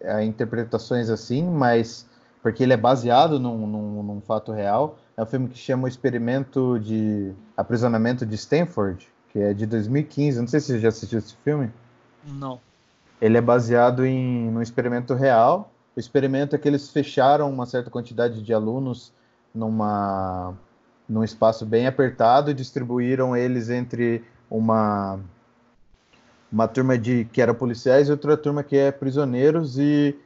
a 0.04 0.24
interpretações 0.24 1.08
assim, 1.08 1.48
mas 1.48 2.04
porque 2.42 2.64
ele 2.64 2.72
é 2.72 2.76
baseado 2.76 3.38
num, 3.38 3.64
num, 3.64 4.02
num 4.02 4.20
fato 4.20 4.50
real. 4.50 4.98
É 5.16 5.22
um 5.22 5.26
filme 5.26 5.48
que 5.48 5.56
chama 5.56 5.84
O 5.84 5.88
Experimento 5.88 6.80
de 6.80 7.32
Aprisionamento 7.56 8.26
de 8.26 8.34
Stanford, 8.34 9.08
que 9.28 9.38
é 9.38 9.54
de 9.54 9.64
2015. 9.64 10.40
Não 10.40 10.48
sei 10.48 10.58
se 10.58 10.66
você 10.66 10.80
já 10.80 10.88
assistiu 10.88 11.20
esse 11.20 11.36
filme. 11.44 11.70
Não. 12.24 12.60
Ele 13.20 13.38
é 13.38 13.40
baseado 13.40 14.04
em 14.04 14.48
um 14.48 14.60
experimento 14.60 15.14
real. 15.14 15.70
O 15.96 16.00
experimento 16.00 16.56
é 16.56 16.58
que 16.58 16.66
eles 16.66 16.90
fecharam 16.90 17.50
uma 17.50 17.66
certa 17.66 17.88
quantidade 17.88 18.42
de 18.42 18.52
alunos 18.52 19.12
numa 19.54 20.54
num 21.08 21.24
espaço 21.24 21.64
bem 21.64 21.86
apertado 21.86 22.52
distribuíram 22.52 23.36
eles 23.36 23.70
entre 23.70 24.24
uma 24.50 25.18
uma 26.50 26.66
turma 26.66 26.96
de 26.96 27.26
que 27.26 27.42
era 27.42 27.52
policiais 27.52 28.08
e 28.08 28.10
outra 28.10 28.36
turma 28.36 28.62
que 28.62 28.76
é 28.76 28.90
prisioneiros 28.90 29.78
e 29.78 30.16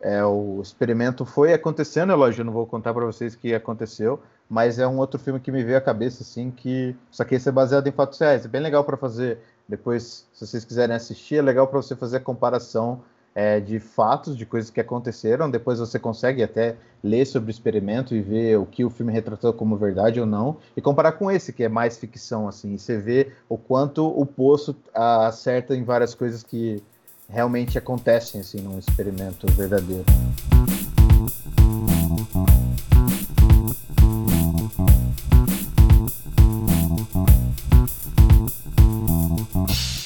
é, 0.00 0.24
o 0.24 0.60
experimento 0.60 1.24
foi 1.24 1.52
acontecendo, 1.52 2.12
é 2.12 2.16
lógico, 2.16 2.40
eu 2.40 2.46
não 2.46 2.52
vou 2.52 2.66
contar 2.66 2.92
para 2.92 3.06
vocês 3.06 3.34
o 3.34 3.38
que 3.38 3.54
aconteceu, 3.54 4.20
mas 4.50 4.80
é 4.80 4.88
um 4.88 4.98
outro 4.98 5.20
filme 5.20 5.38
que 5.38 5.52
me 5.52 5.62
veio 5.62 5.78
à 5.78 5.80
cabeça 5.80 6.24
assim 6.24 6.50
que 6.50 6.96
só 7.08 7.24
que 7.24 7.36
esse 7.36 7.48
é 7.48 7.52
baseado 7.52 7.86
em 7.86 7.92
fatos 7.92 8.18
reais, 8.18 8.44
é 8.44 8.48
bem 8.48 8.60
legal 8.60 8.82
para 8.82 8.96
fazer 8.96 9.38
depois, 9.68 10.26
se 10.32 10.46
vocês 10.46 10.64
quiserem 10.64 10.94
assistir, 10.94 11.36
é 11.36 11.42
legal 11.42 11.68
para 11.68 11.80
você 11.80 11.94
fazer 11.94 12.16
a 12.16 12.20
comparação 12.20 13.00
é, 13.34 13.60
de 13.60 13.80
fatos, 13.80 14.36
de 14.36 14.44
coisas 14.44 14.70
que 14.70 14.80
aconteceram. 14.80 15.50
Depois 15.50 15.78
você 15.78 15.98
consegue 15.98 16.42
até 16.42 16.76
ler 17.02 17.26
sobre 17.26 17.50
o 17.50 17.52
experimento 17.52 18.14
e 18.14 18.20
ver 18.20 18.58
o 18.58 18.66
que 18.66 18.84
o 18.84 18.90
filme 18.90 19.12
retratou 19.12 19.52
como 19.52 19.76
verdade 19.76 20.20
ou 20.20 20.26
não, 20.26 20.58
e 20.76 20.80
comparar 20.80 21.12
com 21.12 21.30
esse, 21.30 21.52
que 21.52 21.64
é 21.64 21.68
mais 21.68 21.98
ficção, 21.98 22.46
assim. 22.46 22.74
E 22.74 22.78
você 22.78 22.96
vê 22.96 23.32
o 23.48 23.58
quanto 23.58 24.06
o 24.06 24.24
Poço 24.24 24.76
acerta 24.94 25.74
em 25.74 25.82
várias 25.82 26.14
coisas 26.14 26.42
que 26.42 26.82
realmente 27.28 27.78
acontecem, 27.78 28.40
assim, 28.40 28.60
num 28.60 28.78
experimento 28.78 29.46
verdadeiro. 29.52 30.04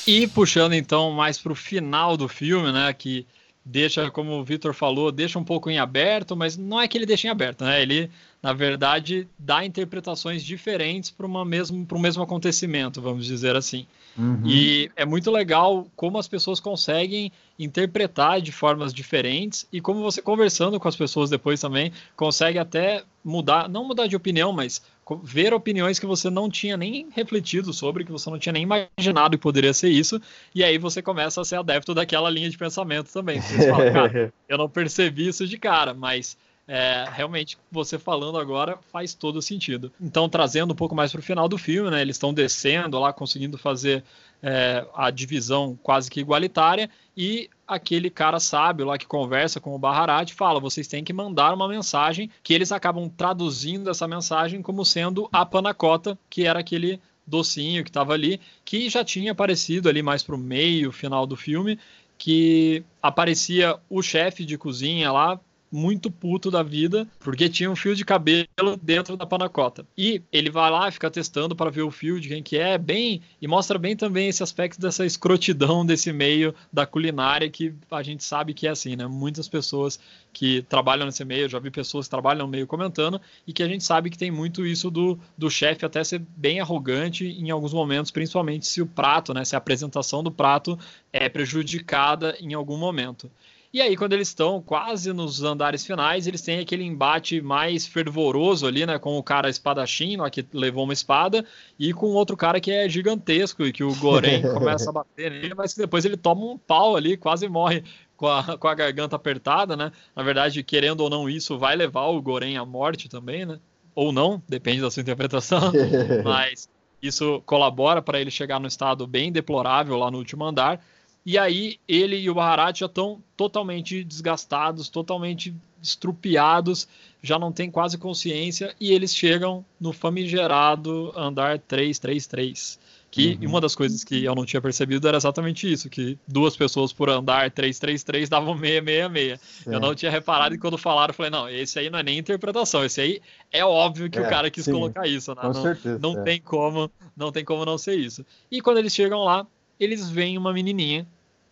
E 0.07 0.27
puxando 0.27 0.75
então 0.75 1.11
mais 1.11 1.39
para 1.39 1.53
o 1.53 1.57
final 1.57 2.17
do 2.17 2.29
filme, 2.29 2.71
né, 2.71 2.93
que 2.93 3.27
deixa, 3.67 4.09
como 4.13 4.39
o 4.39 4.45
Victor 4.45 4.73
falou, 4.73 5.11
deixa 5.11 5.39
um 5.39 5.45
pouco 5.45 5.69
em 5.69 5.79
aberto, 5.79 6.37
mas 6.37 6.57
não 6.57 6.81
é 6.81 6.87
que 6.87 6.97
ele 6.97 7.05
deixa 7.05 7.27
em 7.27 7.31
aberto, 7.31 7.65
né? 7.65 7.83
Ele, 7.83 8.09
na 8.41 8.53
verdade, 8.53 9.27
dá 9.37 9.65
interpretações 9.65 10.45
diferentes 10.45 11.11
para 11.11 11.27
mesmo, 11.45 11.85
o 11.91 11.99
mesmo 11.99 12.23
acontecimento, 12.23 13.03
vamos 13.03 13.27
dizer 13.27 13.57
assim. 13.57 13.85
Uhum. 14.17 14.43
E 14.47 14.89
é 14.95 15.05
muito 15.05 15.33
legal 15.33 15.89
como 15.97 16.17
as 16.17 16.29
pessoas 16.29 16.61
conseguem 16.61 17.33
interpretar 17.59 18.41
de 18.41 18.53
formas 18.53 18.95
diferentes 18.95 19.67
e 19.73 19.81
como 19.81 20.01
você 20.01 20.23
conversando 20.23 20.79
com 20.79 20.87
as 20.87 20.97
pessoas 20.97 21.29
depois 21.29 21.61
também 21.61 21.93
consegue 22.15 22.59
até 22.59 23.03
mudar, 23.25 23.69
não 23.69 23.85
mudar 23.85 24.07
de 24.07 24.15
opinião, 24.15 24.53
mas 24.53 24.81
ver 25.23 25.55
opiniões 25.55 25.99
que 25.99 26.07
você 26.07 26.29
não 26.29 26.51
tinha 26.51 26.77
nem 26.77 27.09
refletido 27.15 27.73
sobre, 27.73 28.05
que 28.05 28.11
você 28.11 28.29
não 28.29 28.39
tinha 28.39 28.53
nem 28.53 28.63
imaginado 28.65 29.37
que 29.37 29.43
poderia 29.43 29.73
ser 29.73 29.89
isso, 29.89 30.21
e 30.55 30.65
aí 30.65 30.79
você 30.79 31.01
começa 31.01 31.41
a 31.41 31.45
ser 31.45 31.57
adepto 31.57 31.95
daquela 31.95 32.29
linha 32.29 32.51
de 32.51 32.59
pensamento 32.59 33.13
também. 33.13 33.41
Você 33.41 33.71
fala, 33.71 33.91
cara, 33.91 34.33
eu 34.49 34.59
não 34.59 34.69
percebi 34.69 35.29
isso 35.29 35.47
de 35.47 35.59
cara, 35.59 35.95
mas 35.95 36.37
é, 36.69 37.05
realmente 37.13 37.57
você 37.71 37.99
falando 37.99 38.39
agora 38.39 38.79
faz 38.91 39.15
todo 39.15 39.41
sentido. 39.41 39.93
Então, 40.01 40.29
trazendo 40.29 40.73
um 40.73 40.77
pouco 40.77 40.95
mais 40.95 41.13
para 41.13 41.21
o 41.21 41.23
final 41.23 41.49
do 41.49 41.57
filme, 41.57 41.91
né, 41.91 42.03
eles 42.03 42.17
estão 42.17 42.35
descendo 42.35 42.99
lá, 42.99 43.13
conseguindo 43.13 43.57
fazer 43.57 44.03
é, 44.43 44.87
a 44.95 45.11
divisão 45.11 45.79
quase 45.83 46.11
que 46.11 46.21
igualitária, 46.21 46.91
e 47.17 47.49
aquele 47.67 48.11
cara 48.11 48.39
sábio 48.39 48.87
lá 48.87 48.99
que 48.99 49.07
conversa 49.07 49.61
com 49.61 49.75
o 49.75 49.79
Baharat 49.79 50.33
fala: 50.33 50.61
vocês 50.61 50.87
têm 50.87 51.03
que 51.03 51.13
mandar 51.13 51.55
uma 51.55 51.69
mensagem 51.69 52.31
que 52.43 52.55
eles 52.55 52.73
acabam 52.73 53.09
traduzindo 53.09 53.91
essa 53.91 54.07
mensagem 54.07 54.63
como 54.63 54.85
sendo 54.85 55.29
a 55.33 55.45
panacota, 55.45 56.19
que 56.29 56.47
era 56.47 56.61
aquele 56.61 57.01
docinho 57.27 57.83
que 57.83 57.91
estava 57.91 58.13
ali, 58.13 58.41
que 58.65 58.89
já 58.89 59.05
tinha 59.05 59.33
aparecido 59.33 59.89
ali 59.89 60.03
mais 60.03 60.23
para 60.23 60.35
o 60.35 60.39
meio, 60.39 60.93
final 60.93 61.27
do 61.27 61.37
filme, 61.37 61.79
que 62.17 62.85
aparecia 63.03 63.77
o 63.91 64.01
chefe 64.01 64.45
de 64.45 64.57
cozinha 64.57 65.11
lá 65.11 65.41
muito 65.71 66.11
puto 66.11 66.51
da 66.51 66.63
vida, 66.63 67.07
porque 67.21 67.49
tinha 67.49 67.71
um 67.71 67.77
fio 67.77 67.95
de 67.95 68.05
cabelo 68.05 68.47
dentro 68.81 69.17
da 69.17 69.27
panacota. 69.27 69.87
E 69.97 70.23
ele 70.33 70.51
vai 70.51 70.71
lá, 70.71 70.91
fica 70.91 71.11
testando 71.11 71.57
para 71.57 71.71
ver 71.71 71.83
o 71.83 71.91
fio 71.91 72.21
de 72.21 72.29
quem 72.29 72.43
que 72.43 72.57
é, 72.57 72.79
bem, 72.79 73.21
e 73.41 73.49
mostra 73.49 73.79
bem 73.79 73.97
também 73.97 74.29
esse 74.29 74.43
aspecto 74.43 74.81
dessa 74.81 75.05
escrotidão 75.05 75.85
desse 75.85 76.13
meio 76.13 76.55
da 76.73 76.87
culinária 76.87 77.51
que 77.51 77.75
a 77.91 78.03
gente 78.03 78.23
sabe 78.23 78.55
que 78.55 78.67
é 78.67 78.71
assim, 78.71 78.97
né? 78.97 79.07
Muitas 79.07 79.49
pessoas 79.49 79.99
que 80.33 80.63
trabalham 80.63 81.07
nesse 81.07 81.25
meio, 81.25 81.49
já 81.49 81.59
vi 81.59 81.71
pessoas 81.71 82.07
que 82.07 82.11
trabalham 82.11 82.47
no 82.47 82.53
meio 82.53 82.67
comentando, 82.67 83.21
e 83.47 83.53
que 83.53 83.63
a 83.63 83.69
gente 83.69 83.83
sabe 83.85 84.11
que 84.11 84.19
tem 84.19 84.31
muito 84.31 84.67
isso 84.67 84.91
do, 84.91 85.19
do 85.37 85.51
chefe 85.51 85.85
até 85.85 86.05
ser 86.05 86.23
bem 86.37 86.61
arrogante 86.61 87.27
em 87.27 87.51
alguns 87.51 87.73
momentos, 87.73 88.11
principalmente 88.11 88.67
se 88.67 88.83
o 88.83 88.87
prato, 88.87 89.33
né, 89.33 89.45
se 89.45 89.55
a 89.55 89.59
apresentação 89.59 90.23
do 90.23 90.31
prato 90.31 90.79
é 91.13 91.29
prejudicada 91.29 92.37
em 92.41 92.53
algum 92.55 92.77
momento. 92.77 93.31
E 93.73 93.81
aí, 93.81 93.97
quando 93.97 94.13
eles 94.13 94.29
estão 94.29 94.63
quase 94.63 95.13
nos 95.13 95.43
andares 95.43 95.85
finais, 95.85 96.27
eles 96.27 96.41
têm 96.41 96.61
aquele 96.61 96.85
embate 96.85 97.41
mais 97.41 97.87
fervoroso 97.87 98.67
ali, 98.67 98.87
né? 98.87 98.99
Com 98.99 99.19
o 99.19 99.23
cara 99.23 99.51
espadachim, 99.51 100.17
lá, 100.17 100.31
que 100.31 100.47
levou 100.53 100.85
uma 100.85 100.93
espada, 100.93 101.45
e 101.79 101.93
com 101.93 102.07
outro 102.09 102.37
cara 102.37 102.61
que 102.61 102.71
é 102.71 102.89
gigantesco 102.89 103.65
e 103.65 103.73
que 103.73 103.85
o 103.85 103.95
Goren 103.97 104.43
começa 104.55 104.91
a 104.91 104.93
bater 104.93 105.31
nele, 105.31 105.55
mas 105.55 105.75
que 105.75 105.81
depois 105.81 106.05
ele 106.05 106.17
toma 106.17 106.45
um 106.45 106.59
pau 106.59 106.97
ali, 106.97 107.17
quase 107.17 107.49
morre 107.49 107.83
com 108.17 108.29
a, 108.29 108.57
com 108.57 108.69
a 108.69 108.75
garganta 108.75 109.17
apertada, 109.17 109.77
né? 109.77 109.93
Na 110.15 110.23
verdade, 110.23 110.63
querendo 110.63 111.01
ou 111.01 111.11
não, 111.11 111.29
isso 111.29 111.59
vai 111.59 111.77
levar 111.77 112.07
o 112.07 112.21
Goren 112.21 112.57
à 112.57 112.65
morte 112.65 113.09
também, 113.09 113.45
né? 113.45 113.59
Ou 113.95 114.13
não, 114.13 114.43
depende 114.49 114.81
da 114.81 114.91
sua 114.91 115.01
interpretação, 115.01 115.73
mas 116.25 116.69
isso 117.01 117.43
colabora 117.47 118.01
para 118.01 118.21
ele 118.21 118.31
chegar 118.31 118.59
no 118.59 118.67
estado 118.67 119.07
bem 119.07 119.31
deplorável 119.31 119.97
lá 119.97 120.11
no 120.11 120.19
último 120.19 120.45
andar. 120.45 120.83
E 121.27 121.37
aí 121.37 121.81
ele 121.89 122.17
e 122.17 122.31
o 122.31 122.35
Baharat 122.35 122.79
já 122.79 122.87
estão 122.87 123.21
totalmente 123.37 124.05
desgastados, 124.05 124.89
totalmente 124.89 125.53
estrupiados, 125.83 126.87
já 127.21 127.37
não 127.37 127.51
tem 127.51 127.69
quase 127.69 127.99
consciência 127.99 128.73
e 128.81 128.93
eles 128.93 129.15
chegam 129.15 129.65
no 129.81 129.93
famigerado 129.93 131.13
andar 131.17 131.59
333. 131.59 132.79
Que 133.11 133.39
uhum. 133.41 133.49
uma 133.49 133.61
das 133.61 133.75
coisas 133.75 134.05
que 134.05 134.25
eu 134.25 134.35
não 134.35 134.45
tinha 134.45 134.61
percebido 134.61 135.09
era 135.09 135.17
exatamente 135.17 135.73
isso, 135.73 135.89
que 135.89 136.17
duas 136.29 136.57
pessoas 136.57 136.93
por 136.93 137.09
andar 137.09 137.51
333 137.51 138.29
davam 138.29 138.57
666. 138.57 139.41
Sim. 139.41 139.73
Eu 139.73 139.81
não 139.81 139.95
tinha 139.97 140.11
reparado 140.11 140.55
e 140.55 140.59
quando 140.59 140.79
falaram, 140.79 141.11
eu 141.11 141.15
falei, 141.15 141.31
não, 141.31 141.49
esse 141.49 141.79
aí 141.79 141.91
não 141.91 141.99
é 141.99 142.05
nem 142.05 142.19
interpretação, 142.19 142.85
esse 142.85 143.01
aí 143.01 143.21
é 143.51 143.65
óbvio 143.65 144.09
que 144.09 144.19
é, 144.19 144.23
o 144.23 144.29
cara 144.29 144.49
quis 144.49 144.65
sim. 144.65 144.73
colocar 144.73 145.09
isso, 145.09 145.35
né? 145.35 145.41
Com 145.41 145.49
não, 145.49 145.63
certeza, 145.63 145.99
não 146.01 146.21
é. 146.21 146.23
tem 146.23 146.41
como, 146.41 146.91
não 147.17 147.33
tem 147.33 147.45
como 147.45 147.65
não 147.65 147.79
ser 147.79 147.97
isso. 147.97 148.25
E 148.51 148.61
quando 148.61 148.79
eles 148.79 148.95
chegam 148.95 149.25
lá, 149.25 149.47
eles 149.81 150.09
veem 150.09 150.37
uma 150.37 150.53
menininha 150.53 151.07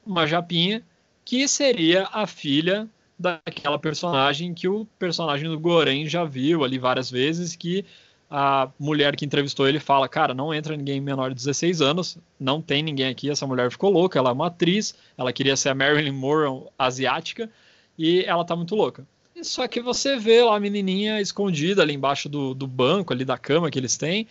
uma 0.06 0.26
japinha, 0.26 0.82
que 1.24 1.46
seria 1.48 2.08
a 2.12 2.26
filha 2.26 2.88
daquela 3.18 3.78
personagem 3.78 4.52
que 4.52 4.68
o 4.68 4.86
personagem 4.98 5.48
do 5.48 5.58
Goren 5.58 6.06
já 6.06 6.24
viu 6.24 6.64
ali 6.64 6.78
várias 6.78 7.10
vezes, 7.10 7.56
que 7.56 7.84
a 8.30 8.68
mulher 8.78 9.14
que 9.14 9.24
entrevistou 9.24 9.68
ele 9.68 9.78
fala, 9.78 10.08
cara, 10.08 10.34
não 10.34 10.52
entra 10.52 10.76
ninguém 10.76 11.00
menor 11.00 11.28
de 11.28 11.36
16 11.36 11.80
anos, 11.80 12.18
não 12.38 12.60
tem 12.60 12.82
ninguém 12.82 13.06
aqui, 13.06 13.30
essa 13.30 13.46
mulher 13.46 13.70
ficou 13.70 13.90
louca, 13.90 14.18
ela 14.18 14.30
é 14.30 14.32
uma 14.32 14.48
atriz, 14.48 14.94
ela 15.16 15.32
queria 15.32 15.56
ser 15.56 15.68
a 15.68 15.74
Marilyn 15.74 16.12
Monroe 16.12 16.66
asiática, 16.78 17.48
e 17.96 18.24
ela 18.24 18.44
tá 18.44 18.56
muito 18.56 18.74
louca. 18.74 19.06
Só 19.42 19.66
que 19.68 19.80
você 19.80 20.16
vê 20.16 20.42
lá 20.42 20.56
a 20.56 20.60
menininha 20.60 21.20
escondida 21.20 21.82
ali 21.82 21.94
embaixo 21.94 22.28
do, 22.28 22.54
do 22.54 22.66
banco, 22.66 23.12
ali 23.12 23.24
da 23.24 23.38
cama 23.38 23.70
que 23.70 23.78
eles 23.78 23.96
têm, 23.96 24.26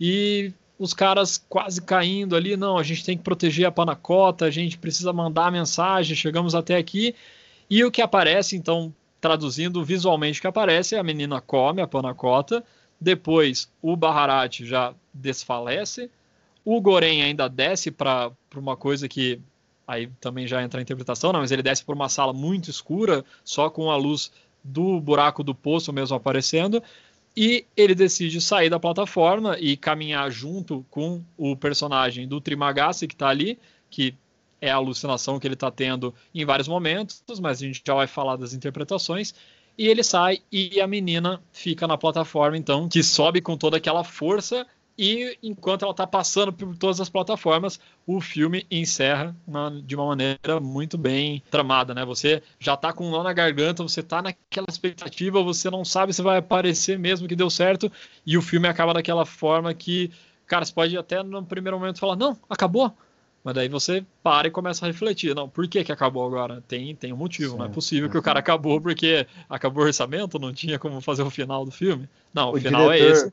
e 0.00 0.52
os 0.78 0.94
caras 0.94 1.36
quase 1.48 1.82
caindo 1.82 2.36
ali, 2.36 2.56
não, 2.56 2.78
a 2.78 2.82
gente 2.82 3.04
tem 3.04 3.16
que 3.16 3.24
proteger 3.24 3.66
a 3.66 3.72
panacota, 3.72 4.44
a 4.44 4.50
gente 4.50 4.78
precisa 4.78 5.12
mandar 5.12 5.50
mensagem, 5.50 6.14
chegamos 6.14 6.54
até 6.54 6.76
aqui. 6.76 7.14
E 7.68 7.84
o 7.84 7.90
que 7.90 8.00
aparece, 8.00 8.56
então, 8.56 8.94
traduzindo 9.20 9.84
visualmente 9.84 10.38
o 10.38 10.42
que 10.42 10.46
aparece, 10.46 10.94
é 10.94 10.98
a 10.98 11.02
menina 11.02 11.40
come 11.40 11.82
a 11.82 11.86
panacota, 11.86 12.64
depois 13.00 13.68
o 13.82 13.96
Baharat 13.96 14.64
já 14.64 14.94
desfalece, 15.12 16.10
o 16.64 16.80
Goren 16.80 17.22
ainda 17.22 17.48
desce 17.48 17.90
para 17.90 18.30
uma 18.54 18.76
coisa 18.76 19.08
que 19.08 19.40
aí 19.86 20.08
também 20.20 20.46
já 20.46 20.62
entra 20.62 20.80
a 20.80 20.82
interpretação, 20.82 21.32
não, 21.32 21.40
mas 21.40 21.50
ele 21.50 21.62
desce 21.62 21.84
por 21.84 21.94
uma 21.94 22.08
sala 22.08 22.32
muito 22.32 22.70
escura, 22.70 23.24
só 23.42 23.70
com 23.70 23.90
a 23.90 23.96
luz 23.96 24.30
do 24.62 25.00
buraco 25.00 25.42
do 25.42 25.54
poço 25.54 25.92
mesmo 25.92 26.16
aparecendo, 26.16 26.82
e 27.40 27.64
ele 27.76 27.94
decide 27.94 28.40
sair 28.40 28.68
da 28.68 28.80
plataforma 28.80 29.56
e 29.60 29.76
caminhar 29.76 30.28
junto 30.28 30.84
com 30.90 31.22
o 31.36 31.54
personagem 31.54 32.26
do 32.26 32.40
Trimagasi 32.40 33.06
que 33.06 33.14
está 33.14 33.28
ali, 33.28 33.56
que 33.88 34.12
é 34.60 34.72
a 34.72 34.74
alucinação 34.74 35.38
que 35.38 35.46
ele 35.46 35.54
está 35.54 35.70
tendo 35.70 36.12
em 36.34 36.44
vários 36.44 36.66
momentos, 36.66 37.22
mas 37.40 37.62
a 37.62 37.64
gente 37.64 37.80
já 37.86 37.94
vai 37.94 38.08
falar 38.08 38.34
das 38.34 38.54
interpretações. 38.54 39.32
E 39.78 39.86
ele 39.86 40.02
sai 40.02 40.40
e 40.50 40.80
a 40.80 40.86
menina 40.88 41.40
fica 41.52 41.86
na 41.86 41.96
plataforma, 41.96 42.56
então, 42.56 42.88
que 42.88 43.04
sobe 43.04 43.40
com 43.40 43.56
toda 43.56 43.76
aquela 43.76 44.02
força 44.02 44.66
e 44.98 45.38
enquanto 45.40 45.82
ela 45.82 45.92
está 45.92 46.04
passando 46.06 46.52
por 46.52 46.76
todas 46.76 47.00
as 47.00 47.08
plataformas, 47.08 47.78
o 48.04 48.20
filme 48.20 48.66
encerra 48.68 49.34
uma, 49.46 49.70
de 49.70 49.94
uma 49.94 50.06
maneira 50.06 50.58
muito 50.60 50.98
bem 50.98 51.40
tramada, 51.48 51.94
né? 51.94 52.04
Você 52.04 52.42
já 52.58 52.74
está 52.74 52.92
com 52.92 53.06
um 53.06 53.10
nó 53.12 53.22
na 53.22 53.32
garganta, 53.32 53.84
você 53.84 54.00
está 54.00 54.20
naquela 54.20 54.66
expectativa, 54.68 55.40
você 55.40 55.70
não 55.70 55.84
sabe 55.84 56.12
se 56.12 56.20
vai 56.20 56.38
aparecer 56.38 56.98
mesmo 56.98 57.28
que 57.28 57.36
deu 57.36 57.48
certo, 57.48 57.92
e 58.26 58.36
o 58.36 58.42
filme 58.42 58.66
acaba 58.66 58.92
daquela 58.92 59.24
forma 59.24 59.72
que, 59.72 60.10
cara, 60.48 60.64
você 60.64 60.72
pode 60.72 60.98
até 60.98 61.22
no 61.22 61.44
primeiro 61.44 61.78
momento 61.78 62.00
falar, 62.00 62.16
não, 62.16 62.36
acabou. 62.50 62.92
Mas 63.44 63.54
daí 63.54 63.68
você 63.68 64.04
para 64.20 64.48
e 64.48 64.50
começa 64.50 64.84
a 64.84 64.88
refletir, 64.88 65.32
não, 65.32 65.48
por 65.48 65.68
que, 65.68 65.84
que 65.84 65.92
acabou 65.92 66.26
agora? 66.26 66.60
Tem, 66.66 66.96
tem 66.96 67.12
um 67.12 67.16
motivo, 67.16 67.52
Sim. 67.52 67.58
não 67.58 67.66
é 67.66 67.68
possível 67.68 68.10
que 68.10 68.18
o 68.18 68.22
cara 68.22 68.40
acabou 68.40 68.80
porque 68.80 69.28
acabou 69.48 69.84
o 69.84 69.86
orçamento, 69.86 70.40
não 70.40 70.52
tinha 70.52 70.76
como 70.76 71.00
fazer 71.00 71.22
o 71.22 71.30
final 71.30 71.64
do 71.64 71.70
filme. 71.70 72.08
Não, 72.34 72.50
o, 72.50 72.56
o 72.56 72.60
final 72.60 72.90
é 72.90 72.96
diretor... 72.96 73.10
é 73.10 73.12
esse 73.12 73.32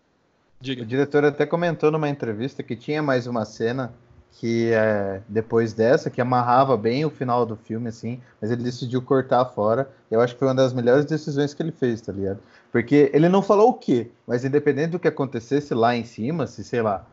Diga. 0.65 0.81
O 0.81 0.85
diretor 0.85 1.23
até 1.23 1.45
comentou 1.45 1.91
numa 1.91 2.09
entrevista 2.09 2.63
que 2.63 2.75
tinha 2.75 3.03
mais 3.03 3.27
uma 3.27 3.45
cena 3.45 3.93
que 4.31 4.71
é, 4.73 5.21
depois 5.29 5.73
dessa, 5.73 6.09
que 6.09 6.19
amarrava 6.19 6.75
bem 6.75 7.05
o 7.05 7.09
final 7.09 7.45
do 7.45 7.55
filme, 7.55 7.87
assim, 7.87 8.19
mas 8.41 8.49
ele 8.49 8.63
decidiu 8.63 8.99
cortar 9.01 9.45
fora. 9.45 9.87
Eu 10.09 10.19
acho 10.19 10.33
que 10.33 10.39
foi 10.39 10.47
uma 10.47 10.55
das 10.55 10.73
melhores 10.73 11.05
decisões 11.05 11.53
que 11.53 11.61
ele 11.61 11.71
fez, 11.71 12.01
tá 12.01 12.11
ligado? 12.11 12.39
Porque 12.71 13.11
ele 13.13 13.29
não 13.29 13.43
falou 13.43 13.69
o 13.69 13.73
quê, 13.73 14.09
mas 14.25 14.43
independente 14.43 14.89
do 14.89 14.99
que 14.99 15.07
acontecesse 15.07 15.73
lá 15.73 15.95
em 15.95 16.03
cima, 16.03 16.47
se 16.47 16.63
sei 16.63 16.81
lá, 16.81 17.05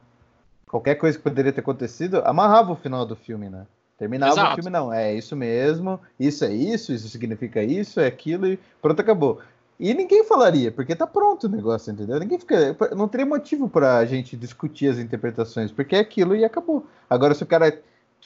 qualquer 0.67 0.95
coisa 0.95 1.19
que 1.19 1.23
poderia 1.23 1.53
ter 1.53 1.61
acontecido, 1.61 2.23
amarrava 2.25 2.73
o 2.73 2.77
final 2.77 3.05
do 3.05 3.15
filme, 3.15 3.51
né? 3.51 3.67
Terminava 3.99 4.33
Exato. 4.33 4.53
o 4.53 4.55
filme, 4.55 4.71
não, 4.71 4.93
é 4.93 5.15
isso 5.15 5.37
mesmo, 5.37 6.01
isso 6.19 6.45
é 6.45 6.53
isso, 6.53 6.93
isso 6.93 7.09
significa 7.09 7.63
isso, 7.63 8.01
é 8.01 8.07
aquilo, 8.07 8.49
e 8.49 8.59
pronto, 8.81 8.99
acabou. 8.99 9.41
E 9.83 9.93
ninguém 9.95 10.23
falaria, 10.23 10.71
porque 10.71 10.95
tá 10.95 11.09
pronto 11.09 11.49
o 11.49 11.49
negócio, 11.49 11.93
entendeu? 11.93 12.21
Ninguém 12.21 12.39
fica. 12.39 12.77
Não 12.95 13.09
teria 13.09 13.27
motivo 13.27 13.69
pra 13.69 14.07
gente 14.07 14.37
discutir 14.37 14.87
as 14.87 14.97
interpretações, 14.97 15.73
porque 15.73 15.97
é 15.97 15.99
aquilo 15.99 16.37
e 16.37 16.45
acabou. 16.45 16.87
Agora, 17.11 17.35
se 17.35 17.43
o 17.43 17.47
cara, 17.47 17.83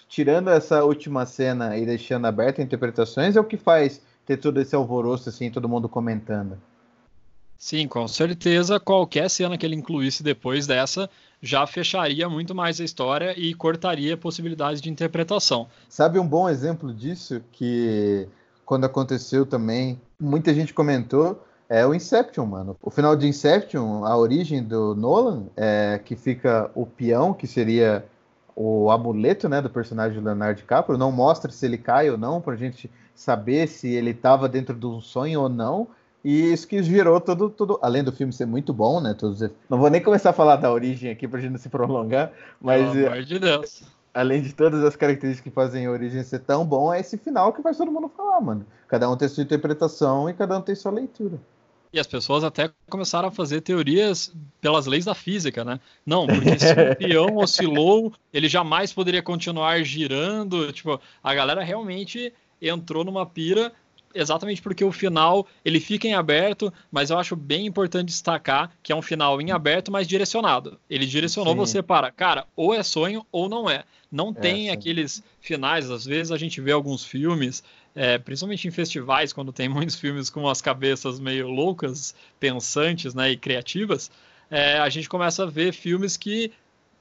tirando 0.06 0.50
essa 0.50 0.84
última 0.84 1.24
cena 1.24 1.74
e 1.78 1.86
deixando 1.86 2.26
aberta 2.26 2.60
interpretações, 2.60 3.36
é 3.36 3.40
o 3.40 3.44
que 3.44 3.56
faz 3.56 4.02
ter 4.26 4.36
todo 4.36 4.60
esse 4.60 4.76
alvoroço, 4.76 5.30
assim, 5.30 5.50
todo 5.50 5.66
mundo 5.66 5.88
comentando. 5.88 6.58
Sim, 7.56 7.88
com 7.88 8.06
certeza, 8.06 8.78
qualquer 8.78 9.30
cena 9.30 9.56
que 9.56 9.64
ele 9.64 9.76
incluísse 9.76 10.22
depois 10.22 10.66
dessa 10.66 11.08
já 11.40 11.66
fecharia 11.66 12.28
muito 12.28 12.54
mais 12.54 12.78
a 12.82 12.84
história 12.84 13.32
e 13.34 13.54
cortaria 13.54 14.14
possibilidades 14.14 14.82
de 14.82 14.90
interpretação. 14.90 15.68
Sabe 15.88 16.18
um 16.18 16.26
bom 16.26 16.50
exemplo 16.50 16.92
disso 16.92 17.40
que 17.50 18.28
quando 18.66 18.84
aconteceu 18.84 19.46
também, 19.46 19.98
muita 20.20 20.52
gente 20.52 20.74
comentou, 20.74 21.45
é 21.68 21.86
o 21.86 21.94
Inception, 21.94 22.46
mano. 22.46 22.76
O 22.82 22.90
final 22.90 23.16
de 23.16 23.26
Inception, 23.26 24.04
a 24.04 24.16
origem 24.16 24.62
do 24.62 24.94
Nolan, 24.94 25.46
é 25.56 26.00
que 26.04 26.14
fica 26.14 26.70
o 26.74 26.86
peão, 26.86 27.32
que 27.32 27.46
seria 27.46 28.04
o 28.54 28.90
amuleto, 28.90 29.48
né, 29.48 29.60
do 29.60 29.68
personagem 29.68 30.18
do 30.18 30.24
Leonardo 30.24 30.60
DiCaprio, 30.60 30.96
não 30.96 31.12
mostra 31.12 31.50
se 31.50 31.66
ele 31.66 31.76
cai 31.76 32.08
ou 32.10 32.16
não, 32.16 32.40
pra 32.40 32.56
gente 32.56 32.90
saber 33.14 33.66
se 33.66 33.88
ele 33.88 34.10
estava 34.10 34.48
dentro 34.48 34.74
de 34.74 34.86
um 34.86 35.00
sonho 35.00 35.42
ou 35.42 35.48
não. 35.48 35.88
E 36.24 36.52
isso 36.52 36.66
que 36.66 36.82
gerou 36.82 37.20
todo, 37.20 37.50
todo. 37.50 37.78
Além 37.82 38.02
do 38.02 38.10
filme 38.10 38.32
ser 38.32 38.46
muito 38.46 38.72
bom, 38.72 39.00
né? 39.00 39.14
Todos, 39.14 39.40
não 39.68 39.78
vou 39.78 39.90
nem 39.90 40.02
começar 40.02 40.30
a 40.30 40.32
falar 40.32 40.56
da 40.56 40.72
origem 40.72 41.10
aqui 41.10 41.28
pra 41.28 41.38
gente 41.38 41.52
não 41.52 41.58
se 41.58 41.68
prolongar, 41.68 42.32
mas. 42.60 42.90
Pelo 42.90 43.06
amor 43.06 43.22
de 43.22 43.38
Deus 43.38 43.96
além 44.16 44.40
de 44.40 44.54
todas 44.54 44.82
as 44.82 44.96
características 44.96 45.44
que 45.44 45.54
fazem 45.54 45.84
a 45.84 45.90
origem 45.90 46.22
ser 46.22 46.38
tão 46.38 46.64
bom, 46.64 46.92
é 46.92 46.98
esse 46.98 47.18
final 47.18 47.52
que 47.52 47.60
faz 47.60 47.76
todo 47.76 47.92
mundo 47.92 48.10
falar, 48.16 48.40
mano. 48.40 48.64
Cada 48.88 49.10
um 49.10 49.16
tem 49.16 49.28
sua 49.28 49.42
interpretação 49.42 50.30
e 50.30 50.32
cada 50.32 50.56
um 50.56 50.62
tem 50.62 50.74
sua 50.74 50.90
leitura. 50.90 51.38
E 51.92 52.00
as 52.00 52.06
pessoas 52.06 52.44
até 52.44 52.70
começaram 52.90 53.28
a 53.28 53.32
fazer 53.32 53.60
teorias 53.60 54.32
pelas 54.60 54.86
leis 54.86 55.04
da 55.04 55.14
física, 55.14 55.64
né? 55.64 55.80
Não, 56.04 56.26
porque 56.26 56.58
se 56.58 56.72
o 56.72 56.96
peão 56.96 57.36
oscilou, 57.36 58.12
ele 58.32 58.48
jamais 58.48 58.92
poderia 58.92 59.22
continuar 59.22 59.82
girando. 59.82 60.72
Tipo, 60.72 61.00
a 61.22 61.34
galera 61.34 61.62
realmente 61.62 62.32
entrou 62.60 63.04
numa 63.04 63.26
pira 63.26 63.72
exatamente 64.16 64.62
porque 64.62 64.84
o 64.84 64.90
final 64.90 65.46
ele 65.64 65.78
fica 65.78 66.08
em 66.08 66.14
aberto, 66.14 66.72
mas 66.90 67.10
eu 67.10 67.18
acho 67.18 67.36
bem 67.36 67.66
importante 67.66 68.08
destacar 68.08 68.70
que 68.82 68.92
é 68.92 68.96
um 68.96 69.02
final 69.02 69.40
em 69.40 69.50
aberto, 69.50 69.92
mas 69.92 70.08
direcionado. 70.08 70.78
Ele 70.88 71.06
direcionou 71.06 71.52
sim. 71.52 71.58
você 71.58 71.82
para, 71.82 72.10
cara, 72.10 72.46
ou 72.56 72.74
é 72.74 72.82
sonho 72.82 73.24
ou 73.30 73.48
não 73.48 73.68
é. 73.68 73.84
Não 74.10 74.30
é, 74.30 74.40
tem 74.40 74.68
é, 74.68 74.72
aqueles 74.72 75.22
finais, 75.40 75.90
às 75.90 76.04
vezes 76.04 76.32
a 76.32 76.38
gente 76.38 76.60
vê 76.60 76.72
alguns 76.72 77.04
filmes 77.04 77.62
é, 77.96 78.18
principalmente 78.18 78.68
em 78.68 78.70
festivais, 78.70 79.32
quando 79.32 79.52
tem 79.52 79.68
muitos 79.70 79.96
filmes 79.96 80.28
com 80.28 80.46
as 80.48 80.60
cabeças 80.60 81.18
meio 81.18 81.48
loucas, 81.48 82.14
pensantes 82.38 83.14
né, 83.14 83.32
e 83.32 83.36
criativas, 83.36 84.10
é, 84.50 84.78
a 84.78 84.88
gente 84.88 85.08
começa 85.08 85.42
a 85.42 85.46
ver 85.46 85.72
filmes 85.72 86.16
que 86.16 86.52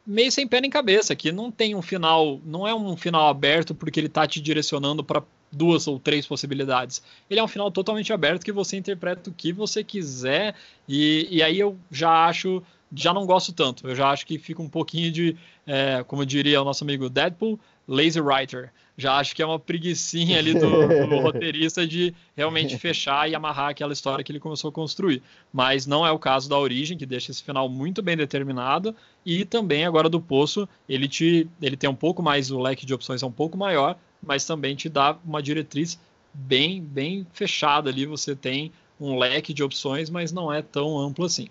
meio 0.07 0.31
sem 0.31 0.47
pé 0.47 0.61
nem 0.61 0.69
cabeça, 0.69 1.15
que 1.15 1.31
não 1.31 1.51
tem 1.51 1.75
um 1.75 1.81
final, 1.81 2.39
não 2.45 2.65
é 2.65 2.73
um 2.73 2.95
final 2.95 3.27
aberto 3.27 3.75
porque 3.75 3.99
ele 3.99 4.07
está 4.07 4.25
te 4.25 4.39
direcionando 4.39 5.03
para 5.03 5.21
duas 5.51 5.87
ou 5.87 5.99
três 5.99 6.25
possibilidades. 6.25 7.01
Ele 7.29 7.39
é 7.39 7.43
um 7.43 7.47
final 7.47 7.71
totalmente 7.71 8.11
aberto 8.13 8.43
que 8.43 8.51
você 8.51 8.77
interpreta 8.77 9.29
o 9.29 9.33
que 9.33 9.51
você 9.51 9.83
quiser, 9.83 10.55
e, 10.87 11.27
e 11.29 11.41
aí 11.41 11.59
eu 11.59 11.77
já 11.91 12.25
acho, 12.25 12.61
já 12.93 13.13
não 13.13 13.25
gosto 13.25 13.53
tanto. 13.53 13.87
Eu 13.87 13.95
já 13.95 14.09
acho 14.09 14.25
que 14.25 14.37
fica 14.37 14.61
um 14.61 14.69
pouquinho 14.69 15.11
de, 15.11 15.35
é, 15.65 16.03
como 16.03 16.25
diria 16.25 16.61
o 16.61 16.65
nosso 16.65 16.83
amigo 16.83 17.09
Deadpool, 17.09 17.59
lazy 17.87 18.19
writer. 18.19 18.71
Já 18.97 19.17
acho 19.17 19.35
que 19.35 19.41
é 19.41 19.45
uma 19.45 19.59
preguiçinha 19.59 20.37
ali 20.37 20.53
do, 20.53 20.69
do 21.07 21.19
roteirista 21.19 21.85
de 21.85 22.13
realmente 22.35 22.77
fechar 22.77 23.29
e 23.29 23.35
amarrar 23.35 23.69
aquela 23.69 23.91
história 23.91 24.23
que 24.23 24.31
ele 24.31 24.39
começou 24.39 24.69
a 24.69 24.71
construir. 24.71 25.21
Mas 25.51 25.85
não 25.85 26.05
é 26.05 26.11
o 26.11 26.19
caso 26.19 26.49
da 26.49 26.57
Origem, 26.57 26.97
que 26.97 27.05
deixa 27.05 27.31
esse 27.31 27.43
final 27.43 27.67
muito 27.67 28.01
bem 28.01 28.15
determinado, 28.15 28.95
e 29.25 29.43
também 29.43 29.85
agora 29.85 30.07
do 30.07 30.21
Poço, 30.21 30.67
ele 30.87 31.07
te 31.07 31.47
ele 31.61 31.75
tem 31.75 31.89
um 31.89 31.95
pouco 31.95 32.23
mais, 32.23 32.51
o 32.51 32.59
leque 32.59 32.85
de 32.85 32.93
opções 32.93 33.21
é 33.21 33.25
um 33.25 33.31
pouco 33.31 33.57
maior, 33.57 33.97
mas 34.23 34.45
também 34.45 34.75
te 34.75 34.87
dá 34.87 35.17
uma 35.25 35.43
diretriz 35.43 35.99
bem, 36.33 36.81
bem 36.81 37.27
fechada 37.33 37.89
ali. 37.89 38.05
Você 38.05 38.35
tem 38.35 38.71
um 38.99 39.17
leque 39.17 39.53
de 39.53 39.61
opções, 39.61 40.09
mas 40.09 40.31
não 40.31 40.51
é 40.51 40.61
tão 40.61 40.97
amplo 40.97 41.25
assim. 41.25 41.49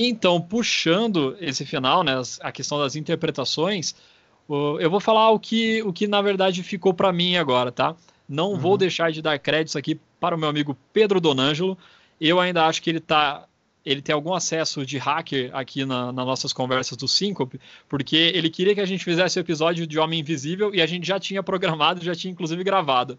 Então, 0.00 0.40
puxando 0.40 1.36
esse 1.40 1.66
final, 1.66 2.04
né, 2.04 2.12
a 2.40 2.52
questão 2.52 2.78
das 2.78 2.94
interpretações, 2.94 3.96
eu 4.80 4.88
vou 4.88 5.00
falar 5.00 5.30
o 5.30 5.40
que, 5.40 5.82
o 5.82 5.92
que 5.92 6.06
na 6.06 6.22
verdade 6.22 6.62
ficou 6.62 6.94
para 6.94 7.12
mim 7.12 7.36
agora, 7.36 7.72
tá? 7.72 7.96
Não 8.28 8.52
uhum. 8.52 8.58
vou 8.58 8.78
deixar 8.78 9.10
de 9.10 9.20
dar 9.20 9.36
créditos 9.40 9.74
aqui 9.74 9.98
para 10.20 10.36
o 10.36 10.38
meu 10.38 10.48
amigo 10.48 10.78
Pedro 10.92 11.20
Donângelo. 11.20 11.76
Eu 12.20 12.38
ainda 12.38 12.64
acho 12.66 12.80
que 12.80 12.90
ele 12.90 13.00
tá 13.00 13.48
ele 13.84 14.02
tem 14.02 14.14
algum 14.14 14.34
acesso 14.34 14.84
de 14.84 14.98
hacker 14.98 15.50
aqui 15.54 15.84
na, 15.84 16.12
nas 16.12 16.26
nossas 16.26 16.52
conversas 16.52 16.96
do 16.96 17.08
Syncope, 17.08 17.58
porque 17.88 18.32
ele 18.34 18.50
queria 18.50 18.74
que 18.74 18.82
a 18.82 18.86
gente 18.86 19.02
fizesse 19.02 19.38
o 19.38 19.40
episódio 19.40 19.86
de 19.86 19.98
Homem 19.98 20.20
Invisível 20.20 20.74
e 20.74 20.82
a 20.82 20.86
gente 20.86 21.06
já 21.06 21.18
tinha 21.18 21.42
programado, 21.42 22.04
já 22.04 22.14
tinha 22.14 22.30
inclusive 22.30 22.62
gravado. 22.62 23.18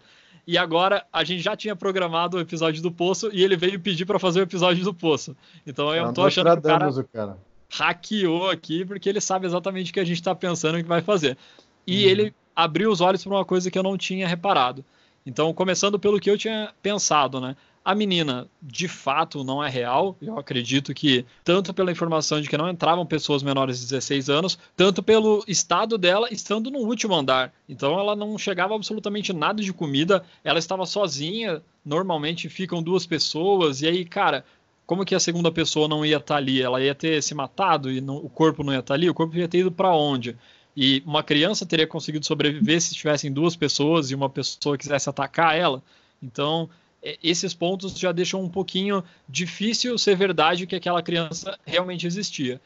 E 0.50 0.58
agora 0.58 1.06
a 1.14 1.24
gente 1.24 1.44
já 1.44 1.56
tinha 1.56 1.76
programado 1.76 2.38
o 2.38 2.40
episódio 2.40 2.82
do 2.82 2.92
Poço 2.92 3.30
e 3.32 3.44
ele 3.44 3.56
veio 3.56 3.80
pedir 3.80 4.04
para 4.04 4.18
fazer 4.18 4.40
o 4.40 4.42
episódio 4.42 4.84
do 4.84 4.92
Poço. 4.92 5.38
Então 5.64 5.94
eu 5.94 6.06
não 6.06 6.12
tô 6.12 6.26
achando 6.26 6.52
que 6.54 6.58
o 6.58 6.62
cara, 6.64 6.90
o 6.90 7.04
cara 7.04 7.38
hackeou 7.70 8.50
aqui 8.50 8.84
porque 8.84 9.08
ele 9.08 9.22
sabe 9.22 9.46
exatamente 9.46 9.92
o 9.92 9.94
que 9.94 10.00
a 10.00 10.04
gente 10.04 10.18
está 10.18 10.34
pensando 10.34 10.78
que 10.78 10.90
vai 10.90 11.04
fazer. 11.04 11.38
E 11.86 12.04
uhum. 12.04 12.10
ele 12.10 12.36
abriu 12.56 12.90
os 12.90 13.00
olhos 13.00 13.24
para 13.24 13.32
uma 13.32 13.46
coisa 13.46 13.70
que 13.70 13.78
eu 13.78 13.84
não 13.84 13.96
tinha 13.96 14.28
reparado. 14.28 14.84
Então, 15.24 15.54
começando 15.54 16.00
pelo 16.00 16.20
que 16.20 16.32
eu 16.32 16.38
tinha 16.38 16.74
pensado, 16.82 17.40
né? 17.40 17.56
A 17.84 17.96
menina, 17.96 18.48
de 18.62 18.88
fato, 18.88 19.44
não 19.44 19.64
é 19.64 19.70
real. 19.70 20.16
Eu 20.22 20.38
acredito 20.38 20.94
que, 20.94 21.26
tanto 21.44 21.74
pela 21.74 21.92
informação 21.92 22.42
de 22.42 22.50
que 22.50 22.58
não 22.58 22.70
entravam 22.70 23.06
pessoas 23.06 23.42
menores 23.42 23.80
de 23.80 23.86
16 23.86 24.30
anos, 24.30 24.60
tanto 24.76 25.02
pelo 25.02 25.44
estado 25.48 25.98
dela 25.98 26.28
estando 26.32 26.70
no 26.70 26.80
último 26.80 27.16
andar. 27.16 27.54
Então, 27.68 28.00
ela 28.00 28.16
não 28.16 28.38
chegava 28.38 28.76
absolutamente 28.76 29.34
nada 29.34 29.64
de 29.64 29.74
comida, 29.74 30.24
ela 30.44 30.60
estava 30.60 30.86
sozinha. 30.86 31.62
Normalmente 31.84 32.50
ficam 32.50 32.84
duas 32.84 33.06
pessoas, 33.06 33.82
e 33.82 33.88
aí, 33.88 34.06
cara, 34.06 34.44
como 34.86 35.06
que 35.06 35.16
a 35.16 35.20
segunda 35.20 35.52
pessoa 35.52 35.88
não 35.88 36.06
ia 36.06 36.18
estar 36.18 36.38
ali? 36.38 36.62
Ela 36.62 36.82
ia 36.82 36.96
ter 36.96 37.22
se 37.22 37.36
matado 37.36 37.92
e 37.92 38.02
não, 38.02 38.18
o 38.18 38.30
corpo 38.30 38.64
não 38.64 38.74
ia 38.74 38.80
estar 38.80 38.96
ali? 38.96 39.10
O 39.10 39.14
corpo 39.14 39.38
ia 39.38 39.48
ter 39.48 39.60
ido 39.60 39.72
para 39.72 39.96
onde? 39.96 40.36
E 40.76 41.04
uma 41.06 41.22
criança 41.22 41.66
teria 41.66 41.86
conseguido 41.86 42.26
sobreviver 42.26 42.82
se 42.82 42.96
tivessem 42.96 43.32
duas 43.32 43.56
pessoas 43.56 44.10
e 44.12 44.16
uma 44.16 44.30
pessoa 44.30 44.78
quisesse 44.78 45.10
atacar 45.10 45.56
ela? 45.56 45.84
Então, 46.22 46.70
esses 47.02 47.54
pontos 47.54 47.98
já 47.98 48.12
deixam 48.12 48.42
um 48.42 48.50
pouquinho 48.50 49.04
difícil 49.28 49.98
ser 49.98 50.16
verdade 50.16 50.68
que 50.68 50.76
aquela 50.76 51.02
criança 51.02 51.58
realmente 51.66 52.06
existia. 52.06 52.62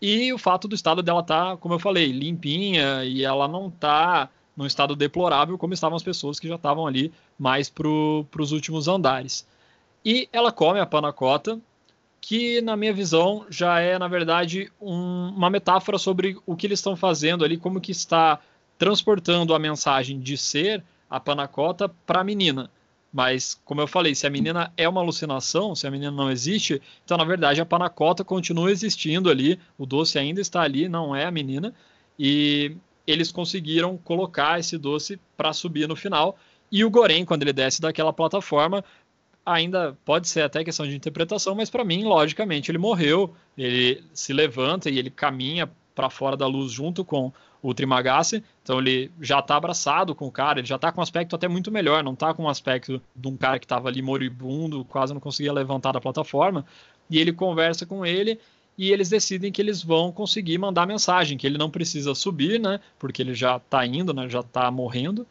E 0.00 0.32
o 0.32 0.38
fato 0.38 0.66
do 0.66 0.74
estado 0.74 1.02
dela 1.02 1.20
estar, 1.20 1.50
tá, 1.50 1.56
como 1.56 1.74
eu 1.74 1.78
falei, 1.78 2.10
limpinha 2.10 3.04
e 3.04 3.22
ela 3.22 3.46
não 3.46 3.68
está 3.68 4.30
num 4.56 4.66
estado 4.66 4.96
deplorável 4.96 5.56
como 5.56 5.74
estavam 5.74 5.96
as 5.96 6.02
pessoas 6.02 6.40
que 6.40 6.48
já 6.48 6.56
estavam 6.56 6.86
ali 6.86 7.12
mais 7.38 7.68
para 7.68 7.86
os 7.88 8.52
últimos 8.52 8.88
andares. 8.88 9.46
E 10.04 10.28
ela 10.32 10.50
come 10.50 10.80
a 10.80 10.86
panacota, 10.86 11.60
que 12.20 12.60
na 12.60 12.76
minha 12.76 12.92
visão 12.92 13.46
já 13.50 13.80
é, 13.80 13.98
na 13.98 14.08
verdade, 14.08 14.70
um, 14.80 15.28
uma 15.36 15.50
metáfora 15.50 15.98
sobre 15.98 16.36
o 16.46 16.56
que 16.56 16.66
eles 16.66 16.78
estão 16.78 16.96
fazendo 16.96 17.44
ali, 17.44 17.56
como 17.56 17.80
que 17.80 17.92
está 17.92 18.38
transportando 18.78 19.54
a 19.54 19.58
mensagem 19.58 20.18
de 20.18 20.36
ser 20.36 20.82
a 21.08 21.20
panacota 21.20 21.88
para 21.88 22.20
a 22.20 22.24
menina. 22.24 22.70
Mas, 23.12 23.60
como 23.64 23.80
eu 23.80 23.88
falei, 23.88 24.14
se 24.14 24.26
a 24.26 24.30
menina 24.30 24.72
é 24.76 24.88
uma 24.88 25.00
alucinação, 25.00 25.74
se 25.74 25.86
a 25.86 25.90
menina 25.90 26.12
não 26.12 26.30
existe, 26.30 26.80
então, 27.04 27.16
na 27.16 27.24
verdade, 27.24 27.60
a 27.60 27.66
panacota 27.66 28.22
continua 28.22 28.70
existindo 28.70 29.28
ali, 29.28 29.58
o 29.76 29.84
doce 29.84 30.18
ainda 30.18 30.40
está 30.40 30.62
ali, 30.62 30.88
não 30.88 31.14
é 31.14 31.24
a 31.24 31.30
menina, 31.30 31.74
e 32.18 32.76
eles 33.06 33.32
conseguiram 33.32 33.96
colocar 33.96 34.60
esse 34.60 34.78
doce 34.78 35.18
para 35.36 35.52
subir 35.52 35.88
no 35.88 35.96
final. 35.96 36.36
E 36.70 36.84
o 36.84 36.90
Goreng, 36.90 37.24
quando 37.24 37.42
ele 37.42 37.52
desce 37.52 37.80
daquela 37.80 38.12
plataforma, 38.12 38.84
ainda 39.44 39.98
pode 40.04 40.28
ser 40.28 40.42
até 40.42 40.62
questão 40.62 40.86
de 40.86 40.94
interpretação, 40.94 41.54
mas 41.54 41.68
para 41.68 41.84
mim, 41.84 42.04
logicamente, 42.04 42.70
ele 42.70 42.78
morreu, 42.78 43.34
ele 43.58 44.04
se 44.12 44.32
levanta 44.32 44.88
e 44.88 44.98
ele 44.98 45.10
caminha 45.10 45.68
para 45.94 46.08
fora 46.08 46.36
da 46.36 46.46
luz 46.46 46.70
junto 46.70 47.04
com 47.04 47.32
o 47.62 47.74
Trimagasse, 47.74 48.42
então 48.62 48.78
ele 48.78 49.10
já 49.20 49.40
está 49.40 49.56
abraçado 49.56 50.14
com 50.14 50.26
o 50.26 50.32
cara, 50.32 50.60
ele 50.60 50.66
já 50.66 50.76
está 50.76 50.90
com 50.90 51.00
um 51.00 51.02
aspecto 51.02 51.36
até 51.36 51.46
muito 51.46 51.70
melhor, 51.70 52.02
não 52.02 52.14
está 52.14 52.32
com 52.32 52.44
um 52.44 52.48
aspecto 52.48 53.00
de 53.14 53.28
um 53.28 53.36
cara 53.36 53.58
que 53.58 53.64
estava 53.64 53.88
ali 53.88 54.00
moribundo, 54.00 54.84
quase 54.86 55.12
não 55.12 55.20
conseguia 55.20 55.52
levantar 55.52 55.92
da 55.92 56.00
plataforma, 56.00 56.64
e 57.08 57.18
ele 57.18 57.32
conversa 57.32 57.84
com 57.84 58.04
ele 58.06 58.38
e 58.78 58.90
eles 58.90 59.10
decidem 59.10 59.52
que 59.52 59.60
eles 59.60 59.82
vão 59.82 60.10
conseguir 60.10 60.56
mandar 60.56 60.86
mensagem, 60.86 61.36
que 61.36 61.46
ele 61.46 61.58
não 61.58 61.68
precisa 61.68 62.14
subir, 62.14 62.58
né, 62.58 62.80
porque 62.98 63.20
ele 63.20 63.34
já 63.34 63.56
está 63.56 63.84
indo, 63.84 64.14
né, 64.14 64.26
já 64.28 64.40
está 64.40 64.70
morrendo, 64.70 65.26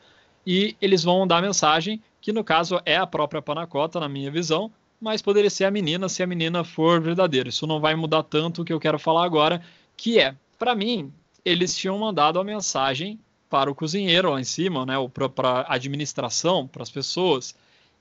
e 0.46 0.76
eles 0.80 1.04
vão 1.04 1.20
mandar 1.20 1.42
mensagem, 1.42 2.02
que 2.22 2.32
no 2.32 2.44
caso 2.44 2.80
é 2.86 2.98
a 2.98 3.08
própria 3.08 3.42
Panacota, 3.42 4.00
na 4.00 4.08
minha 4.08 4.30
visão, 4.30 4.72
mas 5.02 5.22
poderia 5.22 5.50
ser 5.50 5.66
a 5.66 5.72
menina 5.72 6.10
se 6.10 6.22
a 6.22 6.28
menina 6.28 6.64
for 6.64 7.02
verdadeira. 7.02 7.50
Isso 7.50 7.66
não 7.66 7.80
vai 7.80 7.96
mudar 7.96 8.24
tanto 8.24 8.62
o 8.62 8.66
que 8.66 8.74
eu 8.74 8.80
quero 8.80 9.00
falar 9.00 9.26
agora, 9.26 9.62
que 9.96 10.20
é, 10.20 10.36
para 10.58 10.76
mim, 10.76 11.12
eles 11.44 11.76
tinham 11.76 11.98
mandado 11.98 12.40
a 12.40 12.44
mensagem 12.44 13.20
para 13.50 13.70
o 13.70 13.76
cozinheiro 13.76 14.32
lá 14.32 14.40
em 14.40 14.44
cima, 14.44 14.86
né, 14.86 14.94
para 15.34 15.62
a 15.62 15.74
administração, 15.74 16.68
para 16.68 16.84
as 16.84 16.90
pessoas. 16.90 17.56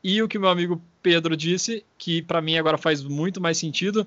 E 0.05 0.23
o 0.23 0.29
que 0.29 0.39
meu 0.39 0.51
amigo 0.51 0.81
Pedro 1.03 1.37
disse, 1.37 1.85
que 1.97 2.23
para 2.23 2.41
mim 2.41 2.57
agora 2.57 2.79
faz 2.79 3.03
muito 3.03 3.41
mais 3.41 3.59
sentido, 3.59 4.07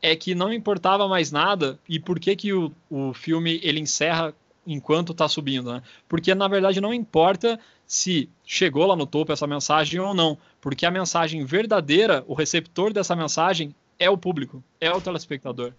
é 0.00 0.14
que 0.14 0.34
não 0.34 0.52
importava 0.52 1.08
mais 1.08 1.30
nada 1.30 1.78
e 1.88 1.98
por 1.98 2.18
que, 2.20 2.36
que 2.36 2.52
o, 2.52 2.72
o 2.90 3.14
filme 3.14 3.60
ele 3.62 3.80
encerra 3.80 4.34
enquanto 4.66 5.12
está 5.12 5.28
subindo, 5.28 5.72
né? 5.72 5.82
Porque 6.08 6.34
na 6.34 6.46
verdade 6.48 6.80
não 6.80 6.92
importa 6.92 7.58
se 7.86 8.28
chegou 8.44 8.86
lá 8.86 8.96
no 8.96 9.06
topo 9.06 9.32
essa 9.32 9.46
mensagem 9.46 10.00
ou 10.00 10.14
não, 10.14 10.38
porque 10.60 10.86
a 10.86 10.90
mensagem 10.90 11.44
verdadeira, 11.44 12.24
o 12.26 12.34
receptor 12.34 12.92
dessa 12.92 13.14
mensagem 13.16 13.74
é 13.98 14.08
o 14.10 14.18
público, 14.18 14.62
é 14.80 14.90
o 14.90 15.00
telespectador. 15.00 15.72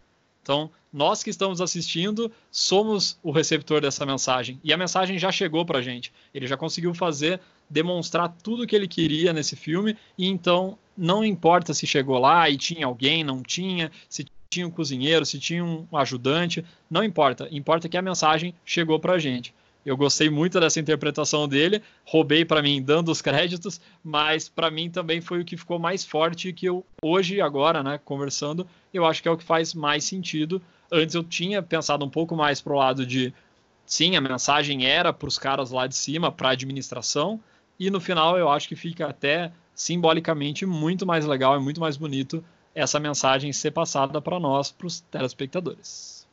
Então, 0.44 0.70
nós 0.92 1.24
que 1.24 1.30
estamos 1.30 1.62
assistindo 1.62 2.32
somos 2.52 3.18
o 3.24 3.32
receptor 3.32 3.82
dessa 3.82 4.06
mensagem. 4.06 4.60
E 4.64 4.74
a 4.74 4.78
mensagem 4.78 5.18
já 5.18 5.32
chegou 5.32 5.66
para 5.66 5.80
a 5.80 5.82
gente. 5.82 6.14
Ele 6.34 6.46
já 6.46 6.58
conseguiu 6.58 6.94
fazer, 6.94 7.40
demonstrar 7.70 8.30
tudo 8.44 8.64
o 8.64 8.68
que 8.68 8.76
ele 8.76 8.88
queria 8.88 9.32
nesse 9.32 9.56
filme. 9.56 9.98
E 10.18 10.28
então, 10.28 10.78
não 10.96 11.24
importa 11.24 11.74
se 11.74 11.88
chegou 11.88 12.20
lá 12.20 12.50
e 12.50 12.58
tinha 12.58 12.86
alguém, 12.86 13.24
não 13.24 13.42
tinha, 13.42 13.90
se 14.10 14.28
tinha 14.50 14.68
um 14.68 14.72
cozinheiro, 14.72 15.26
se 15.26 15.40
tinha 15.40 15.64
um 15.64 15.88
ajudante, 15.94 16.64
não 16.90 17.04
importa. 17.04 17.48
Importa 17.50 17.88
que 17.88 17.98
a 17.98 18.02
mensagem 18.02 18.54
chegou 18.66 19.00
para 19.00 19.14
a 19.14 19.20
gente. 19.20 19.54
Eu 19.86 19.98
gostei 19.98 20.30
muito 20.30 20.60
dessa 20.60 20.80
interpretação 20.80 21.48
dele, 21.48 21.82
roubei 22.06 22.46
para 22.46 22.62
mim 22.62 22.82
dando 22.82 23.12
os 23.12 23.22
créditos, 23.22 23.82
mas 24.04 24.48
para 24.48 24.72
mim 24.72 24.90
também 24.90 25.20
foi 25.20 25.42
o 25.42 25.46
que 25.46 25.58
ficou 25.58 25.78
mais 25.78 26.06
forte 26.06 26.54
que 26.54 26.66
eu 26.66 26.86
hoje 27.04 27.42
agora, 27.42 27.84
né, 27.84 28.00
conversando, 28.04 28.66
eu 28.94 29.06
acho 29.06 29.22
que 29.22 29.28
é 29.28 29.32
o 29.32 29.38
que 29.38 29.44
faz 29.44 29.74
mais 29.74 30.06
sentido. 30.06 30.62
Antes 30.92 31.16
eu 31.16 31.24
tinha 31.24 31.62
pensado 31.62 32.06
um 32.06 32.10
pouco 32.10 32.36
mais 32.36 32.62
pro 32.62 32.76
lado 32.76 33.06
de 33.06 33.34
sim, 33.86 34.16
a 34.16 34.22
mensagem 34.22 34.86
era 34.86 35.12
para 35.12 35.28
os 35.28 35.38
caras 35.38 35.72
lá 35.72 35.86
de 35.86 35.96
cima, 35.96 36.32
para 36.32 36.50
a 36.50 36.52
administração, 36.54 37.40
e 37.78 37.90
no 37.90 38.00
final 38.00 38.38
eu 38.38 38.50
acho 38.50 38.70
que 38.70 38.76
fica 38.76 39.08
até 39.08 39.52
simbolicamente 39.76 40.66
muito 40.66 41.06
mais 41.06 41.26
legal 41.26 41.60
e 41.60 41.64
muito 41.64 41.82
mais 41.82 41.98
bonito 41.98 42.44
essa 42.74 43.00
mensagem 43.00 43.52
ser 43.52 43.72
passada 43.72 44.22
para 44.22 44.40
nós, 44.40 44.72
para 44.72 44.88
os 44.88 45.02
telespectadores. 45.02 46.28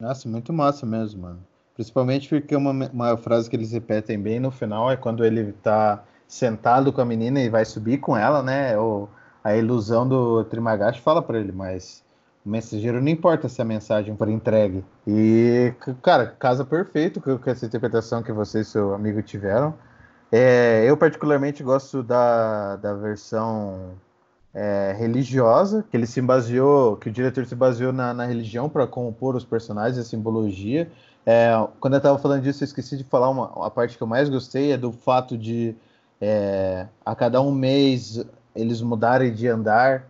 Nossa, 0.00 0.28
muito 0.28 0.52
massa 0.52 0.84
mesmo, 0.84 1.22
mano. 1.22 1.51
Principalmente 1.74 2.28
porque 2.28 2.54
uma, 2.54 2.70
uma 2.92 3.16
frase 3.16 3.48
que 3.48 3.56
eles 3.56 3.72
repetem 3.72 4.20
bem 4.20 4.38
no 4.38 4.50
final 4.50 4.90
é 4.90 4.96
quando 4.96 5.24
ele 5.24 5.52
tá 5.52 6.02
sentado 6.28 6.92
com 6.92 7.00
a 7.00 7.04
menina 7.04 7.40
e 7.40 7.48
vai 7.48 7.64
subir 7.64 7.98
com 7.98 8.16
ela, 8.16 8.42
né? 8.42 8.78
O, 8.78 9.08
a 9.42 9.56
ilusão 9.56 10.06
do 10.06 10.44
Trimagashi 10.44 11.00
fala 11.00 11.20
para 11.22 11.38
ele, 11.38 11.52
mas 11.52 12.02
o 12.44 12.48
mensageiro 12.48 13.00
não 13.00 13.08
importa 13.08 13.48
se 13.48 13.60
a 13.60 13.64
mensagem 13.64 14.16
for 14.16 14.28
entregue. 14.28 14.84
E, 15.06 15.72
cara, 16.02 16.26
casa 16.26 16.64
perfeito 16.64 17.20
com 17.20 17.50
essa 17.50 17.66
interpretação 17.66 18.22
que 18.22 18.32
você 18.32 18.60
e 18.60 18.64
seu 18.64 18.94
amigo 18.94 19.22
tiveram. 19.22 19.74
É, 20.30 20.84
eu 20.86 20.96
particularmente 20.96 21.62
gosto 21.62 22.02
da, 22.02 22.76
da 22.76 22.94
versão 22.94 23.92
é, 24.54 24.94
religiosa, 24.98 25.84
que 25.90 25.96
ele 25.96 26.06
se 26.06 26.20
baseou, 26.20 26.96
que 26.96 27.08
o 27.08 27.12
diretor 27.12 27.44
se 27.46 27.54
baseou 27.54 27.92
na, 27.92 28.12
na 28.14 28.24
religião 28.24 28.68
para 28.68 28.86
compor 28.86 29.36
os 29.36 29.44
personagens, 29.44 29.98
a 29.98 30.04
simbologia. 30.04 30.90
É, 31.24 31.52
quando 31.78 31.94
eu 31.94 31.98
estava 31.98 32.18
falando 32.18 32.42
disso, 32.42 32.62
eu 32.62 32.66
esqueci 32.66 32.96
de 32.96 33.04
falar 33.04 33.30
uma, 33.30 33.66
a 33.66 33.70
parte 33.70 33.96
que 33.96 34.02
eu 34.02 34.06
mais 34.06 34.28
gostei 34.28 34.72
é 34.72 34.76
do 34.76 34.90
fato 34.90 35.38
de 35.38 35.74
é, 36.20 36.86
a 37.04 37.14
cada 37.14 37.40
um 37.40 37.52
mês 37.52 38.24
eles 38.54 38.80
mudarem 38.80 39.32
de 39.32 39.48
andar 39.48 40.06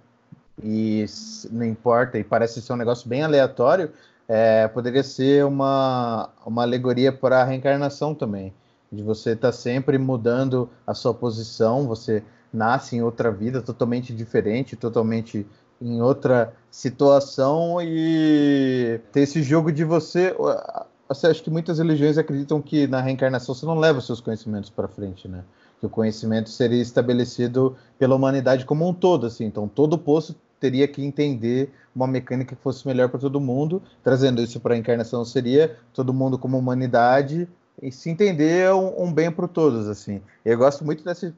e 0.62 1.04
não 1.50 1.64
importa, 1.64 2.18
e 2.18 2.24
parece 2.24 2.60
ser 2.60 2.72
um 2.72 2.76
negócio 2.76 3.08
bem 3.08 3.22
aleatório, 3.22 3.90
é, 4.28 4.68
poderia 4.68 5.02
ser 5.02 5.44
uma, 5.44 6.30
uma 6.46 6.62
alegoria 6.62 7.12
para 7.12 7.40
a 7.40 7.44
reencarnação 7.44 8.14
também, 8.14 8.52
de 8.90 9.02
você 9.02 9.30
estar 9.30 9.48
tá 9.48 9.52
sempre 9.52 9.98
mudando 9.98 10.68
a 10.86 10.94
sua 10.94 11.12
posição, 11.12 11.86
você 11.86 12.22
nasce 12.52 12.96
em 12.96 13.02
outra 13.02 13.30
vida 13.30 13.62
totalmente 13.62 14.14
diferente, 14.14 14.76
totalmente 14.76 15.46
em 15.80 16.00
outra 16.00 16.54
situação 16.70 17.78
e 17.80 19.00
ter 19.10 19.22
esse 19.22 19.42
jogo 19.42 19.72
de 19.72 19.84
você. 19.84 20.34
Você 21.14 21.26
acha 21.26 21.42
que 21.42 21.50
muitas 21.50 21.78
religiões 21.78 22.18
acreditam 22.18 22.60
que 22.60 22.86
na 22.86 23.00
reencarnação 23.00 23.54
você 23.54 23.66
não 23.66 23.78
leva 23.78 24.00
seus 24.00 24.20
conhecimentos 24.20 24.70
para 24.70 24.88
frente, 24.88 25.28
né? 25.28 25.44
Que 25.80 25.86
o 25.86 25.90
conhecimento 25.90 26.48
seria 26.48 26.80
estabelecido 26.80 27.76
pela 27.98 28.14
humanidade 28.14 28.64
como 28.64 28.88
um 28.88 28.94
todo, 28.94 29.26
assim. 29.26 29.44
Então 29.44 29.68
todo 29.68 29.98
poço 29.98 30.34
teria 30.60 30.86
que 30.86 31.04
entender 31.04 31.72
uma 31.94 32.06
mecânica 32.06 32.54
que 32.54 32.62
fosse 32.62 32.86
melhor 32.86 33.08
para 33.08 33.20
todo 33.20 33.40
mundo. 33.40 33.82
Trazendo 34.02 34.40
isso 34.40 34.60
para 34.60 34.74
a 34.74 34.78
encarnação 34.78 35.24
seria 35.24 35.76
todo 35.92 36.14
mundo 36.14 36.38
como 36.38 36.58
humanidade 36.58 37.48
e 37.80 37.90
se 37.90 38.10
entender 38.10 38.72
um, 38.72 39.04
um 39.04 39.12
bem 39.12 39.30
para 39.30 39.48
todos, 39.48 39.88
assim. 39.88 40.22
Eu 40.44 40.56
gosto 40.56 40.84
muito 40.84 41.04
dessa 41.04 41.34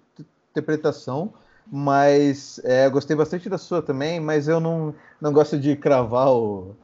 interpretação, 0.50 1.32
mas 1.70 2.60
é, 2.64 2.88
gostei 2.90 3.16
bastante 3.16 3.48
da 3.48 3.58
sua 3.58 3.80
também, 3.80 4.20
mas 4.20 4.46
eu 4.46 4.60
não, 4.60 4.94
não 5.20 5.32
gosto 5.32 5.58
de 5.58 5.74
cravar 5.74 6.28
o 6.28 6.74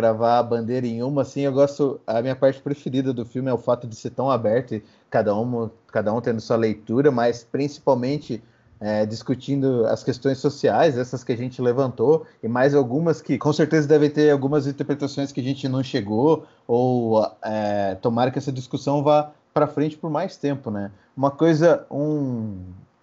cravar 0.00 0.38
a 0.38 0.42
bandeira 0.42 0.86
em 0.86 1.02
uma, 1.02 1.20
assim, 1.20 1.42
eu 1.42 1.52
gosto, 1.52 2.00
a 2.06 2.22
minha 2.22 2.34
parte 2.34 2.58
preferida 2.62 3.12
do 3.12 3.26
filme 3.26 3.50
é 3.50 3.52
o 3.52 3.58
fato 3.58 3.86
de 3.86 3.94
ser 3.94 4.08
tão 4.08 4.30
aberto 4.30 4.74
e 4.74 4.82
cada 5.10 5.36
um, 5.36 5.68
cada 5.88 6.10
um 6.10 6.22
tendo 6.22 6.40
sua 6.40 6.56
leitura, 6.56 7.10
mas 7.10 7.44
principalmente 7.44 8.42
é, 8.80 9.04
discutindo 9.04 9.84
as 9.84 10.02
questões 10.02 10.38
sociais, 10.38 10.96
essas 10.96 11.22
que 11.22 11.32
a 11.32 11.36
gente 11.36 11.60
levantou, 11.60 12.26
e 12.42 12.48
mais 12.48 12.74
algumas 12.74 13.20
que 13.20 13.36
com 13.36 13.52
certeza 13.52 13.86
devem 13.86 14.08
ter 14.08 14.30
algumas 14.30 14.66
interpretações 14.66 15.32
que 15.32 15.40
a 15.40 15.44
gente 15.44 15.68
não 15.68 15.82
chegou, 15.82 16.46
ou 16.66 17.22
é, 17.42 17.94
tomara 17.96 18.30
que 18.30 18.38
essa 18.38 18.50
discussão 18.50 19.02
vá 19.02 19.32
para 19.52 19.66
frente 19.66 19.98
por 19.98 20.08
mais 20.08 20.34
tempo, 20.38 20.70
né? 20.70 20.90
Uma 21.14 21.30
coisa, 21.30 21.84
um, 21.90 22.56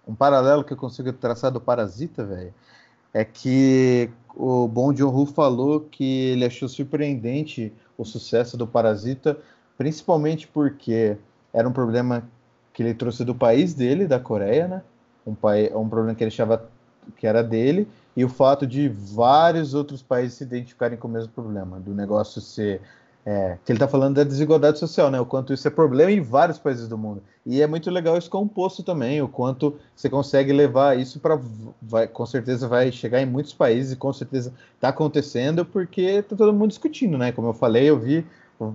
um 0.04 0.16
paralelo 0.16 0.64
que 0.64 0.72
eu 0.72 0.76
consigo 0.76 1.12
traçar 1.12 1.52
do 1.52 1.60
Parasita, 1.60 2.24
velho, 2.24 2.52
é 3.12 3.24
que 3.24 4.10
o 4.34 4.68
Bong 4.68 4.96
Joon-ho 4.96 5.26
falou 5.26 5.80
que 5.80 6.30
ele 6.30 6.44
achou 6.44 6.68
surpreendente 6.68 7.72
o 7.96 8.04
sucesso 8.04 8.56
do 8.56 8.66
Parasita, 8.66 9.36
principalmente 9.76 10.46
porque 10.46 11.16
era 11.52 11.68
um 11.68 11.72
problema 11.72 12.22
que 12.72 12.82
ele 12.82 12.94
trouxe 12.94 13.24
do 13.24 13.34
país 13.34 13.74
dele, 13.74 14.06
da 14.06 14.20
Coreia, 14.20 14.68
né? 14.68 14.82
Um, 15.26 15.34
pai, 15.34 15.70
um 15.74 15.88
problema 15.88 16.14
que 16.14 16.22
ele 16.22 16.28
achava 16.28 16.68
que 17.16 17.26
era 17.26 17.42
dele, 17.42 17.88
e 18.16 18.24
o 18.24 18.28
fato 18.28 18.66
de 18.66 18.88
vários 18.88 19.74
outros 19.74 20.02
países 20.02 20.38
se 20.38 20.44
identificarem 20.44 20.96
com 20.96 21.08
o 21.08 21.10
mesmo 21.10 21.32
problema, 21.32 21.80
do 21.80 21.94
negócio 21.94 22.40
ser 22.40 22.80
é, 23.28 23.58
que 23.62 23.70
ele 23.70 23.76
está 23.76 23.86
falando 23.86 24.14
da 24.14 24.24
desigualdade 24.24 24.78
social, 24.78 25.10
né? 25.10 25.20
O 25.20 25.26
quanto 25.26 25.52
isso 25.52 25.68
é 25.68 25.70
problema 25.70 26.10
em 26.10 26.22
vários 26.22 26.56
países 26.56 26.88
do 26.88 26.96
mundo. 26.96 27.22
E 27.44 27.60
é 27.60 27.66
muito 27.66 27.90
legal 27.90 28.16
isso 28.16 28.30
composto 28.30 28.82
também, 28.82 29.20
o 29.20 29.28
quanto 29.28 29.76
você 29.94 30.08
consegue 30.08 30.50
levar 30.50 30.98
isso 30.98 31.20
para. 31.20 31.38
Com 32.10 32.24
certeza 32.24 32.66
vai 32.66 32.90
chegar 32.90 33.20
em 33.20 33.26
muitos 33.26 33.52
países 33.52 33.92
e 33.92 33.96
com 33.96 34.10
certeza 34.14 34.54
está 34.74 34.88
acontecendo 34.88 35.62
porque 35.62 36.00
está 36.00 36.34
todo 36.34 36.54
mundo 36.54 36.70
discutindo, 36.70 37.18
né? 37.18 37.30
Como 37.30 37.48
eu 37.48 37.52
falei, 37.52 37.90
eu 37.90 37.98
vi 37.98 38.26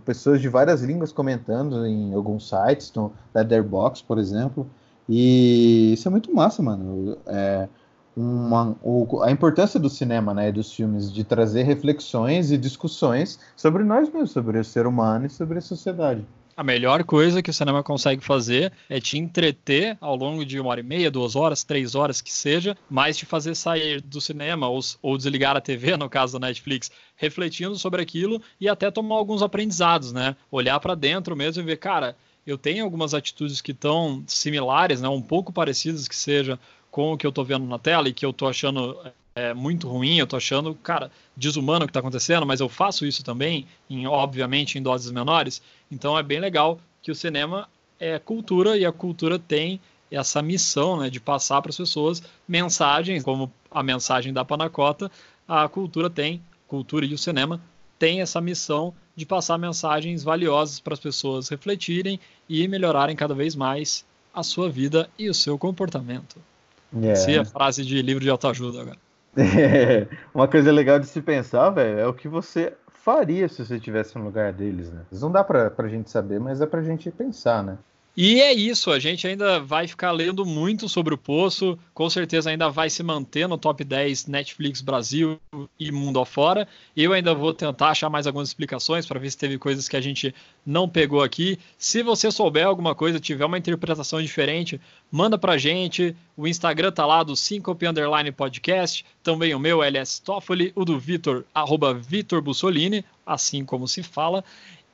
pessoas 0.05 0.39
de 0.39 0.47
várias 0.49 0.83
línguas 0.83 1.11
comentando 1.11 1.87
em 1.87 2.13
alguns 2.13 2.47
sites, 2.47 2.93
no 2.93 3.11
Letterboxd, 3.33 4.05
por 4.05 4.19
exemplo. 4.19 4.69
E 5.09 5.93
isso 5.93 6.07
é 6.07 6.11
muito 6.11 6.31
massa, 6.31 6.61
mano. 6.61 7.17
É, 7.25 7.67
uma, 8.15 8.75
o, 8.81 9.21
a 9.23 9.31
importância 9.31 9.79
do 9.79 9.89
cinema, 9.89 10.33
né, 10.33 10.51
dos 10.51 10.73
filmes, 10.73 11.11
de 11.11 11.23
trazer 11.23 11.63
reflexões 11.63 12.51
e 12.51 12.57
discussões 12.57 13.39
sobre 13.55 13.83
nós 13.83 14.09
mesmos, 14.09 14.31
sobre 14.31 14.59
o 14.59 14.63
ser 14.63 14.85
humano 14.85 15.25
e 15.25 15.29
sobre 15.29 15.57
a 15.57 15.61
sociedade. 15.61 16.25
A 16.55 16.63
melhor 16.63 17.03
coisa 17.03 17.41
que 17.41 17.49
o 17.49 17.53
cinema 17.53 17.81
consegue 17.81 18.23
fazer 18.23 18.71
é 18.87 18.99
te 18.99 19.17
entreter 19.17 19.97
ao 19.99 20.15
longo 20.15 20.45
de 20.45 20.59
uma 20.59 20.69
hora 20.69 20.81
e 20.81 20.83
meia, 20.83 21.09
duas 21.09 21.35
horas, 21.35 21.63
três 21.63 21.95
horas 21.95 22.21
que 22.21 22.31
seja, 22.31 22.77
mas 22.87 23.17
te 23.17 23.25
fazer 23.25 23.55
sair 23.55 23.99
do 24.01 24.21
cinema 24.21 24.67
ou, 24.67 24.79
ou 25.01 25.17
desligar 25.17 25.57
a 25.57 25.61
TV, 25.61 25.97
no 25.97 26.07
caso 26.07 26.39
da 26.39 26.47
Netflix, 26.47 26.91
refletindo 27.15 27.75
sobre 27.75 28.03
aquilo 28.03 28.39
e 28.61 28.69
até 28.69 28.91
tomar 28.91 29.15
alguns 29.15 29.41
aprendizados, 29.41 30.13
né? 30.13 30.35
Olhar 30.51 30.79
para 30.79 30.93
dentro 30.93 31.35
mesmo 31.35 31.63
e 31.63 31.65
ver, 31.65 31.77
cara, 31.77 32.15
eu 32.45 32.55
tenho 32.55 32.83
algumas 32.83 33.15
atitudes 33.15 33.59
que 33.59 33.71
estão 33.71 34.23
similares, 34.27 35.01
né? 35.01 35.09
Um 35.09 35.23
pouco 35.23 35.51
parecidas 35.51 36.07
que 36.07 36.15
seja 36.15 36.59
com 36.93 37.11
o 37.11 37.17
que 37.17 37.25
eu 37.25 37.31
tô 37.31 37.43
vendo 37.43 37.65
na 37.65 37.79
tela 37.79 38.07
e 38.07 38.13
que 38.13 38.23
eu 38.23 38.31
tô 38.31 38.47
achando 38.47 38.95
é, 39.33 39.51
muito 39.51 39.89
ruim, 39.89 40.19
eu 40.19 40.27
tô 40.27 40.35
achando, 40.35 40.75
cara, 40.75 41.09
desumano 41.35 41.85
o 41.85 41.87
que 41.87 41.89
está 41.89 42.01
acontecendo, 42.01 42.45
mas 42.45 42.59
eu 42.59 42.69
faço 42.69 43.03
isso 43.03 43.23
também, 43.23 43.65
em, 43.89 44.05
obviamente 44.05 44.77
em 44.77 44.81
doses 44.81 45.11
menores. 45.11 45.59
Então 45.89 46.15
é 46.15 46.21
bem 46.21 46.39
legal 46.39 46.79
que 47.01 47.09
o 47.09 47.15
cinema 47.15 47.67
é 47.99 48.19
cultura 48.19 48.77
e 48.77 48.85
a 48.85 48.91
cultura 48.91 49.39
tem 49.39 49.81
essa 50.11 50.39
missão 50.39 50.97
né, 50.97 51.09
de 51.09 51.19
passar 51.19 51.63
para 51.63 51.71
as 51.71 51.77
pessoas 51.77 52.21
mensagens, 52.47 53.23
como 53.23 53.51
a 53.71 53.81
mensagem 53.81 54.31
da 54.31 54.45
Panacota, 54.45 55.09
a 55.47 55.67
cultura 55.67 56.11
tem, 56.11 56.43
cultura 56.67 57.07
e 57.07 57.13
o 57.15 57.17
cinema 57.17 57.59
tem 57.97 58.21
essa 58.21 58.39
missão 58.39 58.93
de 59.15 59.25
passar 59.25 59.57
mensagens 59.57 60.21
valiosas 60.23 60.79
para 60.79 60.93
as 60.93 60.99
pessoas 60.99 61.49
refletirem 61.49 62.19
e 62.47 62.67
melhorarem 62.67 63.15
cada 63.15 63.33
vez 63.33 63.55
mais 63.55 64.05
a 64.31 64.43
sua 64.43 64.69
vida 64.69 65.09
e 65.17 65.27
o 65.27 65.33
seu 65.33 65.57
comportamento. 65.57 66.52
Yeah. 66.95 67.15
Se 67.15 67.35
é 67.35 67.45
frase 67.45 67.83
de 67.83 68.01
livro 68.01 68.23
de 68.23 68.29
autoajuda 68.29 68.81
agora. 68.81 68.97
É, 69.35 70.07
uma 70.33 70.47
coisa 70.47 70.71
legal 70.71 70.99
de 70.99 71.07
se 71.07 71.21
pensar, 71.21 71.69
velho, 71.71 71.99
é 71.99 72.07
o 72.07 72.13
que 72.13 72.27
você 72.27 72.73
faria 72.87 73.49
se 73.49 73.65
você 73.65 73.75
estivesse 73.75 74.17
no 74.17 74.23
lugar 74.23 74.53
deles, 74.53 74.91
né? 74.91 75.01
Não 75.11 75.31
dá 75.31 75.43
pra, 75.43 75.69
pra 75.69 75.87
gente 75.87 76.09
saber, 76.09 76.39
mas 76.39 76.61
é 76.61 76.65
pra 76.65 76.81
gente 76.81 77.09
pensar, 77.11 77.63
né? 77.63 77.77
E 78.15 78.39
é 78.41 78.53
isso, 78.53 78.91
a 78.91 78.99
gente 78.99 79.25
ainda 79.25 79.59
vai 79.59 79.87
ficar 79.87 80.11
lendo 80.11 80.45
muito 80.45 80.87
sobre 80.87 81.15
o 81.15 81.17
Poço, 81.17 81.79
com 81.95 82.07
certeza 82.11 82.51
ainda 82.51 82.69
vai 82.69 82.87
se 82.87 83.01
manter 83.01 83.47
no 83.47 83.57
top 83.57 83.83
10 83.83 84.27
Netflix 84.27 84.81
Brasil 84.81 85.41
e 85.79 85.91
mundo 85.91 86.19
afora. 86.19 86.67
Eu 86.95 87.11
ainda 87.11 87.33
vou 87.33 87.55
tentar 87.55 87.89
achar 87.89 88.11
mais 88.11 88.27
algumas 88.27 88.49
explicações 88.49 89.07
para 89.07 89.19
ver 89.19 89.31
se 89.31 89.37
teve 89.39 89.57
coisas 89.57 89.89
que 89.89 89.97
a 89.97 90.01
gente 90.01 90.33
não 90.63 90.87
pegou 90.87 91.23
aqui. 91.23 91.57
Se 91.75 92.03
você 92.03 92.29
souber 92.29 92.67
alguma 92.67 92.93
coisa, 92.93 93.19
tiver 93.19 93.45
uma 93.45 93.57
interpretação 93.57 94.21
diferente, 94.21 94.79
manda 95.11 95.35
pra 95.35 95.57
gente. 95.57 96.15
O 96.37 96.47
Instagram 96.47 96.91
tá 96.91 97.07
lá 97.07 97.23
do 97.23 97.35
Syncope 97.35 97.87
Underline 97.87 98.31
Podcast, 98.31 99.03
também 99.23 99.55
o 99.55 99.59
meu, 99.59 99.81
LS 99.81 100.21
Toffoli, 100.21 100.71
o 100.75 100.85
do 100.85 100.99
Vitor, 100.99 101.45
arroba 101.51 101.95
Vitor 101.95 102.43
Bussolini, 102.43 103.03
assim 103.25 103.65
como 103.65 103.87
se 103.87 104.03
fala. 104.03 104.45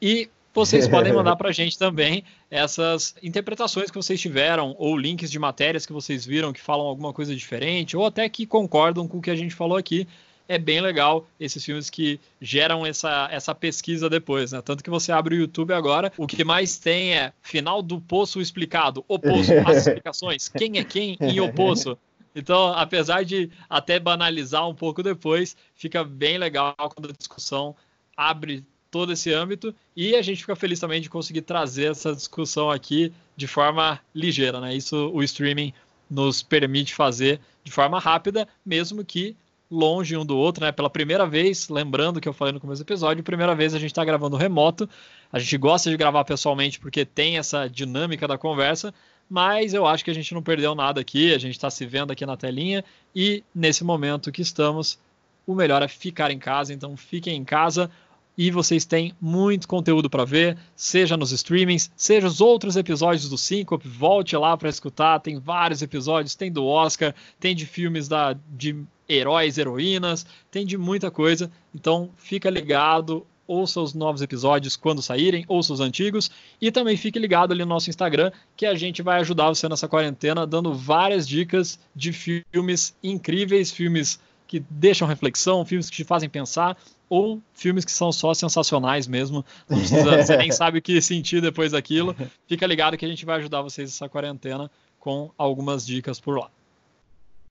E 0.01 0.29
vocês 0.59 0.87
podem 0.89 1.13
mandar 1.13 1.37
para 1.37 1.49
a 1.49 1.53
gente 1.53 1.77
também 1.77 2.23
essas 2.51 3.15
interpretações 3.23 3.89
que 3.89 3.95
vocês 3.95 4.19
tiveram, 4.19 4.75
ou 4.77 4.97
links 4.97 5.31
de 5.31 5.39
matérias 5.39 5.85
que 5.85 5.93
vocês 5.93 6.25
viram 6.25 6.51
que 6.51 6.59
falam 6.59 6.85
alguma 6.85 7.13
coisa 7.13 7.33
diferente, 7.33 7.95
ou 7.95 8.05
até 8.05 8.27
que 8.27 8.45
concordam 8.45 9.07
com 9.07 9.19
o 9.19 9.21
que 9.21 9.31
a 9.31 9.35
gente 9.35 9.55
falou 9.55 9.77
aqui. 9.77 10.05
É 10.49 10.57
bem 10.57 10.81
legal 10.81 11.27
esses 11.39 11.63
filmes 11.63 11.91
que 11.91 12.19
geram 12.41 12.83
essa, 12.83 13.29
essa 13.31 13.53
pesquisa 13.53 14.09
depois, 14.09 14.51
né? 14.51 14.61
Tanto 14.63 14.83
que 14.83 14.89
você 14.89 15.11
abre 15.11 15.35
o 15.35 15.39
YouTube 15.39 15.73
agora, 15.73 16.11
o 16.17 16.25
que 16.25 16.43
mais 16.43 16.77
tem 16.77 17.13
é 17.13 17.31
final 17.39 17.83
do 17.83 18.01
poço 18.01 18.41
explicado, 18.41 19.05
o 19.07 19.19
poço, 19.19 19.51
as 19.65 19.77
explicações, 19.85 20.49
quem 20.49 20.79
é 20.79 20.83
quem 20.83 21.17
em 21.21 21.39
o 21.39 21.53
poço. 21.53 21.97
Então, 22.35 22.73
apesar 22.73 23.23
de 23.23 23.49
até 23.69 23.99
banalizar 23.99 24.67
um 24.67 24.73
pouco 24.73 25.03
depois, 25.03 25.55
fica 25.75 26.03
bem 26.03 26.37
legal 26.39 26.75
quando 26.75 27.09
a 27.09 27.13
discussão 27.13 27.75
abre 28.17 28.65
todo 28.91 29.11
esse 29.13 29.31
âmbito 29.33 29.73
e 29.95 30.15
a 30.15 30.21
gente 30.21 30.41
fica 30.41 30.55
feliz 30.55 30.79
também 30.79 31.01
de 31.01 31.09
conseguir 31.09 31.41
trazer 31.41 31.91
essa 31.91 32.13
discussão 32.13 32.69
aqui 32.69 33.11
de 33.35 33.47
forma 33.47 33.99
ligeira, 34.13 34.59
né? 34.59 34.75
Isso 34.75 35.11
o 35.13 35.23
streaming 35.23 35.73
nos 36.09 36.41
permite 36.41 36.93
fazer 36.93 37.39
de 37.63 37.71
forma 37.71 37.99
rápida, 37.99 38.47
mesmo 38.65 39.05
que 39.05 39.35
longe 39.69 40.17
um 40.17 40.25
do 40.25 40.35
outro, 40.35 40.65
né? 40.65 40.71
Pela 40.71 40.89
primeira 40.89 41.27
vez, 41.27 41.69
lembrando 41.69 42.19
que 42.19 42.27
eu 42.27 42.33
falei 42.33 42.53
no 42.53 42.59
começo 42.59 42.83
do 42.83 42.87
episódio, 42.87 43.23
primeira 43.23 43.53
vez 43.53 43.75
a 43.75 43.79
gente 43.79 43.91
está 43.91 44.03
gravando 44.03 44.35
remoto. 44.35 44.89
A 45.31 45.37
gente 45.37 45.55
gosta 45.57 45.89
de 45.89 45.97
gravar 45.97 46.23
pessoalmente 46.25 46.79
porque 46.79 47.05
tem 47.05 47.37
essa 47.37 47.67
dinâmica 47.67 48.27
da 48.27 48.37
conversa, 48.37 48.93
mas 49.29 49.75
eu 49.75 49.85
acho 49.85 50.03
que 50.03 50.09
a 50.09 50.13
gente 50.13 50.33
não 50.33 50.41
perdeu 50.41 50.73
nada 50.73 50.99
aqui. 50.99 51.33
A 51.33 51.37
gente 51.37 51.53
está 51.53 51.69
se 51.69 51.85
vendo 51.85 52.11
aqui 52.11 52.25
na 52.25 52.35
telinha 52.35 52.83
e 53.15 53.43
nesse 53.53 53.83
momento 53.83 54.31
que 54.31 54.41
estamos, 54.41 54.97
o 55.45 55.53
melhor 55.53 55.83
é 55.83 55.87
ficar 55.87 56.31
em 56.31 56.39
casa. 56.39 56.73
Então 56.73 56.97
fiquem 56.97 57.35
em 57.35 57.45
casa, 57.45 57.91
e 58.39 58.49
vocês 58.51 58.85
têm 58.85 59.11
muito 59.19 59.67
conteúdo 59.67 60.09
para 60.09 60.23
ver, 60.23 60.57
seja 60.73 61.17
nos 61.17 61.33
streamings, 61.33 61.91
seja 61.93 62.25
os 62.25 62.39
outros 62.39 62.77
episódios 62.77 63.27
do 63.27 63.37
Syncope, 63.37 63.85
volte 63.85 64.33
lá 64.37 64.55
para 64.55 64.69
escutar, 64.69 65.19
tem 65.19 65.37
vários 65.37 65.81
episódios, 65.81 66.35
tem 66.35 66.49
do 66.49 66.65
Oscar, 66.65 67.13
tem 67.37 67.53
de 67.53 67.65
filmes 67.65 68.07
da, 68.07 68.37
de 68.49 68.81
heróis, 69.09 69.57
heroínas, 69.57 70.25
tem 70.49 70.65
de 70.65 70.77
muita 70.77 71.11
coisa, 71.11 71.51
então 71.75 72.11
fica 72.15 72.49
ligado, 72.49 73.27
ouça 73.45 73.81
os 73.81 73.93
novos 73.93 74.21
episódios 74.21 74.77
quando 74.77 75.01
saírem, 75.01 75.43
ouça 75.45 75.73
os 75.73 75.81
antigos. 75.81 76.31
E 76.61 76.71
também 76.71 76.95
fique 76.95 77.19
ligado 77.19 77.51
ali 77.51 77.63
no 77.63 77.69
nosso 77.69 77.89
Instagram 77.89 78.31
que 78.55 78.65
a 78.65 78.75
gente 78.75 79.01
vai 79.01 79.19
ajudar 79.19 79.49
você 79.49 79.67
nessa 79.67 79.87
quarentena 79.87 80.47
dando 80.47 80.73
várias 80.73 81.27
dicas 81.27 81.77
de 81.93 82.13
filmes 82.13 82.95
incríveis, 83.03 83.69
filmes 83.69 84.17
que 84.49 84.65
deixam 84.67 85.07
reflexão, 85.07 85.63
filmes 85.63 85.91
que 85.91 85.97
te 85.97 86.03
fazem 86.03 86.27
pensar 86.27 86.75
ou 87.07 87.39
filmes 87.53 87.85
que 87.85 87.91
são 87.91 88.11
só 88.11 88.33
sensacionais 88.33 89.07
mesmo. 89.07 89.45
Precisa, 89.67 90.17
você 90.23 90.35
nem 90.35 90.51
sabe 90.51 90.79
o 90.79 90.81
que 90.81 90.99
sentir 91.03 91.39
depois 91.39 91.71
daquilo. 91.71 92.15
Fica 92.47 92.65
ligado 92.65 92.97
que 92.97 93.05
a 93.05 93.07
gente 93.07 93.27
vai 93.27 93.37
ajudar 93.37 93.61
vocês 93.61 93.91
nessa 93.91 94.09
quarentena 94.09 94.69
com 94.99 95.29
algumas 95.37 95.85
dicas 95.85 96.19
por 96.19 96.39
lá. 96.39 96.49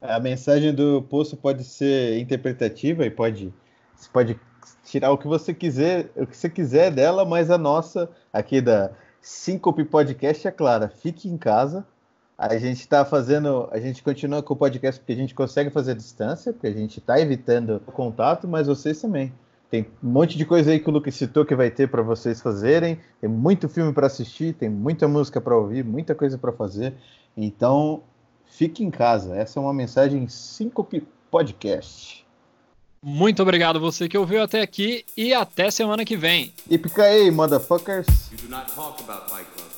A 0.01 0.19
mensagem 0.19 0.75
do 0.75 1.01
post 1.03 1.37
pode 1.37 1.63
ser 1.63 2.19
interpretativa 2.19 3.07
e 3.07 3.11
pode 3.11 3.55
você 3.95 4.09
pode 4.13 4.41
tirar 4.85 5.13
o 5.13 5.19
que 5.19 5.29
você 5.29 5.55
quiser, 5.55 6.11
o 6.17 6.27
que 6.27 6.37
você 6.37 6.51
quiser 6.51 6.91
dela, 6.91 7.25
mas 7.25 7.49
a 7.49 7.59
nossa 7.59 8.11
aqui 8.33 8.61
da 8.61 8.91
Syncope 9.21 9.85
Podcast 9.85 10.49
é 10.49 10.51
clara. 10.51 10.89
Fique 10.89 11.29
em 11.29 11.39
casa. 11.39 11.87
A 12.39 12.57
gente 12.57 12.78
está 12.78 13.05
fazendo, 13.05 13.68
a 13.72 13.80
gente 13.80 14.01
continua 14.01 14.41
com 14.45 14.55
o 14.55 14.57
podcast 14.57 15.01
porque 15.01 15.12
a 15.12 15.16
gente 15.16 15.34
consegue 15.34 15.70
fazer 15.70 15.91
a 15.91 15.95
distância, 15.95 16.53
porque 16.53 16.68
a 16.68 16.72
gente 16.72 17.01
está 17.01 17.18
evitando 17.18 17.82
o 17.84 17.91
contato, 17.91 18.47
mas 18.47 18.68
vocês 18.68 19.01
também. 19.01 19.32
Tem 19.68 19.89
um 20.01 20.09
monte 20.09 20.39
de 20.39 20.47
coisa 20.47 20.70
aí 20.70 20.78
que 20.78 20.89
o 20.89 20.93
Lucas 20.93 21.16
citou 21.16 21.45
que 21.45 21.57
vai 21.57 21.68
ter 21.68 21.89
para 21.89 22.01
vocês 22.01 22.41
fazerem. 22.41 23.01
Tem 23.20 23.28
muito 23.28 23.68
filme 23.68 23.93
para 23.93 24.07
assistir, 24.07 24.55
tem 24.55 24.68
muita 24.68 25.09
música 25.09 25.41
para 25.41 25.57
ouvir, 25.57 25.84
muita 25.84 26.14
coisa 26.14 26.39
para 26.39 26.53
fazer. 26.53 26.95
Então, 27.36 28.05
fique 28.47 28.84
em 28.84 28.91
casa. 28.91 29.34
Essa 29.34 29.59
é 29.59 29.61
uma 29.61 29.74
mensagem 29.74 30.28
Syncope 30.28 31.05
Podcast. 31.32 32.24
Muito 33.03 33.43
obrigado 33.43 33.80
você 33.80 34.09
que 34.09 34.16
ouviu 34.16 34.43
até 34.43 34.62
aqui 34.62 35.05
e 35.16 35.34
até 35.34 35.72
semana 35.72 36.05
que 36.05 36.16
vem. 36.16 36.53
E 36.70 36.78
pica 36.78 37.03
aí, 37.03 37.32
motherfuckers. 37.32 38.30
You 38.30 38.39
do 38.39 38.49
not 38.49 38.72
talk 38.72 39.03
about 39.03 39.28
Fight 39.28 39.47
Club. 39.57 39.78